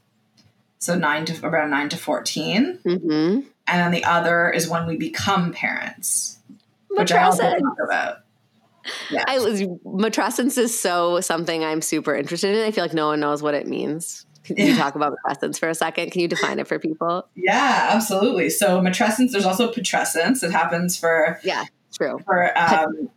so 0.80 0.96
nine 0.96 1.26
to 1.26 1.46
around 1.46 1.72
nine 1.72 1.90
to 1.90 1.98
14 1.98 2.80
mm-hmm. 2.84 3.10
and 3.10 3.46
then 3.68 3.92
the 3.92 4.04
other 4.04 4.50
is 4.50 4.68
when 4.68 4.88
we 4.88 4.98
become 4.98 5.52
parents, 5.52 6.40
which 6.90 7.12
I 7.12 7.24
also 7.24 7.44
talk 7.44 7.78
about. 7.84 8.21
Yeah. 9.10 9.24
I 9.28 9.40
was 9.40 9.62
matrescence 9.62 10.58
is 10.58 10.78
so 10.78 11.20
something 11.22 11.64
I'm 11.64 11.82
super 11.82 12.16
interested 12.16 12.56
in. 12.56 12.66
I 12.66 12.72
feel 12.72 12.84
like 12.84 12.94
no 12.94 13.08
one 13.08 13.20
knows 13.20 13.42
what 13.42 13.54
it 13.54 13.68
means. 13.68 14.26
Can 14.44 14.58
you 14.58 14.76
talk 14.76 14.96
about 14.96 15.14
matrescence 15.26 15.60
for 15.60 15.70
a 15.70 15.76
second? 15.76 16.12
Can 16.12 16.22
you 16.22 16.28
define 16.28 16.60
it 16.60 16.68
for 16.68 16.80
people? 16.80 17.28
Yeah, 17.36 17.90
absolutely. 17.92 18.50
So 18.50 18.82
matrescence, 18.82 19.32
there's 19.32 19.46
also 19.46 19.72
patrescence. 19.72 20.44
It 20.44 20.52
happens 20.52 20.98
for 20.98 21.40
yeah, 21.44 21.66
true. 21.96 22.20
For 22.26 22.58
um, 22.58 23.10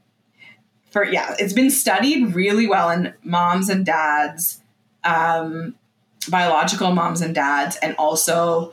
for 0.91 1.05
yeah, 1.05 1.35
it's 1.39 1.53
been 1.53 1.71
studied 1.71 2.35
really 2.35 2.67
well 2.67 2.91
in 2.91 3.15
moms 3.25 3.69
and 3.69 3.87
dads, 3.87 4.61
um, 5.03 5.75
biological 6.29 6.93
moms 6.93 7.21
and 7.21 7.35
dads, 7.35 7.77
and 7.77 7.97
also 7.97 8.73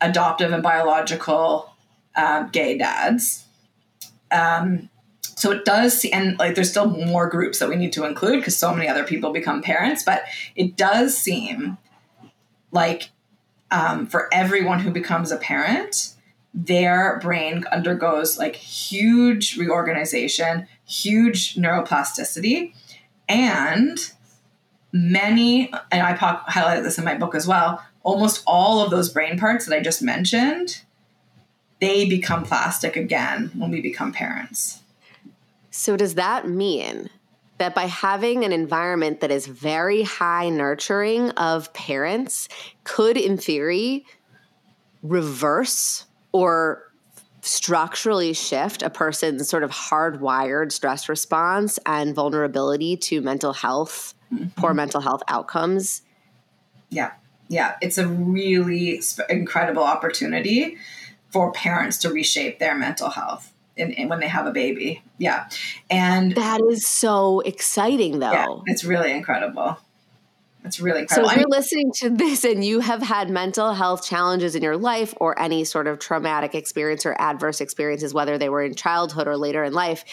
adoptive 0.00 0.52
and 0.52 0.62
biological 0.62 1.72
uh, 2.14 2.44
gay 2.44 2.78
dads. 2.78 3.44
Um, 4.30 4.88
so 5.36 5.50
it 5.50 5.64
does 5.64 6.04
and 6.06 6.38
like 6.38 6.54
there's 6.54 6.70
still 6.70 6.86
more 6.86 7.28
groups 7.28 7.58
that 7.58 7.68
we 7.68 7.76
need 7.76 7.92
to 7.92 8.04
include 8.04 8.40
because 8.40 8.56
so 8.56 8.74
many 8.74 8.88
other 8.88 9.04
people 9.04 9.32
become 9.32 9.62
parents, 9.62 10.02
but 10.02 10.24
it 10.56 10.76
does 10.76 11.16
seem 11.16 11.76
like 12.72 13.10
um, 13.70 14.06
for 14.06 14.32
everyone 14.32 14.80
who 14.80 14.90
becomes 14.90 15.30
a 15.30 15.36
parent, 15.36 16.14
their 16.54 17.18
brain 17.20 17.64
undergoes 17.70 18.38
like 18.38 18.56
huge 18.56 19.58
reorganization, 19.58 20.66
huge 20.86 21.56
neuroplasticity, 21.56 22.72
and 23.28 24.12
many, 24.92 25.70
and 25.92 26.02
I 26.02 26.14
highlighted 26.14 26.82
this 26.82 26.96
in 26.96 27.04
my 27.04 27.14
book 27.14 27.34
as 27.34 27.46
well, 27.46 27.84
almost 28.02 28.42
all 28.46 28.80
of 28.80 28.90
those 28.90 29.10
brain 29.10 29.38
parts 29.38 29.66
that 29.66 29.76
I 29.76 29.82
just 29.82 30.00
mentioned, 30.00 30.80
they 31.80 32.08
become 32.08 32.44
plastic 32.44 32.96
again 32.96 33.50
when 33.54 33.70
we 33.70 33.82
become 33.82 34.12
parents. 34.12 34.80
So, 35.76 35.94
does 35.94 36.14
that 36.14 36.48
mean 36.48 37.10
that 37.58 37.74
by 37.74 37.84
having 37.84 38.46
an 38.46 38.52
environment 38.52 39.20
that 39.20 39.30
is 39.30 39.46
very 39.46 40.04
high 40.04 40.48
nurturing 40.48 41.30
of 41.32 41.70
parents 41.74 42.48
could, 42.84 43.18
in 43.18 43.36
theory, 43.36 44.06
reverse 45.02 46.06
or 46.32 46.90
structurally 47.42 48.32
shift 48.32 48.82
a 48.82 48.88
person's 48.88 49.50
sort 49.50 49.62
of 49.62 49.70
hardwired 49.70 50.72
stress 50.72 51.10
response 51.10 51.78
and 51.84 52.14
vulnerability 52.14 52.96
to 52.96 53.20
mental 53.20 53.52
health, 53.52 54.14
mm-hmm. 54.32 54.48
poor 54.58 54.72
mental 54.72 55.02
health 55.02 55.22
outcomes? 55.28 56.00
Yeah. 56.88 57.12
Yeah. 57.48 57.76
It's 57.82 57.98
a 57.98 58.08
really 58.08 59.02
incredible 59.28 59.84
opportunity 59.84 60.78
for 61.28 61.52
parents 61.52 61.98
to 61.98 62.08
reshape 62.08 62.60
their 62.60 62.74
mental 62.74 63.10
health 63.10 63.52
in, 63.76 63.92
in, 63.92 64.08
when 64.08 64.20
they 64.20 64.28
have 64.28 64.46
a 64.46 64.52
baby. 64.52 65.02
Yeah. 65.18 65.48
And 65.90 66.34
that 66.34 66.60
is 66.70 66.86
so 66.86 67.40
exciting 67.40 68.18
though. 68.18 68.32
Yeah, 68.32 68.46
it's 68.66 68.84
really 68.84 69.12
incredible. 69.12 69.78
It's 70.64 70.80
really 70.80 71.02
incredible. 71.02 71.28
So 71.28 71.34
if 71.34 71.40
you're 71.40 71.48
listening 71.48 71.92
to 71.96 72.10
this 72.10 72.44
and 72.44 72.64
you 72.64 72.80
have 72.80 73.00
had 73.00 73.30
mental 73.30 73.72
health 73.72 74.04
challenges 74.04 74.56
in 74.56 74.62
your 74.62 74.76
life 74.76 75.14
or 75.20 75.38
any 75.38 75.64
sort 75.64 75.86
of 75.86 76.00
traumatic 76.00 76.54
experience 76.54 77.06
or 77.06 77.14
adverse 77.20 77.60
experiences, 77.60 78.12
whether 78.12 78.36
they 78.36 78.48
were 78.48 78.64
in 78.64 78.74
childhood 78.74 79.28
or 79.28 79.36
later 79.36 79.62
in 79.62 79.72
life, 79.72 80.04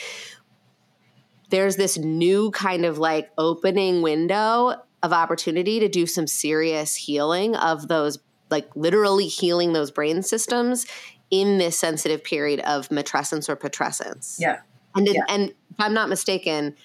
there's 1.50 1.76
this 1.76 1.98
new 1.98 2.52
kind 2.52 2.86
of 2.86 3.00
like 3.00 3.32
opening 3.38 4.02
window 4.04 4.76
of 5.02 5.12
opportunity 5.12 5.80
to 5.80 5.90
do 5.90 6.06
some 6.06 6.28
serious 6.28 6.96
healing 6.96 7.56
of 7.56 7.88
those 7.88 8.20
like 8.50 8.70
literally 8.76 9.28
healing 9.28 9.74
those 9.74 9.90
brain 9.90 10.22
systems 10.22 10.86
in 11.32 11.58
this 11.58 11.78
sensitive 11.78 12.24
period 12.24 12.60
of 12.62 12.90
matrescence 12.90 13.50
or 13.50 13.56
patrescence. 13.56 14.38
Yeah. 14.40 14.60
And, 14.96 15.08
yeah. 15.08 15.22
and 15.28 15.50
if 15.50 15.80
I'm 15.80 15.94
not 15.94 16.10
mistaken, 16.10 16.76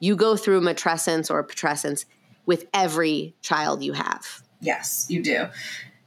you 0.00 0.16
go 0.16 0.36
through 0.36 0.60
matrescence 0.60 1.30
or 1.30 1.42
patrescence 1.42 2.04
with 2.44 2.66
every 2.74 3.34
child 3.40 3.82
you 3.82 3.94
have. 3.94 4.42
Yes, 4.60 5.06
you 5.08 5.22
do. 5.22 5.46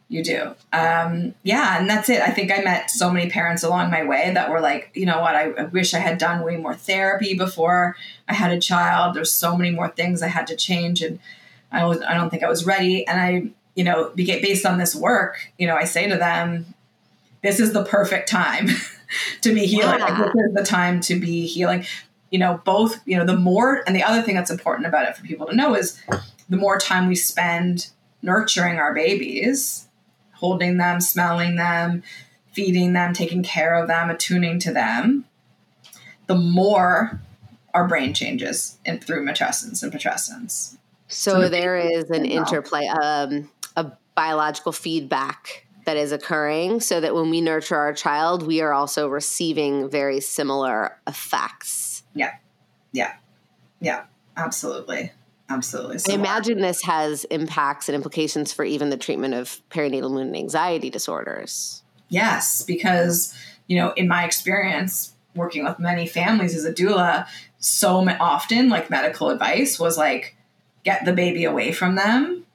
You 0.07 0.23
do. 0.23 0.55
Um, 0.73 1.35
yeah, 1.43 1.79
and 1.79 1.87
that's 1.87 2.09
it. 2.09 2.21
I 2.21 2.31
think 2.31 2.51
I 2.51 2.61
met 2.61 2.89
so 2.89 3.11
many 3.11 3.29
parents 3.29 3.61
along 3.61 3.91
my 3.91 4.03
way 4.03 4.31
that 4.33 4.49
were 4.49 4.59
like, 4.59 4.89
you 4.95 5.05
know 5.05 5.19
what, 5.19 5.35
I, 5.35 5.51
I 5.51 5.63
wish 5.65 5.93
I 5.93 5.99
had 5.99 6.17
done 6.17 6.43
way 6.43 6.57
more 6.57 6.73
therapy 6.73 7.35
before 7.35 7.95
I 8.27 8.33
had 8.33 8.51
a 8.51 8.59
child. 8.59 9.15
There's 9.15 9.31
so 9.31 9.55
many 9.55 9.69
more 9.69 9.89
things 9.89 10.23
I 10.23 10.27
had 10.27 10.47
to 10.47 10.55
change, 10.55 11.03
and 11.03 11.19
I 11.71 11.85
was 11.85 12.01
I 12.01 12.15
don't 12.15 12.31
think 12.31 12.41
I 12.41 12.49
was 12.49 12.65
ready. 12.65 13.05
And 13.05 13.21
I, 13.21 13.51
you 13.75 13.83
know, 13.83 14.11
based 14.15 14.65
on 14.65 14.79
this 14.79 14.95
work, 14.95 15.51
you 15.59 15.67
know, 15.67 15.75
I 15.75 15.83
say 15.83 16.09
to 16.09 16.17
them, 16.17 16.73
this 17.41 17.59
is 17.59 17.73
the 17.73 17.83
perfect 17.83 18.29
time 18.29 18.69
to 19.41 19.53
be 19.53 19.65
healing. 19.65 19.99
Yeah. 19.99 20.05
Like, 20.05 20.33
this 20.33 20.45
is 20.45 20.53
the 20.53 20.63
time 20.63 20.99
to 21.01 21.19
be 21.19 21.45
healing. 21.45 21.85
You 22.31 22.39
know, 22.39 22.61
both, 22.63 22.99
you 23.05 23.17
know, 23.17 23.25
the 23.25 23.37
more, 23.37 23.83
and 23.87 23.95
the 23.95 24.03
other 24.03 24.21
thing 24.21 24.35
that's 24.35 24.51
important 24.51 24.87
about 24.87 25.07
it 25.07 25.15
for 25.15 25.23
people 25.23 25.47
to 25.47 25.55
know 25.55 25.75
is 25.75 25.99
the 26.49 26.57
more 26.57 26.77
time 26.77 27.07
we 27.07 27.15
spend 27.15 27.89
nurturing 28.21 28.77
our 28.77 28.93
babies, 28.93 29.87
holding 30.33 30.77
them, 30.77 31.01
smelling 31.01 31.55
them, 31.55 32.03
feeding 32.51 32.93
them, 32.93 33.13
taking 33.13 33.43
care 33.43 33.75
of 33.75 33.87
them, 33.87 34.09
attuning 34.09 34.59
to 34.59 34.71
them, 34.71 35.25
the 36.27 36.35
more 36.35 37.19
our 37.73 37.87
brain 37.87 38.13
changes 38.13 38.77
in, 38.85 38.99
through 38.99 39.25
matrescence 39.25 39.81
and 39.81 39.91
patrescence. 39.91 40.77
So, 41.07 41.43
so 41.43 41.49
there 41.49 41.77
is 41.77 42.09
an 42.09 42.25
interplay, 42.25 42.85
um, 42.87 43.49
a 43.75 43.91
biological 44.15 44.71
feedback 44.71 45.65
that 45.89 45.97
is 45.97 46.11
occurring 46.11 46.79
so 46.79 47.01
that 47.01 47.15
when 47.15 47.31
we 47.31 47.41
nurture 47.41 47.75
our 47.75 47.93
child, 47.93 48.45
we 48.45 48.61
are 48.61 48.73
also 48.73 49.07
receiving 49.07 49.89
very 49.89 50.21
similar 50.21 50.95
effects. 51.07 52.03
Yeah. 52.13 52.35
Yeah. 52.91 53.13
Yeah. 53.81 54.03
Absolutely. 54.37 55.11
Absolutely. 55.49 55.97
I 56.07 56.13
imagine 56.13 56.61
this 56.61 56.83
has 56.83 57.23
impacts 57.25 57.89
and 57.89 57.95
implications 57.95 58.53
for 58.53 58.63
even 58.63 58.91
the 58.91 58.97
treatment 58.97 59.33
of 59.33 59.63
perinatal 59.71 60.11
mood 60.11 60.27
and 60.27 60.35
anxiety 60.35 60.91
disorders. 60.91 61.81
Yes, 62.07 62.61
because, 62.61 63.35
you 63.65 63.75
know, 63.75 63.91
in 63.93 64.07
my 64.07 64.25
experience 64.25 65.15
working 65.33 65.63
with 65.63 65.79
many 65.79 66.05
families 66.05 66.55
as 66.55 66.65
a 66.65 66.71
doula, 66.71 67.25
so 67.57 68.07
often 68.19 68.69
like 68.69 68.91
medical 68.91 69.31
advice 69.31 69.79
was 69.79 69.97
like, 69.97 70.35
get 70.83 71.03
the 71.03 71.13
baby 71.13 71.45
away 71.45 71.71
from 71.71 71.95
them, 71.95 72.45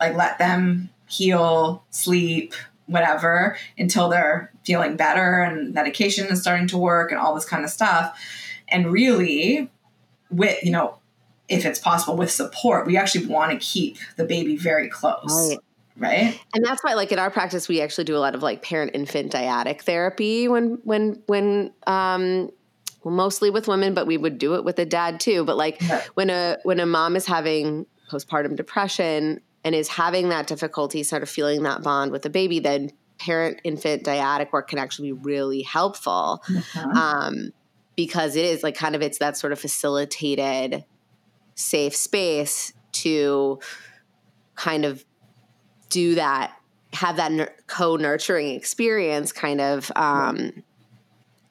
like 0.00 0.16
let 0.16 0.38
them 0.38 0.88
heal, 1.10 1.84
sleep, 1.90 2.54
whatever 2.90 3.56
until 3.78 4.08
they're 4.08 4.52
feeling 4.64 4.96
better 4.96 5.42
and 5.42 5.72
medication 5.72 6.26
is 6.26 6.40
starting 6.40 6.66
to 6.66 6.76
work 6.76 7.12
and 7.12 7.20
all 7.20 7.34
this 7.34 7.44
kind 7.44 7.64
of 7.64 7.70
stuff. 7.70 8.18
And 8.68 8.90
really, 8.90 9.70
with, 10.30 10.62
you 10.62 10.72
know, 10.72 10.98
if 11.48 11.64
it's 11.64 11.78
possible 11.78 12.16
with 12.16 12.30
support, 12.30 12.86
we 12.86 12.96
actually 12.96 13.26
want 13.26 13.52
to 13.52 13.58
keep 13.64 13.98
the 14.16 14.24
baby 14.24 14.56
very 14.56 14.88
close. 14.88 15.50
Right. 15.50 15.58
Right. 15.96 16.40
And 16.54 16.64
that's 16.64 16.82
why 16.82 16.94
like 16.94 17.12
in 17.12 17.18
our 17.18 17.30
practice 17.30 17.68
we 17.68 17.82
actually 17.82 18.04
do 18.04 18.16
a 18.16 18.18
lot 18.18 18.34
of 18.34 18.42
like 18.42 18.62
parent 18.62 18.92
infant 18.94 19.32
dyadic 19.32 19.82
therapy 19.82 20.48
when 20.48 20.78
when 20.84 21.22
when 21.26 21.74
um 21.86 22.50
well, 23.02 23.14
mostly 23.14 23.50
with 23.50 23.68
women, 23.68 23.92
but 23.92 24.06
we 24.06 24.16
would 24.16 24.38
do 24.38 24.54
it 24.54 24.64
with 24.64 24.78
a 24.78 24.86
dad 24.86 25.20
too. 25.20 25.44
But 25.44 25.58
like 25.58 25.82
yeah. 25.82 26.02
when 26.14 26.30
a 26.30 26.56
when 26.62 26.80
a 26.80 26.86
mom 26.86 27.16
is 27.16 27.26
having 27.26 27.84
postpartum 28.10 28.56
depression 28.56 29.40
and 29.64 29.74
is 29.74 29.88
having 29.88 30.30
that 30.30 30.46
difficulty 30.46 31.02
sort 31.02 31.22
of 31.22 31.28
feeling 31.28 31.62
that 31.64 31.82
bond 31.82 32.12
with 32.12 32.22
the 32.22 32.30
baby, 32.30 32.60
then 32.60 32.92
parent 33.18 33.60
infant 33.64 34.04
dyadic 34.04 34.52
work 34.52 34.68
can 34.68 34.78
actually 34.78 35.12
be 35.12 35.18
really 35.20 35.62
helpful 35.62 36.42
mm-hmm. 36.46 36.96
um, 36.96 37.52
because 37.96 38.36
it 38.36 38.44
is 38.44 38.62
like 38.62 38.74
kind 38.74 38.94
of 38.94 39.02
it's 39.02 39.18
that 39.18 39.36
sort 39.36 39.52
of 39.52 39.60
facilitated 39.60 40.84
safe 41.54 41.94
space 41.94 42.72
to 42.92 43.58
kind 44.54 44.86
of 44.86 45.04
do 45.90 46.14
that 46.14 46.52
have 46.94 47.16
that 47.16 47.30
nur- 47.30 47.54
co-nurturing 47.66 48.54
experience 48.54 49.32
kind 49.32 49.60
of 49.60 49.92
um, 49.96 50.62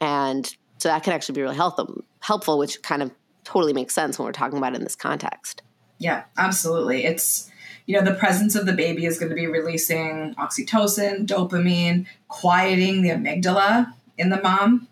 and 0.02 0.56
so 0.80 0.90
that 0.90 1.04
can 1.04 1.14
actually 1.14 1.36
be 1.36 1.42
really 1.42 1.56
helpful 1.56 2.04
helpful 2.20 2.58
which 2.58 2.82
kind 2.82 3.04
of 3.04 3.12
totally 3.44 3.74
makes 3.74 3.94
sense 3.94 4.18
when 4.18 4.26
we're 4.26 4.32
talking 4.32 4.58
about 4.58 4.74
it 4.74 4.78
in 4.78 4.84
this 4.84 4.96
context 4.96 5.62
Yeah, 6.00 6.24
absolutely. 6.38 7.04
It's 7.04 7.52
you 7.90 7.96
know 7.96 8.04
the 8.06 8.14
presence 8.14 8.54
of 8.54 8.68
the 8.68 8.74
baby 8.74 9.08
is 9.08 9.18
going 9.18 9.30
to 9.30 9.36
be 9.36 9.48
releasing 9.48 10.36
oxytocin, 10.36 11.26
dopamine, 11.26 12.06
quieting 12.28 13.02
the 13.02 13.10
amygdala 13.10 13.92
in 14.16 14.30
the 14.30 14.40
mom, 14.44 14.88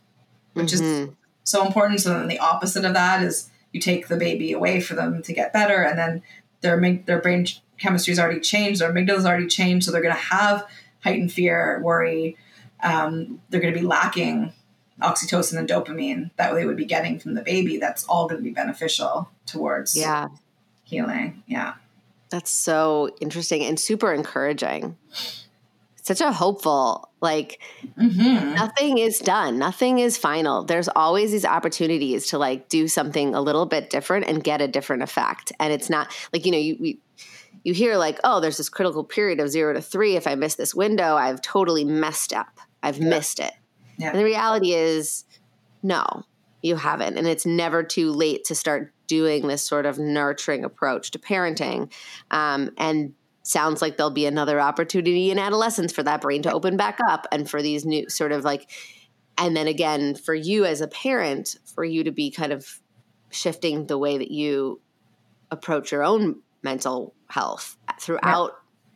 which 0.54 0.74
is 0.74 0.82
Mhm. 0.82 1.14
so 1.44 1.64
important. 1.64 2.02
So 2.02 2.10
then 2.10 2.28
the 2.28 2.40
opposite 2.40 2.86
of 2.86 2.96
that 2.96 3.22
is 3.22 3.52
you 3.72 3.80
take 3.80 4.08
the 4.08 4.18
baby 4.18 4.52
away 4.52 4.82
for 4.82 4.96
them 4.96 5.22
to 5.22 5.32
get 5.32 5.54
better, 5.54 5.84
and 5.84 5.96
then 6.00 6.24
their 6.62 6.76
their 7.06 7.22
brain 7.22 7.46
ch- 7.46 7.62
chemistry's 7.78 8.18
already 8.18 8.40
changed, 8.40 8.82
their 8.82 8.92
amygdala's 8.92 9.28
already 9.28 9.46
changed, 9.46 9.86
so 9.86 9.92
they're 9.92 10.02
going 10.02 10.16
to 10.16 10.20
have 10.20 10.66
heightened 11.04 11.32
fear, 11.32 11.80
worry. 11.84 12.36
Um, 12.82 13.42
they're 13.50 13.62
going 13.62 13.76
to 13.76 13.80
be 13.80 13.86
lacking 13.86 14.54
oxytocin 15.00 15.60
and 15.60 15.70
dopamine 15.70 16.32
that 16.38 16.56
they 16.56 16.66
would 16.66 16.78
be 16.78 16.86
getting 16.86 17.20
from 17.20 17.36
the 17.36 17.44
baby. 17.44 17.78
That's 17.78 18.04
all 18.06 18.28
going 18.28 18.42
to 18.42 18.44
be 18.44 18.50
beneficial 18.64 19.30
towards 19.46 19.96
yeah 19.96 20.30
healing. 20.84 21.44
Yeah. 21.46 21.74
That's 22.30 22.52
so 22.52 23.10
interesting 23.22 23.64
and 23.64 23.80
super 23.80 24.14
encouraging. 24.14 24.98
Such 26.04 26.22
a 26.22 26.32
hopeful, 26.32 27.10
like 27.22 27.62
Mm-hmm. 28.00 28.54
nothing 28.56 28.98
is 28.98 29.20
done, 29.20 29.58
nothing 29.58 30.00
is 30.00 30.18
final. 30.18 30.64
There's 30.64 30.88
always 30.90 31.32
these 31.32 31.46
opportunities 31.46 32.28
to 32.28 32.38
like 32.38 32.70
do 32.70 32.88
something 32.88 33.34
a 33.34 33.42
little 33.42 33.66
bit 33.66 33.90
different 33.90 34.28
and 34.28 34.44
get 34.44 34.62
a 34.62 34.68
different 34.68 35.04
effect. 35.04 35.52
And 35.60 35.74
it's 35.74 35.90
not 35.90 36.14
like, 36.32 36.46
you 36.46 36.52
know, 36.52 36.58
you, 36.58 36.78
we, 36.80 37.00
you 37.64 37.74
hear 37.74 37.98
like, 37.98 38.20
oh, 38.24 38.40
there's 38.40 38.58
this 38.58 38.70
critical 38.70 39.04
period 39.04 39.40
of 39.40 39.50
zero 39.50 39.74
to 39.74 39.82
three. 39.82 40.16
If 40.16 40.28
I 40.28 40.36
miss 40.36 40.56
this 40.56 40.74
window, 40.76 41.16
I've 41.16 41.42
totally 41.42 41.84
messed 41.84 42.32
up. 42.34 42.60
I've 42.84 42.98
Yeah. 42.98 43.10
missed 43.10 43.40
it. 43.40 43.52
Yeah. 43.98 44.12
And 44.12 44.20
the 44.20 44.24
reality 44.24 44.74
is, 44.74 45.26
no, 45.84 46.24
you 46.62 46.76
haven't. 46.78 47.18
And 47.18 47.28
it's 47.28 47.46
never 47.46 47.84
too 47.84 48.12
late 48.12 48.46
to 48.46 48.56
start 48.56 48.94
doing 49.08 49.48
this 49.48 49.64
sort 49.64 49.86
of 49.86 49.98
nurturing 49.98 50.64
approach 50.64 51.12
to 51.12 51.20
parenting. 51.20 51.92
Um, 52.32 52.72
and 52.78 53.14
sounds 53.44 53.82
like 53.82 53.96
there'll 53.96 54.12
be 54.12 54.26
another 54.26 54.60
opportunity 54.60 55.32
in 55.32 55.40
adolescence 55.40 55.94
for 55.94 56.04
that 56.04 56.22
brain 56.22 56.42
to 56.42 56.52
open 56.52 56.76
back 56.76 57.00
up 57.08 57.26
and 57.32 57.50
for 57.50 57.62
these 57.62 57.86
new 57.86 58.10
sort 58.10 58.34
of 58.34 58.44
like, 58.44 58.70
and 59.38 59.56
then 59.56 59.68
again, 59.68 60.16
for 60.16 60.36
you 60.36 60.66
as 60.66 60.82
a 60.82 60.88
parent, 60.88 61.56
for 61.74 61.86
you 61.86 62.04
to 62.04 62.12
be 62.12 62.30
kind 62.30 62.52
of 62.52 62.82
shifting 63.30 63.88
the 63.88 63.98
way 63.98 64.18
that 64.18 64.32
you 64.32 64.82
approach 65.50 65.92
your 65.94 66.04
own 66.04 66.42
mental 66.62 67.14
health 67.30 67.78
throughout 68.02 68.52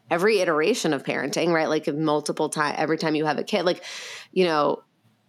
every 0.09 0.39
iteration 0.39 0.93
of 0.93 1.03
parenting, 1.03 1.53
right? 1.53 1.69
Like 1.69 1.87
multiple 1.87 2.49
times, 2.49 2.75
every 2.77 2.97
time 2.97 3.15
you 3.15 3.25
have 3.25 3.37
a 3.37 3.43
kid, 3.43 3.63
like, 3.63 3.83
you 4.33 4.43
know, 4.43 4.83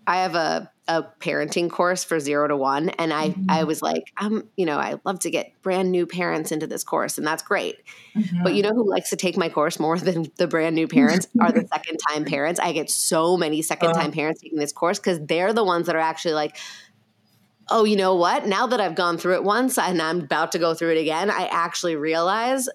I 0.04 0.22
have 0.22 0.34
a, 0.34 0.71
a 0.88 1.04
parenting 1.20 1.70
course 1.70 2.02
for 2.02 2.18
zero 2.18 2.48
to 2.48 2.56
one. 2.56 2.88
And 2.90 3.12
I, 3.12 3.30
Mhm. 3.30 3.44
I 3.48 3.64
was 3.64 3.82
like, 3.82 4.12
I'm, 4.16 4.48
you 4.56 4.66
know, 4.66 4.78
I 4.78 4.96
love 5.04 5.20
to 5.20 5.30
get 5.30 5.52
brand 5.62 5.92
new 5.92 6.06
parents 6.06 6.50
into 6.50 6.66
this 6.66 6.82
course 6.82 7.18
and 7.18 7.26
that's 7.26 7.42
great. 7.42 7.76
Mm-hmm. 8.16 8.42
But 8.42 8.54
you 8.54 8.62
know 8.62 8.72
who 8.74 8.88
likes 8.90 9.10
to 9.10 9.16
take 9.16 9.36
my 9.36 9.48
course 9.48 9.78
more 9.78 9.96
than 9.98 10.26
the 10.38 10.48
brand 10.48 10.74
new 10.74 10.88
parents 10.88 11.28
are 11.40 11.52
the 11.52 11.66
second 11.72 11.98
time 12.08 12.24
parents. 12.24 12.58
I 12.58 12.72
get 12.72 12.90
so 12.90 13.36
many 13.36 13.62
second 13.62 13.92
time 13.92 14.10
parents 14.10 14.40
taking 14.40 14.58
this 14.58 14.72
course 14.72 14.98
because 14.98 15.20
they're 15.24 15.52
the 15.52 15.64
ones 15.64 15.86
that 15.86 15.94
are 15.94 16.00
actually 16.00 16.34
like, 16.34 16.56
oh, 17.70 17.84
you 17.84 17.96
know 17.96 18.16
what? 18.16 18.46
Now 18.46 18.66
that 18.66 18.80
I've 18.80 18.96
gone 18.96 19.18
through 19.18 19.34
it 19.34 19.44
once 19.44 19.78
and 19.78 20.02
I'm 20.02 20.20
about 20.22 20.52
to 20.52 20.58
go 20.58 20.74
through 20.74 20.92
it 20.96 21.00
again, 21.00 21.30
I 21.30 21.46
actually 21.46 21.94
realize, 21.94 22.68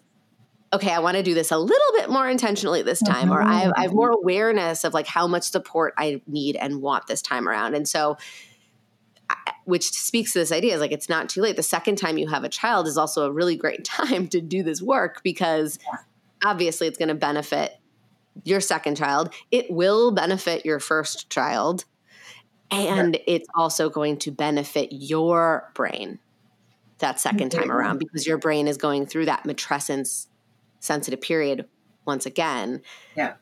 okay, 0.74 0.92
I 0.92 1.00
want 1.00 1.18
to 1.18 1.24
do 1.24 1.34
this 1.34 1.52
a 1.52 1.58
little 1.58 1.94
bit 1.94 2.10
more 2.10 2.28
intentionally 2.28 2.82
this 2.82 3.00
time, 3.00 3.32
or 3.32 3.42
I 3.42 3.60
have, 3.60 3.74
I 3.78 3.82
have 3.84 3.94
more 3.94 4.12
mm-hmm. 4.12 4.24
awareness 4.24 4.84
of 4.84 4.94
like 4.94 5.08
how 5.08 5.28
much 5.28 5.44
support 5.44 5.94
I 5.98 6.22
need 6.28 6.56
and 6.56 6.82
want 6.82 7.08
this 7.08 7.22
time 7.22 7.48
around. 7.48 7.74
And 7.74 7.88
so, 7.88 8.18
which 9.66 9.90
speaks 9.92 10.34
to 10.34 10.40
this 10.40 10.52
idea 10.52 10.74
is 10.74 10.82
like 10.82 10.92
it's 10.92 11.10
not 11.10 11.30
too 11.30 11.42
late. 11.42 11.56
The 11.56 11.64
second 11.64 11.98
time 11.98 12.18
you 12.18 12.28
have 12.28 12.44
a 12.44 12.50
child 12.50 12.88
is 12.88 12.98
also 12.98 13.26
a 13.26 13.32
really 13.32 13.56
great 13.56 13.86
time 13.86 14.28
to 14.30 14.42
do 14.42 14.64
this 14.64 14.82
work 14.82 15.22
because 15.24 15.80
obviously 16.44 16.88
it's 16.88 16.98
going 16.98 17.10
to 17.10 17.16
benefit 17.16 17.78
your 18.44 18.60
second 18.60 18.96
child. 18.96 19.34
It 19.52 19.72
will 19.72 20.12
benefit 20.12 20.66
your 20.66 20.80
first 20.80 21.30
child. 21.30 21.86
And 22.70 23.18
it's 23.26 23.48
also 23.56 23.90
going 23.90 24.18
to 24.20 24.32
benefit 24.32 24.90
your 24.92 25.72
brain 25.74 26.20
that 27.00 27.18
2nd 27.18 27.52
time 27.52 27.72
around 27.72 28.00
because 28.00 28.28
your 28.28 28.38
brain 28.38 28.68
is 28.68 28.78
going 28.78 29.06
through 29.06 29.26
that 29.26 29.44
matrescence 29.44 30.28
sensitive 30.80 31.22
period 31.22 31.68
once 32.06 32.26
again. 32.26 32.82
Yeah. 33.16 33.34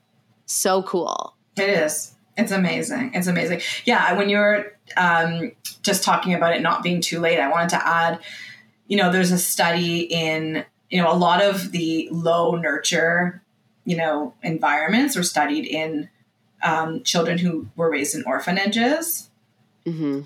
So 0.46 0.84
cool. 0.84 1.36
It 1.58 1.70
is. 1.70 2.14
It's 2.38 2.52
amazing. 2.52 3.12
It's 3.14 3.28
amazing. 3.28 3.62
Yeah, 3.86 4.14
when 4.14 4.30
you 4.30 4.38
were 4.38 4.78
um, 4.98 5.54
just 5.84 6.04
talking 6.04 6.34
about 6.34 6.56
it 6.56 6.62
not 6.62 6.84
being 6.84 7.00
too 7.00 7.20
late, 7.20 7.40
I 7.40 7.50
wanted 7.50 7.70
to 7.70 7.88
add, 7.88 8.20
you 8.88 8.98
know, 8.98 9.12
there's 9.12 9.32
a 9.32 9.38
study 9.38 10.02
in, 10.02 10.66
you 10.90 11.02
know, 11.02 11.12
a 11.12 11.16
lot 11.16 11.42
of 11.42 11.72
the 11.72 12.10
low 12.12 12.56
nurture, 12.56 13.42
you 13.86 13.96
know, 13.96 14.34
environments 14.44 15.16
were 15.16 15.24
studied 15.24 15.66
in 15.66 16.10
um, 16.62 17.04
children 17.04 17.38
who 17.38 17.68
were 17.76 17.90
raised 17.90 18.16
in 18.16 18.24
orphanages. 18.26 19.30
hmm 19.86 20.22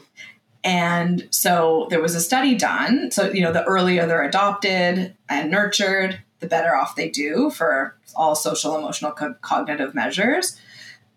And 0.64 1.28
so 1.30 1.88
there 1.90 2.02
was 2.02 2.16
a 2.16 2.22
study 2.22 2.56
done. 2.56 3.12
So, 3.12 3.32
you 3.32 3.42
know, 3.42 3.52
the 3.52 3.64
earlier 3.64 4.08
they're 4.08 4.24
adopted 4.24 5.16
and 5.30 5.52
nurtured, 5.52 6.22
the 6.40 6.48
better 6.48 6.76
off 6.76 6.96
they 6.96 7.10
do 7.10 7.50
for 7.50 7.98
all 8.16 8.36
social, 8.36 8.78
emotional, 8.78 9.12
co- 9.12 9.36
cognitive 9.42 9.94
measures, 9.94 10.60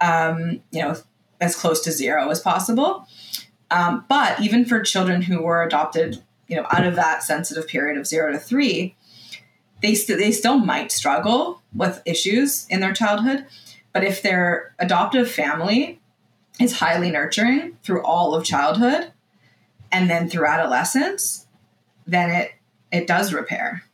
um, 0.01 0.61
you 0.71 0.83
know, 0.83 0.97
as 1.41 1.57
close 1.57 1.81
to 1.83 1.93
zero 1.93 2.29
as 2.31 2.41
possible. 2.41 3.07
Um, 3.71 4.05
but 4.09 4.41
even 4.41 4.65
for 4.65 4.81
children 4.81 5.23
who 5.23 5.43
were 5.43 5.63
adopted, 5.63 6.23
you 6.47 6.57
know, 6.57 6.67
out 6.71 6.85
of 6.85 6.97
that 6.97 7.23
sensitive 7.23 7.67
period 7.67 7.99
of 7.99 8.07
zero 8.07 8.33
to 8.33 8.39
three, 8.39 8.97
they, 9.81 9.95
st- 9.95 10.19
they 10.19 10.31
still 10.31 10.59
might 10.59 10.93
struggle 10.93 11.63
with 11.75 12.03
issues 12.05 12.67
in 12.69 12.81
their 12.81 12.93
childhood. 12.93 13.47
But 13.93 14.05
if 14.05 14.23
their 14.23 14.75
adoptive 14.79 15.31
family 15.31 16.01
is 16.61 16.79
highly 16.79 17.11
nurturing 17.11 17.79
through 17.83 18.03
all 18.03 18.35
of 18.35 18.45
childhood, 18.45 19.13
and 19.93 20.09
then 20.09 20.29
through 20.29 20.47
adolescence, 20.47 21.47
then 22.07 22.31
it 22.31 22.53
it 22.91 23.07
does 23.07 23.33
repair. 23.33 23.85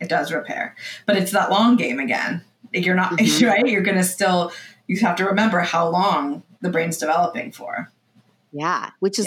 It 0.00 0.08
does 0.08 0.32
repair, 0.32 0.74
but 1.06 1.16
it's 1.16 1.32
that 1.32 1.50
long 1.50 1.76
game 1.76 1.98
again. 2.00 2.42
You're 2.72 2.94
not 2.96 3.12
Mhm. 3.18 3.48
right. 3.48 3.66
You're 3.66 3.82
gonna 3.82 4.04
still. 4.04 4.52
You 4.86 4.98
have 5.00 5.16
to 5.16 5.24
remember 5.24 5.60
how 5.60 5.88
long 5.88 6.42
the 6.60 6.68
brain's 6.70 6.98
developing 6.98 7.52
for. 7.52 7.90
Yeah. 8.52 8.90
Which 9.00 9.18
is 9.18 9.26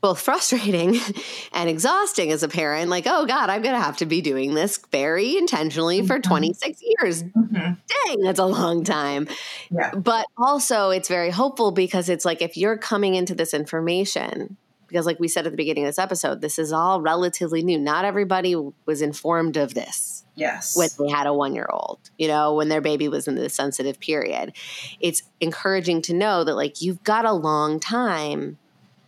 both 0.00 0.20
frustrating 0.20 1.00
and 1.52 1.68
exhausting 1.68 2.30
as 2.30 2.42
a 2.42 2.48
parent. 2.48 2.88
Like, 2.90 3.04
oh 3.08 3.24
God, 3.26 3.50
I'm 3.50 3.62
going 3.62 3.74
to 3.74 3.80
have 3.80 3.96
to 3.96 4.06
be 4.06 4.20
doing 4.20 4.52
this 4.54 4.78
very 4.92 5.36
intentionally 5.36 6.06
for 6.06 6.18
Mhm. 6.18 6.22
26 6.22 6.80
years. 6.82 7.22
Mhm. 7.22 7.78
dang, 8.06 8.20
that's 8.20 8.38
a 8.38 8.44
long 8.44 8.84
time. 8.84 9.26
Yeah. 9.70 9.92
But 9.94 10.26
also, 10.36 10.90
it's 10.90 11.08
very 11.08 11.30
hopeful 11.30 11.70
because 11.72 12.08
it's 12.08 12.24
like 12.24 12.42
if 12.42 12.56
you're 12.56 12.76
coming 12.76 13.14
into 13.14 13.34
this 13.34 13.54
information, 13.54 14.56
because 14.94 15.06
like 15.06 15.18
we 15.18 15.26
said 15.26 15.44
at 15.44 15.50
the 15.50 15.56
beginning 15.56 15.82
of 15.82 15.88
this 15.88 15.98
episode, 15.98 16.40
this 16.40 16.56
is 16.56 16.72
all 16.72 17.00
relatively 17.00 17.64
new. 17.64 17.76
Not 17.80 18.04
everybody 18.04 18.54
was 18.86 19.02
informed 19.02 19.56
of 19.56 19.74
this 19.74 20.24
Yes. 20.36 20.76
when 20.76 20.88
they 21.00 21.12
had 21.12 21.26
a 21.26 21.34
one 21.34 21.52
year 21.52 21.66
old, 21.68 21.98
you 22.16 22.28
know, 22.28 22.54
when 22.54 22.68
their 22.68 22.80
baby 22.80 23.08
was 23.08 23.26
in 23.26 23.34
the 23.34 23.48
sensitive 23.48 23.98
period. 23.98 24.52
It's 25.00 25.24
encouraging 25.40 26.02
to 26.02 26.14
know 26.14 26.44
that 26.44 26.54
like 26.54 26.80
you've 26.80 27.02
got 27.02 27.24
a 27.24 27.32
long 27.32 27.80
time 27.80 28.56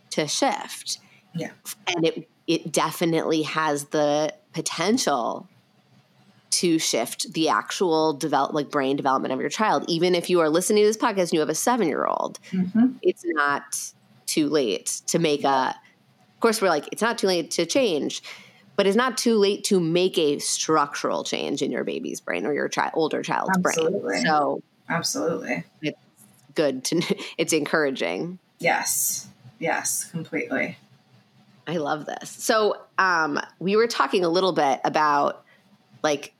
to 0.09 0.27
shift. 0.27 0.99
Yeah. 1.33 1.51
And 1.87 2.05
it 2.05 2.27
it 2.47 2.69
definitely 2.73 3.43
has 3.43 3.85
the 3.85 4.33
potential 4.51 5.47
to 6.49 6.79
shift 6.79 7.31
the 7.33 7.47
actual 7.47 8.11
develop 8.11 8.53
like 8.53 8.69
brain 8.69 8.97
development 8.97 9.33
of 9.33 9.39
your 9.39 9.49
child. 9.49 9.85
Even 9.87 10.15
if 10.15 10.29
you 10.29 10.41
are 10.41 10.49
listening 10.49 10.83
to 10.83 10.87
this 10.87 10.97
podcast 10.97 11.23
and 11.29 11.33
you 11.33 11.39
have 11.39 11.47
a 11.49 11.55
seven 11.55 11.87
year 11.87 12.05
old, 12.05 12.39
Mhm. 12.51 12.95
it's 13.01 13.23
not 13.25 13.93
too 14.27 14.49
late 14.49 15.01
to 15.07 15.17
make 15.19 15.43
a 15.43 15.75
of 16.35 16.39
course 16.39 16.61
we're 16.61 16.69
like 16.69 16.87
it's 16.91 17.01
not 17.01 17.17
too 17.17 17.27
late 17.27 17.49
to 17.51 17.65
change 17.65 18.21
but 18.75 18.85
it's 18.85 18.95
not 18.95 19.17
too 19.17 19.35
late 19.37 19.63
to 19.63 19.79
make 19.79 20.17
a 20.19 20.37
structural 20.37 21.23
change 21.23 21.63
in 21.63 21.71
your 21.71 21.83
baby's 21.83 22.21
brain 22.21 22.45
or 22.45 22.53
your 22.53 22.69
child 22.69 22.91
older 22.93 23.23
child's 23.23 23.57
Absolutely. 23.57 23.99
brain 24.01 24.25
so 24.25 24.61
Absolutely. 24.89 25.65
It's 25.81 25.97
good 26.55 26.83
to 26.85 27.01
it's 27.37 27.53
encouraging 27.53 28.39
Yes. 28.59 29.27
Yes. 29.59 30.05
Completely. 30.05 30.77
i 31.67 31.77
love 31.77 32.05
this 32.05 32.29
so 32.29 32.77
um 32.97 33.39
we 33.59 33.75
were 33.75 33.87
talking 33.87 34.23
a 34.23 34.29
little 34.29 34.53
bit 34.53 34.79
about 34.83 35.43
like 36.03 36.33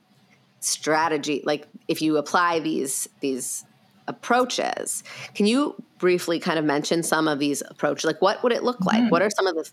strategy 0.60 1.42
like 1.44 1.66
if 1.88 2.02
you 2.02 2.16
apply 2.16 2.58
these 2.60 3.08
these 3.20 3.64
approaches 4.06 5.02
can 5.34 5.46
you 5.46 5.74
briefly 5.98 6.38
kind 6.38 6.58
of 6.58 6.64
mention 6.64 7.02
some 7.02 7.28
of 7.28 7.38
these 7.38 7.62
approaches 7.68 8.04
like 8.04 8.20
what 8.22 8.42
would 8.42 8.52
it 8.52 8.62
look 8.62 8.84
like 8.84 9.02
Mhm. 9.02 9.10
what 9.10 9.20
are 9.22 9.30
some 9.30 9.46
of 9.46 9.54
the 9.54 9.68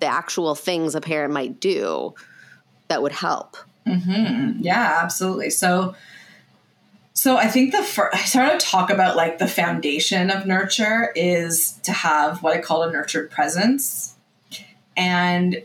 the 0.00 0.06
actual 0.06 0.54
things 0.54 0.94
a 0.94 1.00
parent 1.00 1.32
might 1.32 1.60
do 1.60 2.14
that 2.88 3.00
would 3.02 3.12
help. 3.12 3.56
Mm-hmm. 3.86 4.60
Yeah, 4.60 4.98
absolutely. 5.02 5.50
So, 5.50 5.94
so 7.14 7.36
I 7.36 7.46
think 7.46 7.72
the 7.72 7.82
first, 7.82 8.14
I 8.14 8.24
started 8.24 8.60
to 8.60 8.66
talk 8.66 8.90
about 8.90 9.16
like 9.16 9.38
the 9.38 9.48
foundation 9.48 10.30
of 10.30 10.46
nurture 10.46 11.12
is 11.14 11.72
to 11.84 11.92
have 11.92 12.42
what 12.42 12.54
I 12.56 12.60
call 12.60 12.82
a 12.82 12.92
nurtured 12.92 13.30
presence. 13.30 14.14
And 14.96 15.62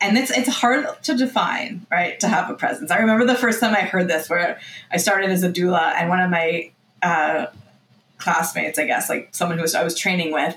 and 0.00 0.16
it's 0.16 0.30
it's 0.30 0.48
hard 0.48 0.86
to 1.02 1.16
define, 1.16 1.86
right? 1.90 2.18
To 2.20 2.28
have 2.28 2.48
a 2.50 2.54
presence. 2.54 2.90
I 2.90 2.98
remember 2.98 3.26
the 3.26 3.34
first 3.34 3.60
time 3.60 3.74
I 3.74 3.80
heard 3.80 4.08
this, 4.08 4.30
where 4.30 4.58
I 4.90 4.96
started 4.96 5.30
as 5.30 5.42
a 5.42 5.50
doula, 5.50 5.94
and 5.96 6.08
one 6.08 6.20
of 6.20 6.30
my 6.30 6.70
uh, 7.02 7.46
classmates, 8.18 8.78
I 8.78 8.86
guess, 8.86 9.08
like 9.08 9.28
someone 9.32 9.58
who 9.58 9.62
was, 9.62 9.74
I 9.74 9.84
was 9.84 9.98
training 9.98 10.32
with, 10.32 10.56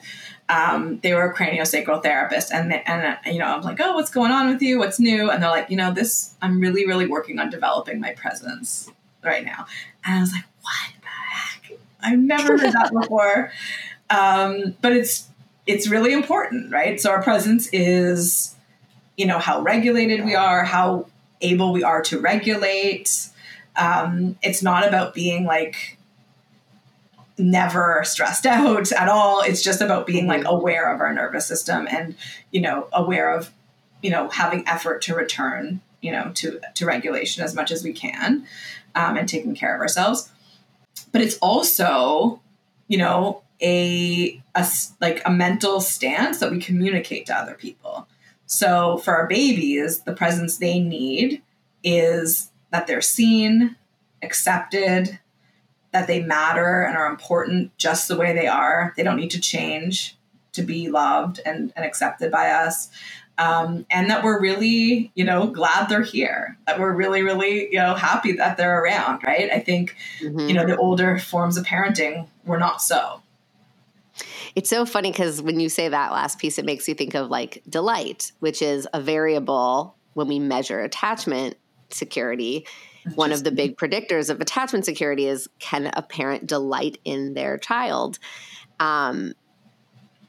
um, 0.50 1.00
they 1.00 1.14
were 1.14 1.30
a 1.30 1.36
craniosacral 1.36 2.02
therapist, 2.02 2.54
and 2.54 2.72
they, 2.72 2.82
and 2.86 3.06
uh, 3.06 3.18
you 3.26 3.40
know, 3.40 3.48
I'm 3.48 3.62
like, 3.62 3.80
oh, 3.82 3.94
what's 3.94 4.10
going 4.10 4.32
on 4.32 4.48
with 4.50 4.62
you? 4.62 4.80
What's 4.80 5.00
new? 5.00 5.30
And 5.30 5.44
they're 5.44 5.50
like, 5.50 5.70
you 5.70 5.76
know, 5.76 5.94
this, 5.94 6.36
I'm 6.42 6.60
really, 6.60 6.88
really 6.88 7.08
working 7.08 7.40
on 7.40 7.50
developing 7.50 8.00
my 8.00 8.14
presence 8.14 8.90
right 9.24 9.44
now. 9.44 9.66
And 10.06 10.18
I 10.18 10.22
was 10.22 10.32
like, 10.32 10.46
what 10.62 11.02
the 11.02 11.08
heck? 11.08 11.80
I've 12.02 12.20
never 12.20 12.58
heard 12.58 12.72
that 12.74 12.92
before. 13.02 13.52
Um, 14.10 14.76
but 14.82 14.94
it's 14.94 15.28
it's 15.66 15.90
really 15.90 16.14
important, 16.14 16.72
right? 16.72 16.98
So 16.98 17.12
our 17.12 17.22
presence 17.22 17.68
is 17.74 18.56
you 19.18 19.26
know 19.26 19.40
how 19.40 19.62
regulated 19.62 20.24
we 20.24 20.36
are 20.36 20.64
how 20.64 21.08
able 21.42 21.74
we 21.74 21.84
are 21.84 22.02
to 22.04 22.20
regulate 22.20 23.30
um, 23.76 24.38
it's 24.42 24.64
not 24.64 24.88
about 24.88 25.14
being 25.14 25.44
like 25.44 25.97
never 27.38 28.02
stressed 28.04 28.46
out 28.46 28.92
at 28.92 29.10
all. 29.10 29.42
It's 29.42 29.62
just 29.62 29.82
about 29.82 30.08
being 30.08 30.28
like 30.28 30.42
mm-hmm. 30.42 30.56
aware 30.56 30.94
of 30.94 31.02
our 31.02 31.14
nervous 31.14 31.48
system 31.48 31.88
and 31.90 32.16
you 32.52 32.62
know 32.62 32.88
aware 32.94 33.34
of 33.34 33.52
you 34.02 34.10
know 34.10 34.30
having 34.30 34.68
effort 34.68 35.02
to 35.04 35.16
return 35.16 35.82
you 36.02 36.12
know 36.12 36.32
to 36.36 36.60
to 36.76 36.86
regulation 36.86 37.44
as 37.44 37.56
much 37.56 37.72
as 37.72 37.84
we 37.84 37.94
can 37.94 38.46
um, 38.96 39.18
and 39.18 39.30
taking 39.30 39.56
care 39.56 39.76
of 39.76 39.82
ourselves. 39.82 40.30
But 41.12 41.22
it's 41.22 41.38
also 41.38 42.42
you 42.88 42.98
know 42.98 43.44
a, 43.62 44.42
a 44.56 44.68
like 45.02 45.22
a 45.26 45.32
mental 45.32 45.82
stance 45.82 46.40
that 46.40 46.52
we 46.52 46.60
communicate 46.60 47.26
to 47.28 47.36
other 47.36 47.54
people. 47.54 48.08
So 48.46 48.98
for 49.00 49.14
our 49.14 49.28
babies, 49.28 50.02
the 50.02 50.14
presence 50.14 50.58
they 50.58 50.80
need 50.80 51.42
is 51.84 52.50
that 52.72 52.88
they're 52.88 53.02
seen, 53.02 53.76
accepted, 54.22 55.20
that 55.92 56.08
they 56.08 56.22
matter 56.22 56.82
and 56.82 56.98
are 56.98 57.08
important 57.08 57.76
just 57.78 58.08
the 58.08 58.18
way 58.18 58.34
they 58.34 58.48
are. 58.48 58.94
They 58.98 59.04
don't 59.04 59.18
need 59.18 59.32
to 59.32 59.40
change 59.40 60.18
to 60.54 60.62
be 60.62 60.90
loved 60.90 61.40
and, 61.46 61.72
and 61.76 61.86
accepted 61.86 62.32
by 62.32 62.50
us. 62.50 62.90
Um, 63.40 63.86
and 63.92 64.10
that 64.10 64.24
we're 64.24 64.42
really, 64.42 65.12
you 65.14 65.24
know, 65.24 65.46
glad 65.46 65.90
they're 65.90 66.02
here, 66.02 66.58
that 66.66 66.80
we're 66.80 66.92
really, 66.92 67.22
really, 67.22 67.68
you 67.72 67.78
know, 67.78 67.94
happy 67.94 68.32
that 68.34 68.58
they're 68.58 68.84
around, 68.84 69.22
right? 69.24 69.52
I 69.52 69.60
think, 69.60 69.96
mm-hmm. 70.20 70.40
you 70.40 70.54
know, 70.56 70.66
the 70.66 70.76
older 70.76 71.20
forms 71.20 71.56
of 71.56 71.64
parenting 71.64 72.28
were 72.46 72.58
not 72.58 72.82
so. 72.82 73.22
It's 74.56 74.72
so 74.72 74.88
funny 74.88 75.12
because 75.12 75.40
when 75.40 75.60
you 75.60 75.70
say 75.70 75.88
that 75.88 76.12
last 76.12 76.40
piece, 76.40 76.58
it 76.58 76.66
makes 76.66 76.88
you 76.88 76.96
think 76.96 77.14
of 77.14 77.30
like 77.30 77.62
delight, 77.70 78.32
which 78.40 78.64
is 78.64 78.88
a 78.92 79.00
variable 79.00 79.96
when 80.16 80.28
we 80.28 80.40
measure 80.40 80.80
attachment 80.80 81.56
security. 81.92 82.66
One 83.16 83.32
of 83.32 83.44
the 83.44 83.52
big 83.52 83.78
predictors 83.78 84.30
of 84.30 84.42
attachment 84.42 84.86
security 84.86 85.28
is 85.28 85.50
can 85.60 85.92
a 85.94 86.02
parent 86.02 86.48
delight 86.48 87.00
in 87.04 87.34
their 87.34 87.58
child? 87.58 88.20
Um, 88.80 89.34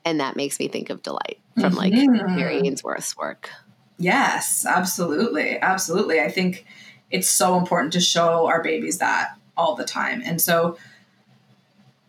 and 0.04 0.20
that 0.20 0.36
makes 0.36 0.58
me 0.58 0.68
think 0.68 0.90
of 0.90 1.02
delight 1.02 1.38
from 1.60 1.74
like 1.74 1.92
mm-hmm. 1.92 2.36
Mary 2.36 2.60
Ainsworth's 2.64 3.16
work. 3.16 3.50
Yes, 3.98 4.64
absolutely. 4.64 5.58
Absolutely. 5.58 6.20
I 6.20 6.30
think 6.30 6.64
it's 7.10 7.28
so 7.28 7.58
important 7.58 7.92
to 7.94 8.00
show 8.00 8.46
our 8.46 8.62
babies 8.62 8.98
that 8.98 9.36
all 9.56 9.74
the 9.74 9.84
time. 9.84 10.22
And 10.24 10.40
so 10.40 10.78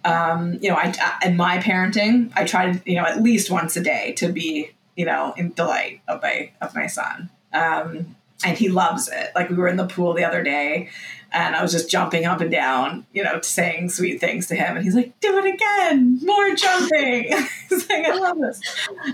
um, 0.05 0.57
you 0.61 0.69
know, 0.69 0.75
I, 0.75 0.93
in 1.25 1.35
my 1.35 1.57
parenting, 1.57 2.31
I 2.35 2.45
try 2.45 2.71
to, 2.71 2.81
you 2.89 2.95
know, 2.95 3.05
at 3.05 3.21
least 3.21 3.51
once 3.51 3.75
a 3.75 3.81
day 3.81 4.13
to 4.13 4.31
be, 4.31 4.71
you 4.95 5.05
know, 5.05 5.33
in 5.37 5.51
delight 5.51 6.01
of 6.07 6.21
my, 6.21 6.51
of 6.61 6.73
my 6.73 6.87
son. 6.87 7.29
Um, 7.53 8.15
and 8.45 8.57
he 8.57 8.69
loves 8.69 9.07
it. 9.07 9.31
Like 9.35 9.49
we 9.49 9.55
were 9.55 9.67
in 9.67 9.77
the 9.77 9.87
pool 9.87 10.13
the 10.13 10.23
other 10.23 10.43
day 10.43 10.89
and 11.31 11.55
I 11.55 11.61
was 11.61 11.71
just 11.71 11.89
jumping 11.89 12.25
up 12.25 12.41
and 12.41 12.51
down, 12.51 13.05
you 13.13 13.23
know, 13.23 13.39
saying 13.41 13.89
sweet 13.89 14.19
things 14.19 14.47
to 14.47 14.55
him. 14.55 14.75
And 14.75 14.83
he's 14.83 14.95
like, 14.95 15.19
do 15.19 15.37
it 15.37 15.53
again, 15.53 16.19
more 16.23 16.55
jumping. 16.55 17.31
he's 17.69 17.89
like, 17.89 18.05
I 18.05 18.13
love 18.15 18.39
this. 18.39 18.61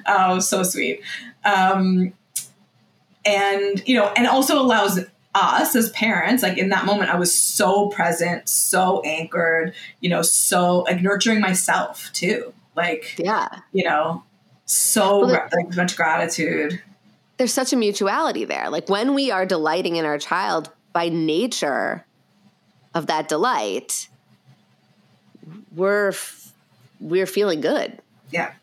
Oh, 0.07 0.39
so 0.39 0.63
sweet. 0.63 1.01
Um, 1.43 2.13
and, 3.26 3.88
you 3.88 3.97
know, 3.97 4.13
and 4.15 4.28
also 4.28 4.61
allows 4.61 4.99
us 5.34 5.76
as 5.76 5.89
parents, 5.89 6.41
like 6.41 6.57
in 6.57 6.69
that 6.69 6.86
moment, 6.86 7.09
I 7.09 7.17
was 7.17 7.34
so 7.34 7.89
present, 7.89 8.47
so 8.47 9.01
anchored, 9.01 9.73
you 9.99 10.09
know, 10.09 10.21
so 10.21 10.80
like 10.82 11.01
nurturing 11.01 11.41
myself 11.41 12.09
too. 12.13 12.53
Like, 12.76 13.15
yeah, 13.17 13.47
you 13.71 13.84
know, 13.84 14.23
so 14.65 15.26
well, 15.26 15.47
like, 15.53 15.76
much 15.76 15.95
gratitude. 15.95 16.82
There's 17.38 17.53
such 17.53 17.73
a 17.73 17.75
mutuality 17.75 18.45
there. 18.45 18.69
Like 18.69 18.89
when 18.89 19.13
we 19.13 19.31
are 19.31 19.45
delighting 19.45 19.97
in 19.97 20.05
our 20.05 20.17
child 20.17 20.69
by 20.93 21.09
nature 21.09 22.05
of 22.93 23.07
that 23.07 23.27
delight, 23.27 24.07
we're 25.75 26.13
we're 26.99 27.25
feeling 27.25 27.61
good. 27.61 27.99
Yeah. 28.31 28.53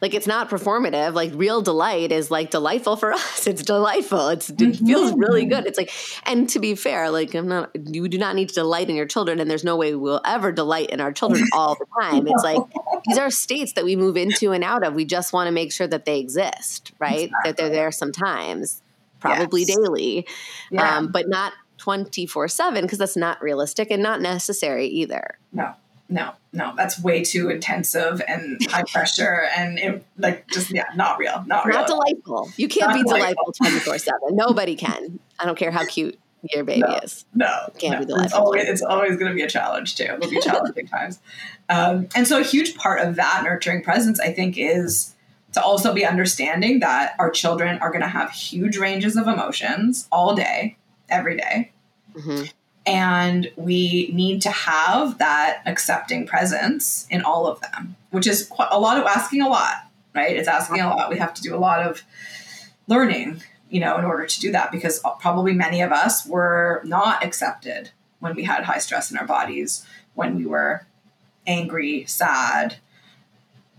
Like 0.00 0.14
it's 0.14 0.26
not 0.26 0.48
performative. 0.48 1.14
Like 1.14 1.32
real 1.34 1.62
delight 1.62 2.12
is 2.12 2.30
like 2.30 2.50
delightful 2.50 2.96
for 2.96 3.12
us. 3.14 3.46
It's 3.46 3.62
delightful. 3.62 4.28
It's, 4.28 4.50
it 4.50 4.56
mm-hmm. 4.56 4.86
feels 4.86 5.12
really 5.12 5.44
good. 5.44 5.66
It's 5.66 5.78
like, 5.78 5.92
and 6.24 6.48
to 6.50 6.58
be 6.58 6.74
fair, 6.74 7.10
like 7.10 7.34
I'm 7.34 7.48
not, 7.48 7.70
you 7.74 8.08
do 8.08 8.18
not 8.18 8.34
need 8.34 8.48
to 8.48 8.54
delight 8.54 8.88
in 8.88 8.96
your 8.96 9.06
children, 9.06 9.40
and 9.40 9.50
there's 9.50 9.64
no 9.64 9.76
way 9.76 9.94
we'll 9.94 10.20
ever 10.24 10.52
delight 10.52 10.90
in 10.90 11.00
our 11.00 11.12
children 11.12 11.44
all 11.52 11.76
the 11.76 11.86
time. 12.00 12.26
It's 12.26 12.44
like 12.44 12.62
these 13.06 13.18
are 13.18 13.30
states 13.30 13.74
that 13.74 13.84
we 13.84 13.96
move 13.96 14.16
into 14.16 14.52
and 14.52 14.64
out 14.64 14.84
of. 14.84 14.94
We 14.94 15.04
just 15.04 15.32
want 15.32 15.48
to 15.48 15.52
make 15.52 15.72
sure 15.72 15.86
that 15.86 16.04
they 16.04 16.18
exist, 16.18 16.92
right? 16.98 17.24
Exactly. 17.24 17.38
That 17.44 17.56
they're 17.56 17.70
there 17.70 17.92
sometimes, 17.92 18.82
probably 19.20 19.62
yes. 19.62 19.76
daily, 19.76 20.26
yeah. 20.70 20.98
um, 20.98 21.08
but 21.12 21.28
not 21.28 21.52
24 21.78 22.48
7 22.48 22.82
because 22.82 22.98
that's 22.98 23.16
not 23.16 23.40
realistic 23.42 23.90
and 23.90 24.02
not 24.02 24.20
necessary 24.20 24.86
either. 24.86 25.38
No 25.52 25.74
no, 26.10 26.32
no, 26.52 26.74
that's 26.76 27.00
way 27.02 27.22
too 27.22 27.48
intensive 27.48 28.20
and 28.26 28.58
high 28.68 28.82
pressure 28.82 29.44
and 29.56 29.78
it, 29.78 30.04
like 30.18 30.48
just 30.48 30.70
yeah, 30.70 30.86
not 30.96 31.18
real, 31.18 31.44
not 31.46 31.64
real. 31.64 31.76
Not 31.76 31.86
delightful. 31.86 32.50
You 32.56 32.68
can't 32.68 32.90
not 32.90 32.96
be 32.96 33.02
delightful 33.04 33.52
twenty 33.52 33.78
four 33.78 33.98
seven. 33.98 34.34
Nobody 34.36 34.74
can. 34.74 35.20
I 35.38 35.46
don't 35.46 35.56
care 35.56 35.70
how 35.70 35.84
cute 35.84 36.18
your 36.52 36.64
baby 36.64 36.80
no, 36.80 36.98
is. 37.02 37.24
No, 37.34 37.68
can't 37.78 37.94
no. 37.94 37.98
be 38.00 38.06
delightful. 38.06 38.24
It's 38.24 38.34
always, 38.34 38.68
it's 38.68 38.82
always 38.82 39.16
going 39.16 39.30
to 39.30 39.34
be 39.34 39.42
a 39.42 39.48
challenge 39.48 39.96
too. 39.96 40.04
It'll 40.04 40.30
be 40.30 40.40
challenging 40.40 40.86
times. 40.88 41.20
Um, 41.68 42.08
and 42.14 42.26
so 42.26 42.40
a 42.40 42.44
huge 42.44 42.74
part 42.74 43.00
of 43.00 43.16
that 43.16 43.42
nurturing 43.44 43.82
presence, 43.82 44.18
I 44.18 44.32
think, 44.32 44.56
is 44.58 45.14
to 45.52 45.62
also 45.62 45.92
be 45.92 46.04
understanding 46.04 46.80
that 46.80 47.14
our 47.18 47.30
children 47.30 47.78
are 47.78 47.90
going 47.90 48.02
to 48.02 48.08
have 48.08 48.30
huge 48.30 48.78
ranges 48.78 49.16
of 49.16 49.26
emotions 49.26 50.08
all 50.10 50.34
day, 50.34 50.76
every 51.08 51.36
day. 51.36 51.72
Mm-hmm. 52.14 52.44
And 52.86 53.50
we 53.56 54.10
need 54.12 54.42
to 54.42 54.50
have 54.50 55.18
that 55.18 55.62
accepting 55.66 56.26
presence 56.26 57.06
in 57.10 57.22
all 57.22 57.46
of 57.46 57.60
them, 57.60 57.96
which 58.10 58.26
is 58.26 58.46
quite 58.46 58.68
a 58.70 58.80
lot 58.80 58.98
of 58.98 59.04
asking 59.04 59.42
a 59.42 59.48
lot, 59.48 59.86
right? 60.14 60.34
It's 60.34 60.48
asking 60.48 60.80
a 60.80 60.88
lot. 60.88 61.10
We 61.10 61.18
have 61.18 61.34
to 61.34 61.42
do 61.42 61.54
a 61.54 61.58
lot 61.58 61.86
of 61.86 62.02
learning, 62.88 63.42
you 63.68 63.80
know, 63.80 63.98
in 63.98 64.04
order 64.04 64.26
to 64.26 64.40
do 64.40 64.50
that 64.52 64.72
because 64.72 65.00
probably 65.20 65.52
many 65.52 65.82
of 65.82 65.92
us 65.92 66.26
were 66.26 66.80
not 66.84 67.24
accepted 67.24 67.90
when 68.18 68.34
we 68.34 68.44
had 68.44 68.64
high 68.64 68.78
stress 68.78 69.10
in 69.10 69.18
our 69.18 69.26
bodies, 69.26 69.86
when 70.14 70.36
we 70.36 70.46
were 70.46 70.86
angry, 71.46 72.04
sad, 72.06 72.76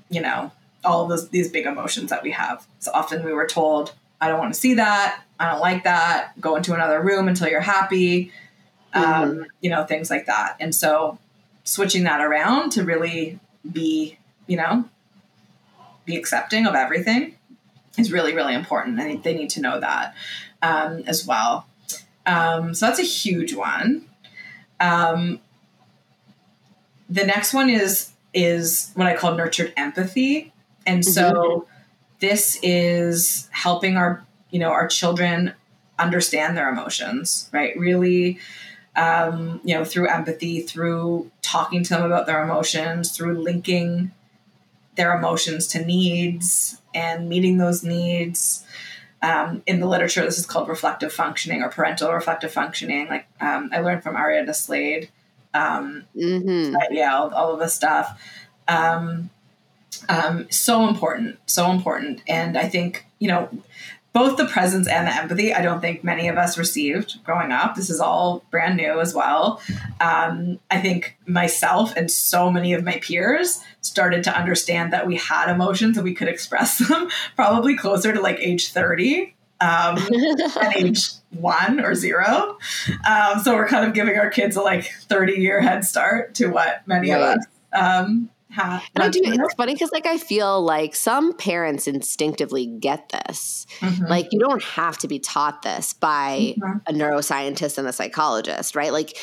you 0.09 0.21
know, 0.21 0.51
all 0.85 1.07
those, 1.07 1.29
these 1.29 1.49
big 1.49 1.65
emotions 1.65 2.09
that 2.09 2.23
we 2.23 2.31
have. 2.31 2.67
So 2.79 2.91
often 2.93 3.23
we 3.23 3.33
were 3.33 3.47
told, 3.47 3.93
I 4.19 4.27
don't 4.27 4.39
want 4.39 4.53
to 4.53 4.59
see 4.59 4.75
that. 4.75 5.23
I 5.39 5.49
don't 5.49 5.59
like 5.59 5.83
that. 5.85 6.39
Go 6.39 6.55
into 6.55 6.73
another 6.73 7.01
room 7.01 7.27
until 7.27 7.47
you're 7.47 7.61
happy 7.61 8.31
um, 8.93 9.03
mm-hmm. 9.03 9.43
you 9.61 9.69
know, 9.69 9.85
things 9.85 10.09
like 10.09 10.25
that. 10.25 10.55
And 10.59 10.73
so 10.73 11.17
switching 11.63 12.03
that 12.03 12.21
around 12.21 12.71
to 12.71 12.83
really 12.83 13.39
be, 13.69 14.17
you 14.47 14.57
know, 14.57 14.85
be 16.05 16.15
accepting 16.15 16.65
of 16.65 16.75
everything 16.75 17.35
is 17.97 18.11
really, 18.11 18.33
really 18.33 18.53
important. 18.53 18.99
And 18.99 19.23
they 19.23 19.33
need 19.33 19.49
to 19.51 19.61
know 19.61 19.79
that 19.79 20.15
um, 20.61 21.03
as 21.07 21.25
well. 21.25 21.67
Um, 22.25 22.73
so 22.73 22.85
that's 22.85 22.99
a 22.99 23.03
huge 23.03 23.53
one. 23.53 24.05
Um, 24.79 25.39
the 27.09 27.25
next 27.25 27.53
one 27.53 27.69
is 27.69 28.11
is 28.33 28.91
what 28.93 29.05
I 29.05 29.15
call 29.17 29.35
nurtured 29.35 29.73
empathy, 29.75 30.53
and 30.85 31.03
so 31.03 31.33
mm-hmm. 31.33 31.71
this 32.19 32.57
is 32.63 33.49
helping 33.51 33.97
our 33.97 34.23
you 34.49 34.59
know 34.59 34.69
our 34.69 34.87
children 34.87 35.53
understand 35.99 36.55
their 36.55 36.69
emotions, 36.69 37.49
right? 37.51 37.77
Really 37.77 38.39
um, 38.95 39.61
you 39.63 39.73
know, 39.75 39.85
through 39.85 40.07
empathy, 40.09 40.61
through 40.61 41.31
talking 41.41 41.83
to 41.83 41.89
them 41.93 42.03
about 42.03 42.25
their 42.25 42.43
emotions, 42.43 43.11
through 43.11 43.41
linking 43.41 44.11
their 44.95 45.17
emotions 45.17 45.67
to 45.67 45.85
needs 45.85 46.81
and 46.93 47.29
meeting 47.29 47.57
those 47.57 47.83
needs. 47.83 48.65
um, 49.21 49.61
in 49.67 49.79
the 49.79 49.85
literature, 49.85 50.23
this 50.25 50.39
is 50.39 50.45
called 50.45 50.67
reflective 50.67 51.13
functioning 51.13 51.61
or 51.61 51.69
parental 51.69 52.11
reflective 52.11 52.51
functioning. 52.51 53.07
Like 53.07 53.27
um, 53.39 53.69
I 53.71 53.79
learned 53.79 54.03
from 54.03 54.15
Arietta 54.15 54.55
Slade. 54.55 55.09
Um, 55.53 56.05
Mm-hmm. 56.15 56.75
yeah, 56.91 57.15
all, 57.15 57.33
all 57.33 57.53
of 57.53 57.59
this 57.59 57.73
stuff. 57.73 58.19
Um, 58.67 59.29
um, 60.09 60.47
so 60.49 60.87
important, 60.87 61.37
so 61.45 61.71
important. 61.71 62.21
And 62.27 62.57
I 62.57 62.67
think, 62.69 63.05
you 63.19 63.27
know, 63.27 63.49
both 64.13 64.37
the 64.37 64.45
presence 64.45 64.87
and 64.87 65.07
the 65.07 65.15
empathy, 65.15 65.53
I 65.53 65.61
don't 65.61 65.79
think 65.79 66.03
many 66.03 66.27
of 66.27 66.37
us 66.37 66.57
received 66.57 67.23
growing 67.23 67.51
up. 67.51 67.75
This 67.75 67.89
is 67.89 67.99
all 68.01 68.43
brand 68.51 68.75
new 68.75 68.99
as 68.99 69.13
well. 69.13 69.61
Um, 70.01 70.59
I 70.69 70.81
think 70.81 71.17
myself 71.25 71.95
and 71.95 72.11
so 72.11 72.51
many 72.51 72.73
of 72.73 72.83
my 72.83 72.97
peers 73.01 73.61
started 73.79 74.23
to 74.25 74.37
understand 74.37 74.91
that 74.91 75.07
we 75.07 75.15
had 75.15 75.49
emotions 75.49 75.97
and 75.97 76.03
we 76.03 76.13
could 76.13 76.27
express 76.27 76.77
them 76.89 77.09
probably 77.35 77.77
closer 77.77 78.11
to 78.13 78.19
like 78.21 78.37
age 78.39 78.71
30 78.73 79.33
um, 79.61 79.97
at 80.61 80.75
age 80.75 81.09
one 81.29 81.79
or 81.79 81.95
zero. 81.95 82.57
Um, 83.07 83.39
so 83.41 83.55
we're 83.55 83.67
kind 83.67 83.85
of 83.87 83.93
giving 83.93 84.17
our 84.17 84.29
kids 84.29 84.55
a 84.57 84.61
like 84.61 84.91
30 85.03 85.33
year 85.33 85.61
head 85.61 85.85
start 85.85 86.35
to 86.35 86.47
what 86.47 86.85
many 86.85 87.11
Right. 87.11 87.21
of 87.21 87.37
us 87.37 87.45
um, 87.73 88.29
have. 88.51 88.83
And 88.95 89.03
I 89.03 89.09
do. 89.09 89.21
It's 89.23 89.53
funny 89.55 89.73
because, 89.73 89.91
like, 89.91 90.05
I 90.05 90.17
feel 90.17 90.61
like 90.61 90.95
some 90.95 91.33
parents 91.33 91.87
instinctively 91.87 92.65
get 92.65 93.09
this. 93.09 93.65
Mhm. 93.79 94.09
Like, 94.09 94.27
you 94.31 94.39
don't 94.39 94.63
have 94.63 94.97
to 94.99 95.07
be 95.07 95.19
taught 95.19 95.61
this 95.61 95.93
by 95.93 96.55
Mhm. 96.57 96.81
a 96.87 96.93
neuroscientist 96.93 97.77
and 97.77 97.87
a 97.87 97.93
psychologist, 97.93 98.75
right? 98.75 98.91
Like, 98.91 99.17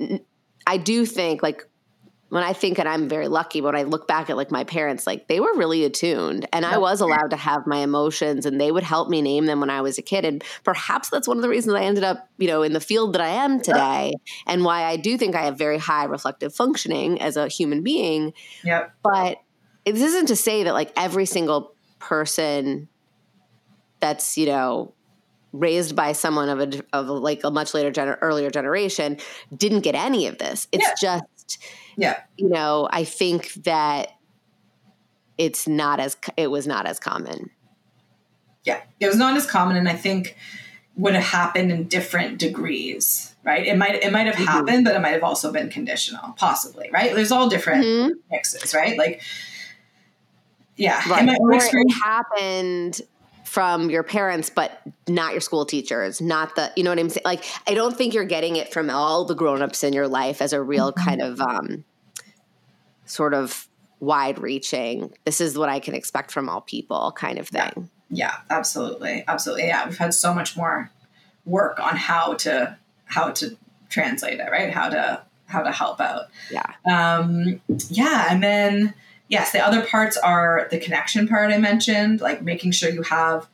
n- 0.00 0.20
I 0.66 0.76
do 0.76 1.04
think, 1.06 1.42
like, 1.42 1.66
when 2.32 2.42
I 2.42 2.54
think, 2.54 2.78
and 2.78 2.88
I'm 2.88 3.10
very 3.10 3.28
lucky, 3.28 3.60
when 3.60 3.76
I 3.76 3.82
look 3.82 4.08
back 4.08 4.30
at 4.30 4.38
like 4.38 4.50
my 4.50 4.64
parents, 4.64 5.06
like 5.06 5.28
they 5.28 5.38
were 5.38 5.54
really 5.54 5.84
attuned 5.84 6.48
and 6.50 6.64
I 6.64 6.78
was 6.78 7.02
allowed 7.02 7.28
to 7.28 7.36
have 7.36 7.66
my 7.66 7.80
emotions 7.80 8.46
and 8.46 8.58
they 8.58 8.72
would 8.72 8.84
help 8.84 9.10
me 9.10 9.20
name 9.20 9.44
them 9.44 9.60
when 9.60 9.68
I 9.68 9.82
was 9.82 9.98
a 9.98 10.02
kid. 10.02 10.24
And 10.24 10.42
perhaps 10.64 11.10
that's 11.10 11.28
one 11.28 11.36
of 11.36 11.42
the 11.42 11.50
reasons 11.50 11.74
I 11.74 11.82
ended 11.82 12.04
up, 12.04 12.26
you 12.38 12.46
know, 12.48 12.62
in 12.62 12.72
the 12.72 12.80
field 12.80 13.12
that 13.12 13.20
I 13.20 13.28
am 13.28 13.60
today 13.60 14.14
and 14.46 14.64
why 14.64 14.84
I 14.84 14.96
do 14.96 15.18
think 15.18 15.34
I 15.34 15.42
have 15.42 15.58
very 15.58 15.76
high 15.76 16.04
reflective 16.04 16.54
functioning 16.54 17.20
as 17.20 17.36
a 17.36 17.48
human 17.48 17.82
being 17.82 18.32
Yep. 18.64 18.94
but 19.02 19.36
this 19.84 20.00
isn't 20.00 20.28
to 20.28 20.36
say 20.36 20.62
that 20.62 20.72
like 20.72 20.90
every 20.96 21.26
single 21.26 21.74
person 21.98 22.88
that's 24.00 24.38
you 24.38 24.46
know 24.46 24.94
raised 25.52 25.94
by 25.94 26.12
someone 26.12 26.48
of 26.48 26.60
a 26.60 26.82
of 26.94 27.08
like 27.08 27.44
a 27.44 27.50
much 27.50 27.74
later 27.74 27.90
gener- 27.92 28.16
earlier 28.22 28.48
generation 28.48 29.18
didn't 29.54 29.80
get 29.80 29.94
any 29.94 30.26
of 30.26 30.38
this 30.38 30.66
it's 30.72 30.98
just 30.98 31.58
Yeah. 31.96 32.20
you 32.36 32.48
know 32.48 32.88
i 32.90 33.04
think 33.04 33.52
that 33.64 34.08
it's 35.38 35.66
not 35.68 35.98
as 36.00 36.16
it 36.36 36.50
was 36.50 36.66
not 36.66 36.86
as 36.86 36.98
common 37.00 37.50
Yeah. 38.64 38.80
It 39.00 39.08
was 39.08 39.16
not 39.16 39.36
as 39.36 39.44
common, 39.44 39.76
and 39.76 39.88
I 39.88 39.94
think 39.96 40.36
would 40.94 41.14
have 41.14 41.24
happened 41.24 41.72
in 41.72 41.88
different 41.88 42.38
degrees, 42.38 43.34
right? 43.42 43.66
It 43.66 43.76
might 43.76 43.96
it 44.04 44.12
might 44.12 44.26
have 44.26 44.36
Mhm. 44.36 44.46
happened, 44.46 44.84
but 44.84 44.94
it 44.94 45.00
might 45.00 45.14
have 45.18 45.24
also 45.24 45.50
been 45.50 45.68
conditional, 45.68 46.32
possibly, 46.36 46.88
right? 46.92 47.12
There's 47.12 47.32
all 47.32 47.48
different 47.48 47.84
Mhm. 47.84 48.10
mixes, 48.30 48.72
right? 48.72 48.96
Like, 48.96 49.20
yeah, 50.76 51.02
in 51.18 51.26
my 51.26 51.34
own 51.40 51.48
or 51.48 51.52
it 51.54 51.56
experience, 51.56 51.94
happened 52.02 53.00
from 53.52 53.90
your 53.90 54.02
parents 54.02 54.48
but 54.48 54.80
not 55.08 55.32
your 55.32 55.40
school 55.42 55.66
teachers 55.66 56.20
not 56.22 56.56
the 56.56 56.72
you 56.74 56.82
know 56.82 56.90
what 56.90 56.98
i'm 56.98 57.10
saying 57.10 57.22
like 57.24 57.44
i 57.66 57.74
don't 57.74 57.96
think 57.98 58.14
you're 58.14 58.24
getting 58.24 58.56
it 58.56 58.72
from 58.72 58.88
all 58.88 59.26
the 59.26 59.34
grown-ups 59.34 59.84
in 59.84 59.92
your 59.92 60.08
life 60.08 60.40
as 60.40 60.54
a 60.54 60.62
real 60.62 60.90
Mhm. 60.92 61.04
kind 61.04 61.20
of 61.20 61.38
um 61.40 61.84
sort 63.04 63.34
of 63.34 63.68
wide 64.00 64.38
reaching 64.38 65.12
this 65.24 65.40
is 65.40 65.58
what 65.58 65.68
i 65.68 65.78
can 65.80 65.94
expect 65.94 66.30
from 66.32 66.48
all 66.48 66.60
people 66.62 67.12
kind 67.16 67.38
of 67.38 67.48
Yeah. 67.52 67.68
thing 67.70 67.90
yeah, 68.14 68.36
absolutely, 68.50 69.24
absolutely, 69.26 69.68
yeah. 69.68 69.86
We've 69.86 69.96
had 69.96 70.12
so 70.12 70.34
much 70.34 70.54
more 70.54 70.90
work 71.46 71.80
on 71.80 71.96
how 71.96 72.34
to 72.44 72.76
how 73.06 73.30
to 73.30 73.56
translate 73.88 74.38
it, 74.38 74.48
right? 74.50 74.70
How 74.70 74.90
to 74.90 75.22
how 75.46 75.62
to 75.62 75.72
help 75.72 75.98
out. 75.98 76.26
yeah 76.50 76.72
um, 76.84 77.60
yeah 77.88 78.26
and 78.30 78.42
then 78.42 78.92
yes 79.32 79.50
the 79.50 79.58
other 79.58 79.84
parts 79.84 80.16
are 80.16 80.68
the 80.70 80.78
connection 80.78 81.26
part 81.26 81.52
i 81.52 81.58
mentioned 81.58 82.20
like 82.20 82.40
making 82.42 82.70
sure 82.70 82.88
you 82.88 83.02
have 83.02 83.48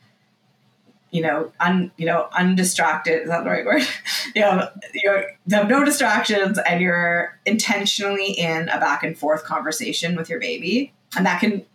you 1.11 1.21
know 1.21 1.51
un 1.59 1.91
you 1.97 2.05
know 2.05 2.27
undistracted 2.33 3.23
is 3.23 3.29
that 3.29 3.43
the 3.43 3.49
right 3.49 3.65
word? 3.65 3.81
You 4.35 4.41
know 4.41 4.69
you 4.93 5.25
have 5.51 5.67
no 5.67 5.83
distractions 5.83 6.59
and 6.59 6.81
you're 6.81 7.39
intentionally 7.45 8.31
in 8.31 8.69
a 8.69 8.79
back 8.79 9.03
and 9.03 9.17
forth 9.17 9.43
conversation 9.43 10.15
with 10.15 10.29
your 10.29 10.39
baby. 10.39 10.93
And 11.17 11.25
that 11.25 11.39
can 11.39 11.65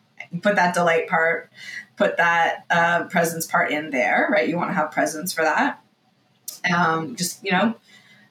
put 0.41 0.55
that 0.57 0.75
delight 0.75 1.09
part 1.09 1.51
put 1.97 2.17
that 2.17 2.65
uh, 2.71 3.05
presence 3.05 3.47
part 3.47 3.71
in 3.71 3.91
there 3.91 4.29
right? 4.31 4.49
You 4.49 4.57
want 4.57 4.71
to 4.71 4.75
have 4.75 4.91
presence 4.93 5.33
for 5.33 5.43
that. 5.43 5.83
Um, 6.73 7.17
just 7.17 7.45
you 7.45 7.51
know 7.51 7.75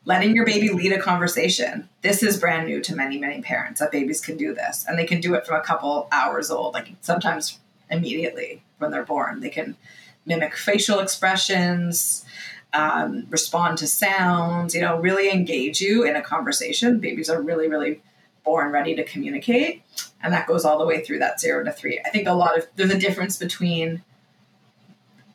letting 0.05 0.35
your 0.35 0.45
baby 0.45 0.69
lead 0.69 0.93
a 0.93 1.01
conversation. 1.01 1.89
This 2.03 2.21
is 2.21 2.37
brand 2.37 2.67
new 2.67 2.81
to 2.81 2.95
many, 2.95 3.17
many 3.17 3.41
parents 3.41 3.79
that 3.79 3.91
babies 3.91 4.21
can 4.21 4.37
do 4.37 4.53
this. 4.53 4.85
And 4.87 4.99
they 4.99 5.05
can 5.05 5.21
do 5.21 5.33
it 5.35 5.47
from 5.47 5.59
a 5.59 5.63
couple 5.63 6.07
hours 6.11 6.51
old, 6.51 6.73
like 6.73 6.89
sometimes 7.01 7.59
immediately 7.89 8.61
when 8.77 8.91
they're 8.91 9.05
born. 9.05 9.39
They 9.39 9.49
can 9.49 9.77
mimic 10.25 10.55
facial 10.55 10.99
expressions, 10.99 12.25
um, 12.73 13.25
respond 13.29 13.77
to 13.79 13.87
sounds, 13.87 14.75
you 14.75 14.81
know, 14.81 14.99
really 14.99 15.31
engage 15.31 15.79
you 15.79 16.03
in 16.03 16.15
a 16.15 16.21
conversation. 16.21 16.99
Babies 16.99 17.29
are 17.29 17.41
really, 17.41 17.67
really 17.67 18.01
born 18.43 18.71
ready 18.71 18.95
to 18.95 19.03
communicate. 19.03 19.81
And 20.21 20.33
that 20.33 20.45
goes 20.47 20.65
all 20.65 20.77
the 20.77 20.85
way 20.85 21.03
through 21.03 21.19
that 21.19 21.39
zero 21.39 21.63
to 21.63 21.71
three. 21.71 22.01
I 22.05 22.09
think 22.09 22.27
a 22.27 22.33
lot 22.33 22.57
of 22.57 22.67
there's 22.75 22.91
a 22.91 22.99
difference 22.99 23.37
between 23.37 24.03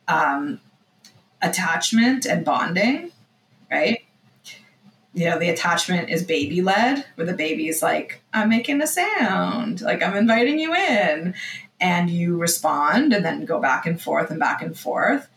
um, 0.06 0.60
attachment 1.40 2.26
and 2.26 2.44
bonding, 2.44 3.12
right? 3.70 4.00
You 5.14 5.28
know, 5.28 5.38
the 5.38 5.48
attachment 5.48 6.10
is 6.10 6.22
baby 6.22 6.62
led, 6.62 7.04
where 7.14 7.26
the 7.26 7.32
baby 7.32 7.68
is 7.68 7.82
like, 7.82 8.20
I'm 8.32 8.48
making 8.48 8.82
a 8.82 8.86
sound, 8.86 9.80
like 9.80 10.02
I'm 10.02 10.16
inviting 10.16 10.58
you 10.58 10.74
in. 10.74 11.34
And 11.80 12.10
you 12.10 12.36
respond 12.36 13.12
and 13.12 13.24
then 13.24 13.44
go 13.44 13.60
back 13.60 13.86
and 13.86 14.00
forth 14.02 14.30
and 14.30 14.40
back 14.40 14.62
and 14.62 14.76
forth. 14.76 15.28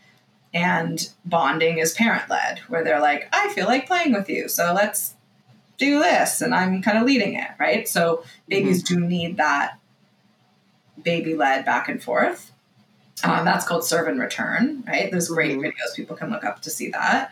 And 0.52 1.08
bonding 1.24 1.78
is 1.78 1.94
parent 1.94 2.28
led, 2.28 2.58
where 2.68 2.82
they're 2.82 3.00
like, 3.00 3.28
I 3.32 3.48
feel 3.54 3.66
like 3.66 3.86
playing 3.86 4.12
with 4.12 4.28
you. 4.28 4.48
So 4.48 4.72
let's 4.74 5.14
do 5.78 6.00
this. 6.00 6.40
And 6.40 6.54
I'm 6.54 6.82
kind 6.82 6.98
of 6.98 7.04
leading 7.04 7.34
it, 7.34 7.48
right? 7.58 7.88
So 7.88 8.24
babies 8.48 8.82
do 8.82 9.00
need 9.00 9.36
that 9.36 9.78
baby 11.02 11.34
led 11.34 11.64
back 11.64 11.88
and 11.88 12.02
forth. 12.02 12.50
Um, 13.24 13.44
that's 13.44 13.66
called 13.66 13.84
serve 13.84 14.08
and 14.08 14.18
return, 14.18 14.82
right? 14.86 15.10
There's 15.10 15.28
great 15.28 15.56
Mhm. 15.56 15.62
videos 15.62 15.94
people 15.94 16.16
can 16.16 16.30
look 16.30 16.44
up 16.44 16.60
to 16.62 16.70
see 16.70 16.90
that. 16.90 17.30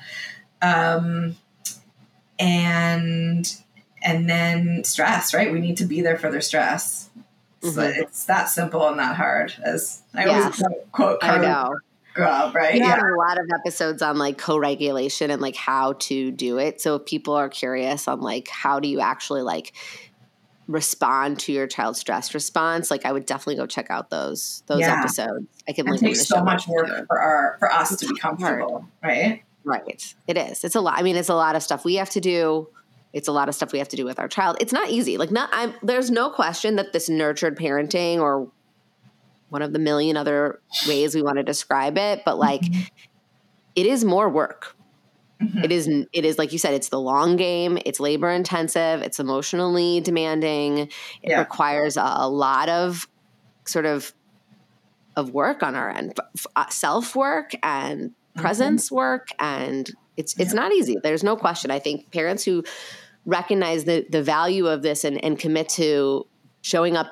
Um, 0.63 1.37
and 2.41 3.55
and 4.03 4.29
then 4.29 4.83
stress, 4.85 5.35
right? 5.35 5.53
We 5.53 5.61
need 5.61 5.77
to 5.77 5.85
be 5.85 6.01
there 6.01 6.17
for 6.19 6.31
their 6.31 6.41
stress. 6.41 7.11
So 7.61 7.83
Mhm. 7.83 7.99
it's 7.99 8.25
that 8.25 8.49
simple 8.49 8.89
and 8.89 8.99
that 8.99 9.17
hard, 9.17 9.53
as 9.63 10.03
I 10.15 10.25
Yes. 10.25 10.45
always 10.45 10.57
quote, 10.57 10.93
quote 10.93 11.19
i 11.23 11.37
know 11.39 11.75
Grubb, 12.15 12.55
right? 12.55 12.73
we 12.75 12.81
Yeah. 12.81 12.87
have 12.97 12.99
a 13.05 13.17
lot 13.19 13.39
of 13.39 13.45
episodes 13.61 14.01
on 14.03 14.17
like 14.17 14.39
co-regulation 14.39 15.31
and 15.31 15.41
like 15.43 15.55
how 15.57 15.93
to 15.95 16.31
do 16.33 16.59
it 16.59 16.81
so 16.81 16.97
if 16.97 17.05
people 17.05 17.35
are 17.35 17.49
curious 17.51 18.09
on 18.09 18.21
like 18.21 18.49
how 18.49 18.81
do 18.81 18.89
you 18.89 18.99
actually 19.01 19.43
like 19.43 19.75
respond 20.67 21.39
to 21.41 21.53
your 21.53 21.67
child's 21.67 21.99
stress 22.01 22.33
response 22.35 22.91
like 22.91 23.05
i 23.05 23.13
would 23.13 23.27
definitely 23.27 23.57
go 23.57 23.67
check 23.67 23.87
out 23.91 24.11
those 24.11 24.63
those 24.67 24.81
Yeah. 24.81 24.99
episodes 24.99 25.47
i 25.69 25.73
can 25.73 25.87
It 25.87 25.91
link 25.91 26.01
takes 26.01 26.19
the 26.21 26.25
so 26.25 26.37
show 26.39 26.45
much 26.45 26.67
work 26.67 26.89
for 27.07 27.21
our 27.21 27.57
for 27.61 27.71
us 27.71 27.93
It's 27.93 28.03
to 28.03 28.09
be 28.09 28.19
hard. 28.19 28.39
comfortable, 28.39 28.85
right? 29.03 29.43
Right. 29.65 30.15
It 30.27 30.37
is. 30.39 30.65
It's 30.65 30.75
a 30.75 30.81
lot 30.81 30.99
i 30.99 31.03
mean 31.03 31.17
it's 31.17 31.29
a 31.29 31.35
lot 31.35 31.57
of 31.57 31.63
stuff 31.63 31.85
we 31.85 31.97
have 31.97 32.11
to 32.11 32.21
do. 32.21 32.69
It's 33.13 33.27
a 33.29 33.33
lot 33.33 33.49
of 33.49 33.55
stuff 33.57 33.73
we 33.73 33.79
have 33.81 33.89
to 33.89 33.97
do 33.97 34.05
with 34.05 34.19
our 34.21 34.29
child. 34.29 34.57
It's 34.61 34.73
not 34.73 34.89
easy. 34.91 35.17
Like 35.19 35.31
not 35.31 35.51
i'm 35.53 35.75
there's 35.83 36.11
no 36.11 36.31
question 36.31 36.77
that 36.77 36.93
this 36.93 37.09
nurtured 37.09 37.57
parenting 37.59 38.19
or 38.21 38.51
one 39.49 39.63
of 39.63 39.73
the 39.73 39.79
million 39.81 40.17
other 40.17 40.61
ways 40.87 41.15
we 41.15 41.23
want 41.23 41.37
to 41.37 41.43
describe 41.43 41.99
it 41.99 42.23
but 42.25 42.39
like 42.39 42.63
it 43.75 43.87
is 43.87 44.05
more 44.05 44.29
work. 44.29 44.77
Mhm. 45.43 45.65
it 45.65 45.73
is 45.73 45.89
it 46.13 46.25
is 46.27 46.37
like 46.39 46.53
you 46.53 46.59
said 46.59 46.75
it's 46.75 46.91
the 46.91 47.01
long 47.01 47.37
game. 47.37 47.79
It's 47.87 47.99
labor 47.99 48.31
intensive. 48.31 49.01
It's 49.03 49.19
emotionally 49.19 50.01
demanding. 50.01 50.79
It 50.79 50.91
Yeah. 51.23 51.39
requires 51.41 51.97
a, 51.97 52.03
a 52.19 52.29
lot 52.29 52.69
of 52.69 53.09
sort 53.65 53.87
of 53.87 54.13
of 55.17 55.31
work 55.31 55.63
on 55.63 55.75
our 55.75 55.89
end 55.91 56.15
self 56.69 57.17
work 57.17 57.53
and 57.63 58.13
Mm-hmm. 58.31 58.43
presence 58.43 58.93
work 58.93 59.29
and 59.41 59.91
it's 60.17 60.39
it's 60.39 60.53
not 60.55 60.71
easy 60.73 60.97
there's 61.03 61.25
no 61.25 61.35
question 61.35 61.73
i 61.73 61.81
think 61.81 62.13
parents 62.13 62.45
who 62.45 62.63
recognize 63.27 63.85
the 63.85 64.07
the 64.09 64.23
value 64.23 64.69
of 64.69 64.83
this 64.83 65.03
and 65.03 65.23
and 65.25 65.37
commit 65.37 65.69
to 65.71 66.27
showing 66.63 66.97
up 66.97 67.09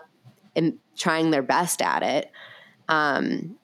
and 0.54 0.78
trying 0.96 1.32
their 1.32 1.42
best 1.42 1.82
at 1.82 2.04
it 2.04 2.30
um 2.88 3.56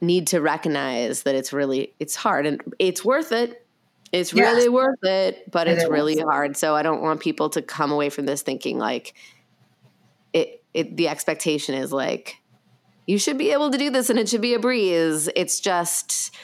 need 0.00 0.26
to 0.26 0.40
recognize 0.40 1.22
that 1.22 1.36
it's 1.36 1.52
really 1.52 1.94
it's 2.00 2.16
hard 2.16 2.44
and 2.44 2.60
it's 2.80 3.04
worth 3.04 3.30
it 3.30 3.64
it's 4.10 4.32
Yes. 4.34 4.56
really 4.56 4.68
worth 4.68 5.04
it 5.04 5.48
but 5.52 5.68
It 5.68 5.74
it's 5.74 5.84
is. 5.84 5.88
really 5.90 6.18
hard 6.18 6.56
so 6.56 6.74
i 6.74 6.82
don't 6.82 7.02
want 7.02 7.20
people 7.20 7.50
to 7.50 7.62
come 7.62 7.92
away 7.92 8.10
from 8.10 8.26
this 8.26 8.42
thinking 8.42 8.78
like 8.78 9.14
it, 10.32 10.60
it 10.74 10.96
the 10.96 11.06
expectation 11.06 11.76
is 11.76 11.92
like 11.92 12.38
you 13.06 13.18
should 13.18 13.36
be 13.36 13.52
able 13.52 13.70
to 13.70 13.76
do 13.78 13.90
this 13.90 14.08
and 14.10 14.18
it 14.18 14.28
should 14.30 14.40
be 14.40 14.54
a 14.54 14.58
breeze. 14.58 15.28
It's 15.36 15.60
just, 15.60 16.34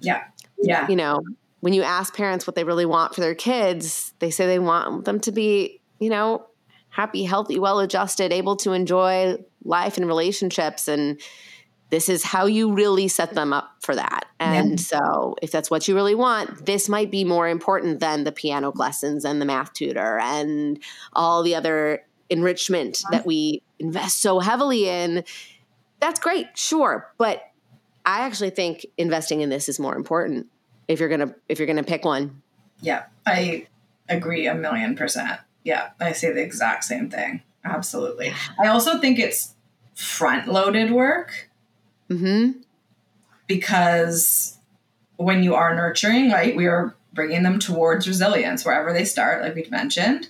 yeah. 0.00 0.24
Yeah. 0.58 0.88
You 0.88 0.96
know, 0.96 1.20
when 1.60 1.72
you 1.72 1.82
ask 1.82 2.14
parents 2.16 2.46
what 2.46 2.54
they 2.54 2.64
really 2.64 2.86
want 2.86 3.14
for 3.14 3.20
their 3.20 3.34
kids, 3.34 4.12
they 4.18 4.30
say 4.30 4.46
they 4.46 4.58
want 4.58 5.04
them 5.04 5.20
to 5.20 5.32
be, 5.32 5.80
you 5.98 6.10
know, 6.10 6.46
happy, 6.88 7.24
healthy, 7.24 7.58
well 7.58 7.78
adjusted, 7.80 8.32
able 8.32 8.56
to 8.56 8.72
enjoy 8.72 9.36
life 9.64 9.96
and 9.96 10.06
relationships. 10.06 10.88
And 10.88 11.20
this 11.90 12.08
is 12.08 12.24
how 12.24 12.46
you 12.46 12.72
really 12.72 13.08
set 13.08 13.34
them 13.34 13.52
up 13.52 13.76
for 13.80 13.94
that. 13.94 14.26
And 14.40 14.70
yeah. 14.70 14.76
so, 14.76 15.36
if 15.42 15.50
that's 15.50 15.70
what 15.70 15.86
you 15.86 15.94
really 15.94 16.14
want, 16.14 16.66
this 16.66 16.88
might 16.88 17.10
be 17.10 17.24
more 17.24 17.48
important 17.48 18.00
than 18.00 18.24
the 18.24 18.32
piano 18.32 18.72
lessons 18.74 19.24
and 19.24 19.40
the 19.40 19.46
math 19.46 19.72
tutor 19.72 20.18
and 20.20 20.82
all 21.12 21.42
the 21.42 21.54
other 21.54 22.02
enrichment 22.28 22.98
uh-huh. 23.04 23.18
that 23.18 23.26
we 23.26 23.62
invest 23.78 24.20
so 24.20 24.40
heavily 24.40 24.88
in. 24.88 25.24
That's 26.00 26.20
great, 26.20 26.46
sure, 26.54 27.10
but 27.18 27.42
I 28.06 28.20
actually 28.20 28.50
think 28.50 28.86
investing 28.96 29.40
in 29.40 29.50
this 29.50 29.68
is 29.68 29.80
more 29.80 29.96
important 29.96 30.46
if 30.86 31.00
you're 31.00 31.08
gonna 31.08 31.34
if 31.48 31.58
you're 31.58 31.66
gonna 31.66 31.82
pick 31.82 32.04
one. 32.04 32.42
Yeah, 32.80 33.04
I 33.26 33.66
agree 34.08 34.46
a 34.46 34.54
million 34.54 34.94
percent. 34.94 35.40
Yeah, 35.64 35.90
I 36.00 36.12
say 36.12 36.32
the 36.32 36.42
exact 36.42 36.84
same 36.84 37.10
thing. 37.10 37.42
Absolutely. 37.64 38.32
I 38.60 38.68
also 38.68 39.00
think 39.00 39.18
it's 39.18 39.54
front 39.94 40.46
loaded 40.46 40.92
work. 40.92 41.50
Mm-hmm. 42.08 42.60
Because 43.48 44.58
when 45.16 45.42
you 45.42 45.54
are 45.54 45.74
nurturing, 45.74 46.30
right, 46.30 46.54
we 46.54 46.66
are 46.66 46.94
bringing 47.12 47.42
them 47.42 47.58
towards 47.58 48.06
resilience 48.06 48.64
wherever 48.64 48.92
they 48.92 49.04
start, 49.04 49.42
like 49.42 49.56
we 49.56 49.66
mentioned. 49.70 50.28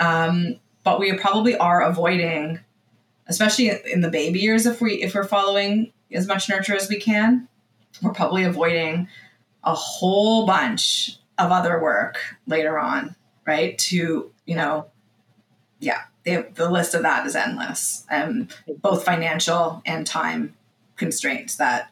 Um, 0.00 0.56
but 0.82 0.98
we 0.98 1.12
probably 1.16 1.56
are 1.56 1.82
avoiding, 1.82 2.60
especially 3.28 3.70
in 3.86 4.00
the 4.00 4.10
baby 4.10 4.40
years, 4.40 4.66
if 4.66 4.80
we 4.80 5.02
if 5.02 5.14
we're 5.14 5.24
following 5.24 5.92
as 6.12 6.26
much 6.26 6.48
nurture 6.48 6.74
as 6.74 6.88
we 6.88 6.98
can, 6.98 7.48
we're 8.02 8.12
probably 8.12 8.44
avoiding 8.44 9.08
a 9.62 9.74
whole 9.74 10.46
bunch 10.46 11.18
of 11.38 11.50
other 11.50 11.80
work 11.80 12.18
later 12.46 12.78
on, 12.78 13.16
right? 13.46 13.78
To 13.78 14.30
you 14.46 14.56
know, 14.56 14.86
yeah, 15.80 16.02
the, 16.24 16.46
the 16.54 16.70
list 16.70 16.94
of 16.94 17.02
that 17.02 17.26
is 17.26 17.36
endless, 17.36 18.06
and 18.10 18.52
um, 18.68 18.76
both 18.78 19.04
financial 19.04 19.82
and 19.86 20.06
time 20.06 20.54
constraints 20.96 21.56
that 21.56 21.90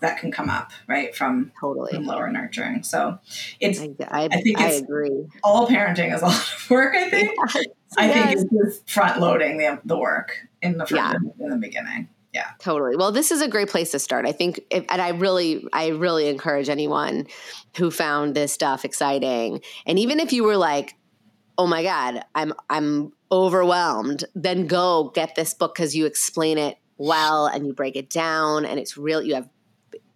that 0.00 0.18
can 0.18 0.32
come 0.32 0.48
up 0.48 0.70
right 0.86 1.14
from 1.14 1.52
totally 1.60 1.92
from 1.92 2.04
lower 2.04 2.30
nurturing 2.30 2.82
so 2.82 3.18
it's 3.58 3.80
i, 3.80 3.88
I, 4.08 4.28
I 4.32 4.40
think 4.40 4.58
I 4.58 4.70
agree 4.70 5.26
all 5.42 5.68
parenting 5.68 6.14
is 6.14 6.22
a 6.22 6.26
lot 6.26 6.52
of 6.54 6.70
work 6.70 6.94
i 6.94 7.10
think 7.10 7.32
yes, 7.54 7.64
i 7.98 8.06
yes. 8.06 8.14
think 8.14 8.40
it's 8.40 8.66
just 8.74 8.90
front 8.90 9.20
loading 9.20 9.58
the, 9.58 9.80
the 9.84 9.98
work 9.98 10.48
in 10.62 10.78
the 10.78 10.86
front, 10.86 11.22
yeah. 11.22 11.44
in 11.44 11.50
the 11.50 11.56
beginning 11.56 12.08
yeah. 12.32 12.50
Totally. 12.60 12.96
Well 12.96 13.12
this 13.12 13.30
is 13.30 13.40
a 13.40 13.48
great 13.48 13.68
place 13.68 13.90
to 13.92 13.98
start. 13.98 14.26
I 14.26 14.32
think 14.32 14.60
if, 14.70 14.84
and 14.88 15.02
i 15.02 15.10
really 15.10 15.66
i 15.72 15.88
really 15.88 16.28
encourage 16.28 16.68
anyone 16.68 17.26
who 17.76 17.90
found 17.90 18.34
this 18.34 18.52
stuff 18.52 18.84
exciting. 18.84 19.62
And 19.86 19.98
even 19.98 20.20
if 20.20 20.32
you 20.32 20.44
were 20.44 20.56
like 20.56 20.96
oh 21.60 21.66
my 21.66 21.82
god 21.82 22.22
i'm 22.34 22.54
i'm 22.70 23.12
overwhelmed 23.30 24.24
then 24.34 24.66
go 24.66 25.12
get 25.14 25.34
this 25.34 25.52
book 25.52 25.74
because 25.74 25.94
you 25.94 26.06
explain 26.06 26.56
it 26.56 26.78
well 26.96 27.46
and 27.46 27.66
you 27.66 27.74
break 27.74 27.96
it 27.96 28.08
down 28.08 28.64
and 28.64 28.80
it's 28.80 28.96
real 28.96 29.20
you 29.22 29.34
have 29.34 29.46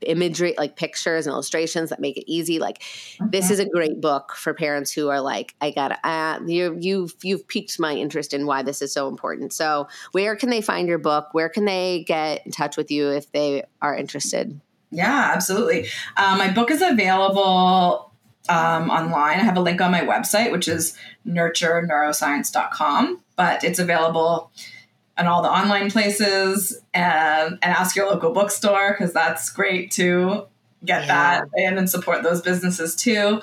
imagery 0.06 0.54
like 0.56 0.76
pictures 0.76 1.26
and 1.26 1.32
illustrations 1.32 1.90
that 1.90 2.00
make 2.00 2.16
it 2.16 2.24
easy. 2.30 2.58
Like 2.58 2.82
okay. 3.20 3.30
this 3.30 3.50
is 3.50 3.58
a 3.58 3.68
great 3.68 4.00
book 4.00 4.34
for 4.36 4.54
parents 4.54 4.92
who 4.92 5.08
are 5.08 5.20
like 5.20 5.54
i 5.60 5.70
gotta 5.70 5.98
uh, 6.06 6.40
you 6.46 6.76
you've 6.80 7.14
you've 7.22 7.46
piqued 7.48 7.78
my 7.78 7.94
interest 7.94 8.32
in 8.34 8.46
why 8.46 8.62
this 8.62 8.82
is 8.82 8.92
so 8.92 9.08
important. 9.08 9.52
So 9.52 9.88
where 10.12 10.36
can 10.36 10.50
they 10.50 10.60
find 10.60 10.88
your 10.88 10.98
book? 10.98 11.28
Where 11.32 11.48
can 11.48 11.64
they 11.64 12.04
get 12.06 12.44
in 12.44 12.52
touch 12.52 12.76
with 12.76 12.90
you 12.90 13.10
if 13.10 13.30
they 13.32 13.64
are 13.80 13.96
interested? 13.96 14.60
Yeah 14.90 15.32
absolutely. 15.34 15.88
Um, 16.16 16.38
my 16.38 16.52
book 16.52 16.70
is 16.70 16.82
available 16.82 18.12
um, 18.48 18.90
online. 18.90 19.40
I 19.40 19.44
have 19.44 19.56
a 19.56 19.60
link 19.60 19.80
on 19.80 19.90
my 19.90 20.02
website 20.02 20.52
which 20.52 20.68
is 20.68 20.96
nurtureneuroscience.com 21.26 23.20
but 23.36 23.64
it's 23.64 23.78
available 23.78 24.50
and 25.16 25.28
all 25.28 25.42
the 25.42 25.50
online 25.50 25.90
places 25.90 26.80
and, 26.92 27.58
and 27.62 27.74
ask 27.74 27.94
your 27.96 28.06
local 28.06 28.32
bookstore 28.32 28.92
because 28.92 29.12
that's 29.12 29.50
great 29.50 29.90
to 29.92 30.46
get 30.84 31.02
yeah. 31.02 31.40
that 31.40 31.48
in 31.56 31.78
and 31.78 31.88
support 31.88 32.22
those 32.22 32.42
businesses 32.42 32.96
too. 32.96 33.40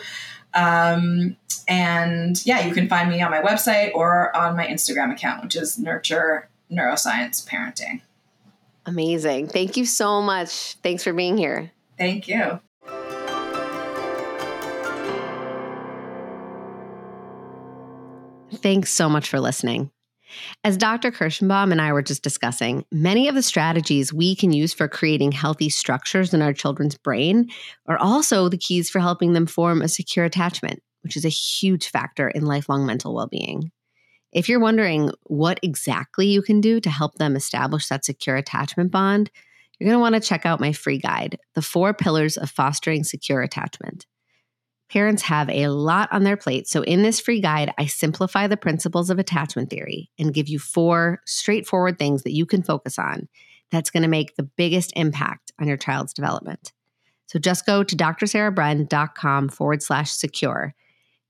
Um, 0.53 1.37
and 1.67 2.45
yeah, 2.45 2.65
you 2.65 2.73
can 2.73 2.89
find 2.89 3.09
me 3.09 3.21
on 3.21 3.31
my 3.31 3.41
website 3.41 3.91
or 3.93 4.35
on 4.35 4.55
my 4.55 4.67
Instagram 4.67 5.11
account, 5.11 5.43
which 5.43 5.55
is 5.55 5.79
Nurture 5.79 6.49
Neuroscience 6.71 7.47
Parenting. 7.47 8.01
Amazing. 8.85 9.47
Thank 9.47 9.77
you 9.77 9.85
so 9.85 10.21
much. 10.21 10.73
Thanks 10.83 11.03
for 11.03 11.13
being 11.13 11.37
here. 11.37 11.71
Thank 11.97 12.27
you. 12.27 12.59
Thanks 18.53 18.91
so 18.91 19.07
much 19.07 19.29
for 19.29 19.39
listening. 19.39 19.91
As 20.63 20.77
Dr. 20.77 21.11
Kirshenbaum 21.11 21.71
and 21.71 21.81
I 21.81 21.93
were 21.93 22.01
just 22.01 22.23
discussing, 22.23 22.85
many 22.91 23.27
of 23.27 23.35
the 23.35 23.41
strategies 23.41 24.13
we 24.13 24.35
can 24.35 24.51
use 24.51 24.73
for 24.73 24.87
creating 24.87 25.31
healthy 25.31 25.69
structures 25.69 26.33
in 26.33 26.41
our 26.41 26.53
children's 26.53 26.97
brain 26.97 27.49
are 27.87 27.97
also 27.97 28.49
the 28.49 28.57
keys 28.57 28.89
for 28.89 28.99
helping 28.99 29.33
them 29.33 29.45
form 29.45 29.81
a 29.81 29.87
secure 29.87 30.25
attachment, 30.25 30.81
which 31.01 31.17
is 31.17 31.25
a 31.25 31.29
huge 31.29 31.89
factor 31.89 32.29
in 32.29 32.45
lifelong 32.45 32.85
mental 32.85 33.13
well 33.13 33.27
being. 33.27 33.71
If 34.31 34.47
you're 34.47 34.59
wondering 34.59 35.11
what 35.23 35.59
exactly 35.61 36.27
you 36.27 36.41
can 36.41 36.61
do 36.61 36.79
to 36.79 36.89
help 36.89 37.15
them 37.15 37.35
establish 37.35 37.87
that 37.87 38.05
secure 38.05 38.37
attachment 38.37 38.91
bond, 38.91 39.29
you're 39.77 39.89
going 39.89 39.97
to 39.97 40.01
want 40.01 40.15
to 40.15 40.21
check 40.21 40.45
out 40.45 40.59
my 40.59 40.73
free 40.73 40.99
guide, 40.99 41.39
The 41.55 41.61
Four 41.61 41.93
Pillars 41.93 42.37
of 42.37 42.49
Fostering 42.51 43.03
Secure 43.03 43.41
Attachment. 43.41 44.05
Parents 44.91 45.21
have 45.21 45.49
a 45.49 45.69
lot 45.69 46.11
on 46.11 46.25
their 46.25 46.35
plate, 46.35 46.67
so 46.67 46.81
in 46.81 47.01
this 47.01 47.21
free 47.21 47.39
guide, 47.39 47.73
I 47.77 47.85
simplify 47.85 48.47
the 48.47 48.57
principles 48.57 49.09
of 49.09 49.19
attachment 49.19 49.69
theory 49.69 50.09
and 50.19 50.33
give 50.33 50.49
you 50.49 50.59
four 50.59 51.21
straightforward 51.25 51.97
things 51.97 52.23
that 52.23 52.33
you 52.33 52.45
can 52.45 52.61
focus 52.61 52.99
on 52.99 53.29
that's 53.71 53.89
going 53.89 54.03
to 54.03 54.09
make 54.09 54.35
the 54.35 54.43
biggest 54.43 54.91
impact 54.97 55.53
on 55.61 55.67
your 55.67 55.77
child's 55.77 56.13
development. 56.13 56.73
So 57.27 57.39
just 57.39 57.65
go 57.65 57.85
to 57.85 57.95
drsarahbren.com 57.95 59.47
forward 59.47 59.81
slash 59.81 60.11
secure. 60.11 60.75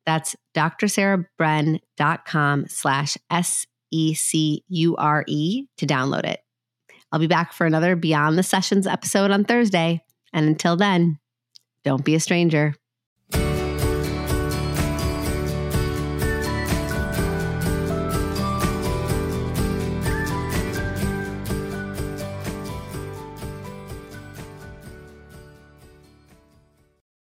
That's 0.07 0.35
drsarahbren.com 0.55 2.65
slash 2.67 3.17
S 3.29 3.67
E 3.91 4.15
C 4.15 4.63
U 4.69 4.95
R 4.95 5.23
E 5.27 5.67
to 5.77 5.85
download 5.85 6.25
it. 6.25 6.39
I'll 7.11 7.19
be 7.19 7.27
back 7.27 7.53
for 7.53 7.67
another 7.67 7.95
Beyond 7.95 8.39
the 8.39 8.43
Sessions 8.43 8.87
episode 8.87 9.29
on 9.29 9.43
Thursday. 9.43 10.01
And 10.33 10.47
until 10.47 10.77
then, 10.77 11.19
don't 11.83 12.03
be 12.03 12.15
a 12.15 12.19
stranger. 12.19 12.73